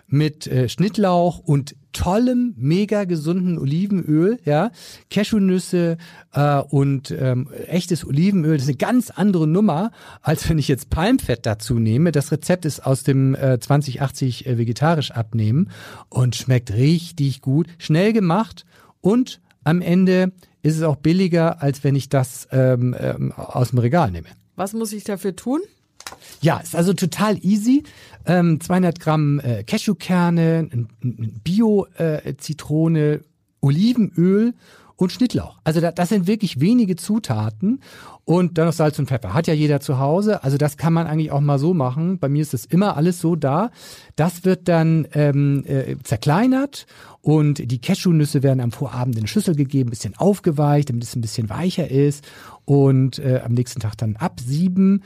mit 0.08 0.48
äh, 0.48 0.68
Schnittlauch 0.68 1.40
und 1.40 1.78
tollem, 1.96 2.54
mega 2.58 3.06
gesunden 3.06 3.58
Olivenöl, 3.58 4.38
ja, 4.44 4.72
Cashewnüsse 5.10 5.98
äh, 6.34 6.60
und 6.60 7.12
ähm, 7.12 7.50
echtes 7.68 8.06
Olivenöl. 8.06 8.58
Das 8.58 8.64
ist 8.64 8.70
eine 8.70 8.78
ganz 8.78 9.10
andere 9.10 9.48
Nummer, 9.48 9.92
als 10.22 10.48
wenn 10.50 10.60
ich 10.60 10.68
jetzt 10.68 10.90
Palmfett 10.90 11.46
dazu 11.46 11.80
nehme. 11.80 12.12
Das 12.12 12.32
Rezept 12.32 12.66
ist 12.66 12.86
aus 12.86 13.04
dem 13.04 13.34
äh, 13.36 13.60
2080 13.60 14.46
äh, 14.46 14.58
vegetarisch 14.58 15.12
abnehmen 15.12 15.70
und 16.10 16.36
schmeckt 16.36 16.74
richtig 16.74 17.42
gut, 17.42 17.68
schnell 17.78 18.14
gemacht 18.14 18.66
und 19.02 19.42
am 19.64 19.82
Ende 19.82 20.32
ist 20.62 20.76
es 20.78 20.84
auch 20.84 20.98
billiger, 20.98 21.62
als 21.62 21.84
wenn 21.84 21.96
ich 21.96 22.10
das 22.10 22.48
ähm, 22.52 22.96
ähm, 23.00 23.32
aus 23.32 23.70
dem 23.70 23.80
Regal 23.80 24.12
nehme. 24.12 24.28
Was 24.56 24.74
muss 24.74 24.94
ich 24.94 25.04
dafür 25.04 25.36
tun? 25.36 25.62
Ja, 26.42 26.58
ist 26.58 26.76
also 26.76 26.94
total 26.94 27.38
easy. 27.44 27.84
Ähm, 28.26 28.60
200 28.60 29.00
Gramm 29.00 29.40
äh, 29.40 29.64
Cashewkerne, 29.64 30.70
Bio-Zitrone, 31.44 33.00
äh, 33.00 33.20
Olivenöl 33.62 34.54
und 34.98 35.12
Schnittlauch. 35.12 35.60
Also 35.64 35.82
da, 35.82 35.92
das 35.92 36.10
sind 36.10 36.28
wirklich 36.28 36.60
wenige 36.60 36.96
Zutaten 36.96 37.82
und 38.24 38.58
dann 38.58 38.68
noch 38.68 38.74
Salz 38.74 38.98
und 38.98 39.08
Pfeffer. 39.08 39.34
Hat 39.34 39.48
ja 39.48 39.54
jeder 39.54 39.80
zu 39.80 40.00
Hause. 40.00 40.44
Also 40.44 40.58
das 40.58 40.78
kann 40.78 40.94
man 40.94 41.08
eigentlich 41.08 41.32
auch 41.32 41.42
mal 41.42 41.60
so 41.60 41.74
machen. 41.74 42.18
Bei 42.18 42.30
mir 42.30 42.42
ist 42.42 42.54
das 42.54 42.66
immer 42.66 42.96
alles 42.96 43.20
so 43.20 43.36
da. 43.36 43.72
Das 44.16 44.46
wird 44.46 44.68
dann 44.68 45.08
ähm, 45.14 45.64
äh, 45.68 45.98
zerkleinert 46.04 46.86
und 47.22 47.72
die 47.72 47.82
Cashewnüsse 47.82 48.42
werden 48.42 48.62
am 48.62 48.72
Vorabend 48.72 49.16
in 49.16 49.22
eine 49.22 49.28
Schüssel 49.28 49.56
gegeben, 49.56 49.90
bisschen 49.90 50.16
aufgeweicht, 50.16 50.90
damit 50.90 51.04
es 51.04 51.16
ein 51.16 51.22
bisschen 51.22 51.50
weicher 51.50 51.90
ist 51.90 52.26
und 52.64 53.20
äh, 53.20 53.42
am 53.44 53.54
nächsten 53.54 53.82
Tag 53.82 53.98
dann 53.98 54.16
absieben 54.16 55.04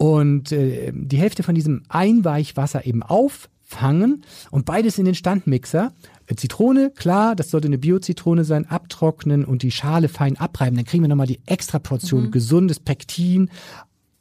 und 0.00 0.50
äh, 0.50 0.92
die 0.94 1.18
Hälfte 1.18 1.42
von 1.42 1.54
diesem 1.54 1.82
Einweichwasser 1.90 2.86
eben 2.86 3.02
auffangen 3.02 4.24
und 4.50 4.64
beides 4.64 4.96
in 4.96 5.04
den 5.04 5.14
Standmixer. 5.14 5.92
Äh, 6.26 6.36
Zitrone, 6.36 6.90
klar, 6.90 7.36
das 7.36 7.50
sollte 7.50 7.68
eine 7.68 7.76
Bio-Zitrone 7.76 8.44
sein, 8.44 8.64
abtrocknen 8.64 9.44
und 9.44 9.62
die 9.62 9.70
Schale 9.70 10.08
fein 10.08 10.38
abreiben. 10.38 10.74
Dann 10.76 10.86
kriegen 10.86 11.04
wir 11.04 11.08
nochmal 11.08 11.26
die 11.26 11.40
extra 11.44 11.78
Portion 11.78 12.24
mhm. 12.24 12.30
gesundes 12.30 12.80
Pektin, 12.80 13.50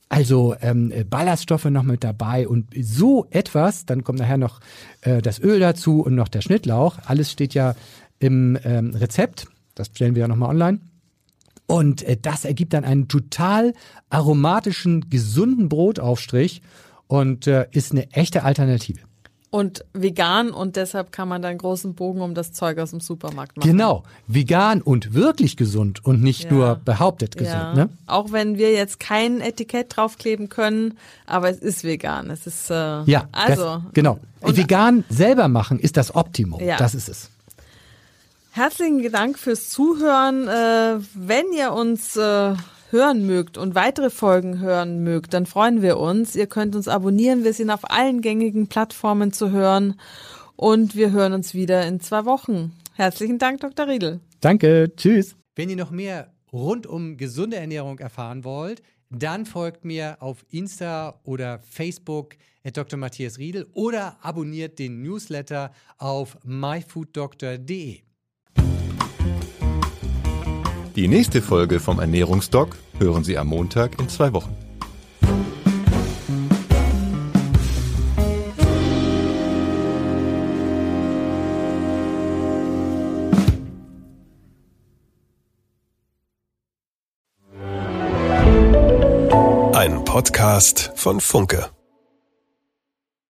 also 0.09 0.53
ähm, 0.59 0.91
Ballaststoffe 1.09 1.63
noch 1.65 1.83
mit 1.83 2.03
dabei 2.03 2.45
und 2.45 2.67
so 2.77 3.27
etwas, 3.29 3.85
dann 3.85 4.03
kommt 4.03 4.19
nachher 4.19 4.37
noch 4.37 4.59
äh, 4.99 5.21
das 5.21 5.39
Öl 5.39 5.61
dazu 5.61 6.01
und 6.01 6.13
noch 6.13 6.27
der 6.27 6.41
Schnittlauch. 6.41 6.97
Alles 7.05 7.31
steht 7.31 7.53
ja 7.53 7.73
im 8.19 8.59
ähm, 8.65 8.89
Rezept. 8.95 9.47
Das 9.75 9.87
stellen 9.87 10.15
wir 10.15 10.21
ja 10.21 10.27
nochmal 10.27 10.49
online. 10.49 10.79
Und 11.69 12.01
äh, 12.01 12.17
das 12.19 12.45
ergibt 12.45 12.73
dann 12.73 12.83
einen 12.83 13.07
total 13.07 13.73
aromatischen, 14.09 15.09
gesunden 15.09 15.69
Brotaufstrich 15.69 16.63
und 17.07 17.45
äh, 17.45 17.67
ist 17.71 17.91
eine 17.91 18.11
echte 18.11 18.43
Alternative. 18.43 18.99
Und 19.51 19.85
vegan 19.93 20.51
und 20.51 20.75
deshalb 20.75 21.11
kann 21.11 21.27
man 21.27 21.41
dann 21.41 21.57
großen 21.57 21.93
Bogen 21.95 22.21
um 22.21 22.33
das 22.33 22.53
Zeug 22.53 22.79
aus 22.79 22.89
dem 22.91 22.99
Supermarkt 22.99 23.57
machen. 23.57 23.67
Genau, 23.67 24.03
vegan 24.27 24.81
und 24.81 25.13
wirklich 25.13 25.57
gesund 25.57 26.05
und 26.05 26.21
nicht 26.21 26.45
ja. 26.45 26.53
nur 26.53 26.75
behauptet 26.75 27.35
gesund. 27.35 27.53
Ja. 27.55 27.73
Ne? 27.73 27.89
Auch 28.05 28.31
wenn 28.31 28.57
wir 28.57 28.71
jetzt 28.71 28.99
kein 28.99 29.39
Etikett 29.41 29.95
draufkleben 29.95 30.49
können, 30.49 30.97
aber 31.25 31.49
es 31.49 31.57
ist 31.57 31.83
vegan. 31.83 32.29
Es 32.29 32.45
ist 32.47 32.69
äh, 32.69 32.73
ja, 33.03 33.27
also 33.31 33.63
das, 33.63 33.81
genau. 33.93 34.19
vegan 34.41 35.03
selber 35.09 35.47
machen 35.47 35.79
ist 35.79 35.97
das 35.97 36.13
Optimum. 36.15 36.63
Ja. 36.63 36.77
Das 36.77 36.93
ist 36.93 37.09
es. 37.09 37.31
Herzlichen 38.51 39.11
Dank 39.11 39.37
fürs 39.37 39.69
Zuhören. 39.69 40.47
Äh, 40.47 41.03
wenn 41.13 41.53
ihr 41.53 41.71
uns 41.73 42.15
äh, 42.15 42.55
hören 42.89 43.25
mögt 43.25 43.57
und 43.57 43.75
weitere 43.75 44.09
Folgen 44.09 44.59
hören 44.59 45.03
mögt, 45.03 45.33
dann 45.33 45.45
freuen 45.45 45.81
wir 45.81 45.97
uns. 45.97 46.35
Ihr 46.35 46.47
könnt 46.47 46.75
uns 46.75 46.87
abonnieren. 46.87 47.43
Wir 47.43 47.53
sind 47.53 47.69
auf 47.69 47.89
allen 47.89 48.21
gängigen 48.21 48.67
Plattformen 48.67 49.31
zu 49.31 49.51
hören. 49.51 49.99
Und 50.55 50.95
wir 50.95 51.11
hören 51.11 51.33
uns 51.33 51.53
wieder 51.53 51.85
in 51.85 51.99
zwei 51.99 52.25
Wochen. 52.25 52.73
Herzlichen 52.95 53.37
Dank, 53.37 53.61
Dr. 53.61 53.87
Riedel. 53.87 54.19
Danke. 54.41 54.91
Tschüss. 54.97 55.35
Wenn 55.55 55.69
ihr 55.69 55.77
noch 55.77 55.91
mehr 55.91 56.33
rund 56.51 56.87
um 56.87 57.17
gesunde 57.17 57.57
Ernährung 57.57 57.99
erfahren 57.99 58.43
wollt, 58.43 58.81
dann 59.09 59.45
folgt 59.45 59.85
mir 59.85 60.17
auf 60.19 60.45
Insta 60.49 61.19
oder 61.23 61.59
Facebook 61.69 62.35
at 62.63 62.77
Dr. 62.77 62.99
Matthias 62.99 63.37
Riedel 63.37 63.67
oder 63.73 64.17
abonniert 64.21 64.79
den 64.79 65.01
Newsletter 65.01 65.71
auf 65.97 66.37
myfooddoctor.de. 66.43 68.08
Die 70.99 71.07
nächste 71.07 71.41
Folge 71.41 71.79
vom 71.79 72.01
Ernährungsdoc 72.01 72.75
hören 72.97 73.23
Sie 73.23 73.37
am 73.37 73.47
Montag 73.47 73.97
in 74.01 74.09
zwei 74.09 74.33
Wochen. 74.33 74.53
Ein 89.73 90.03
Podcast 90.03 90.91
von 90.95 91.21
Funke. 91.21 91.69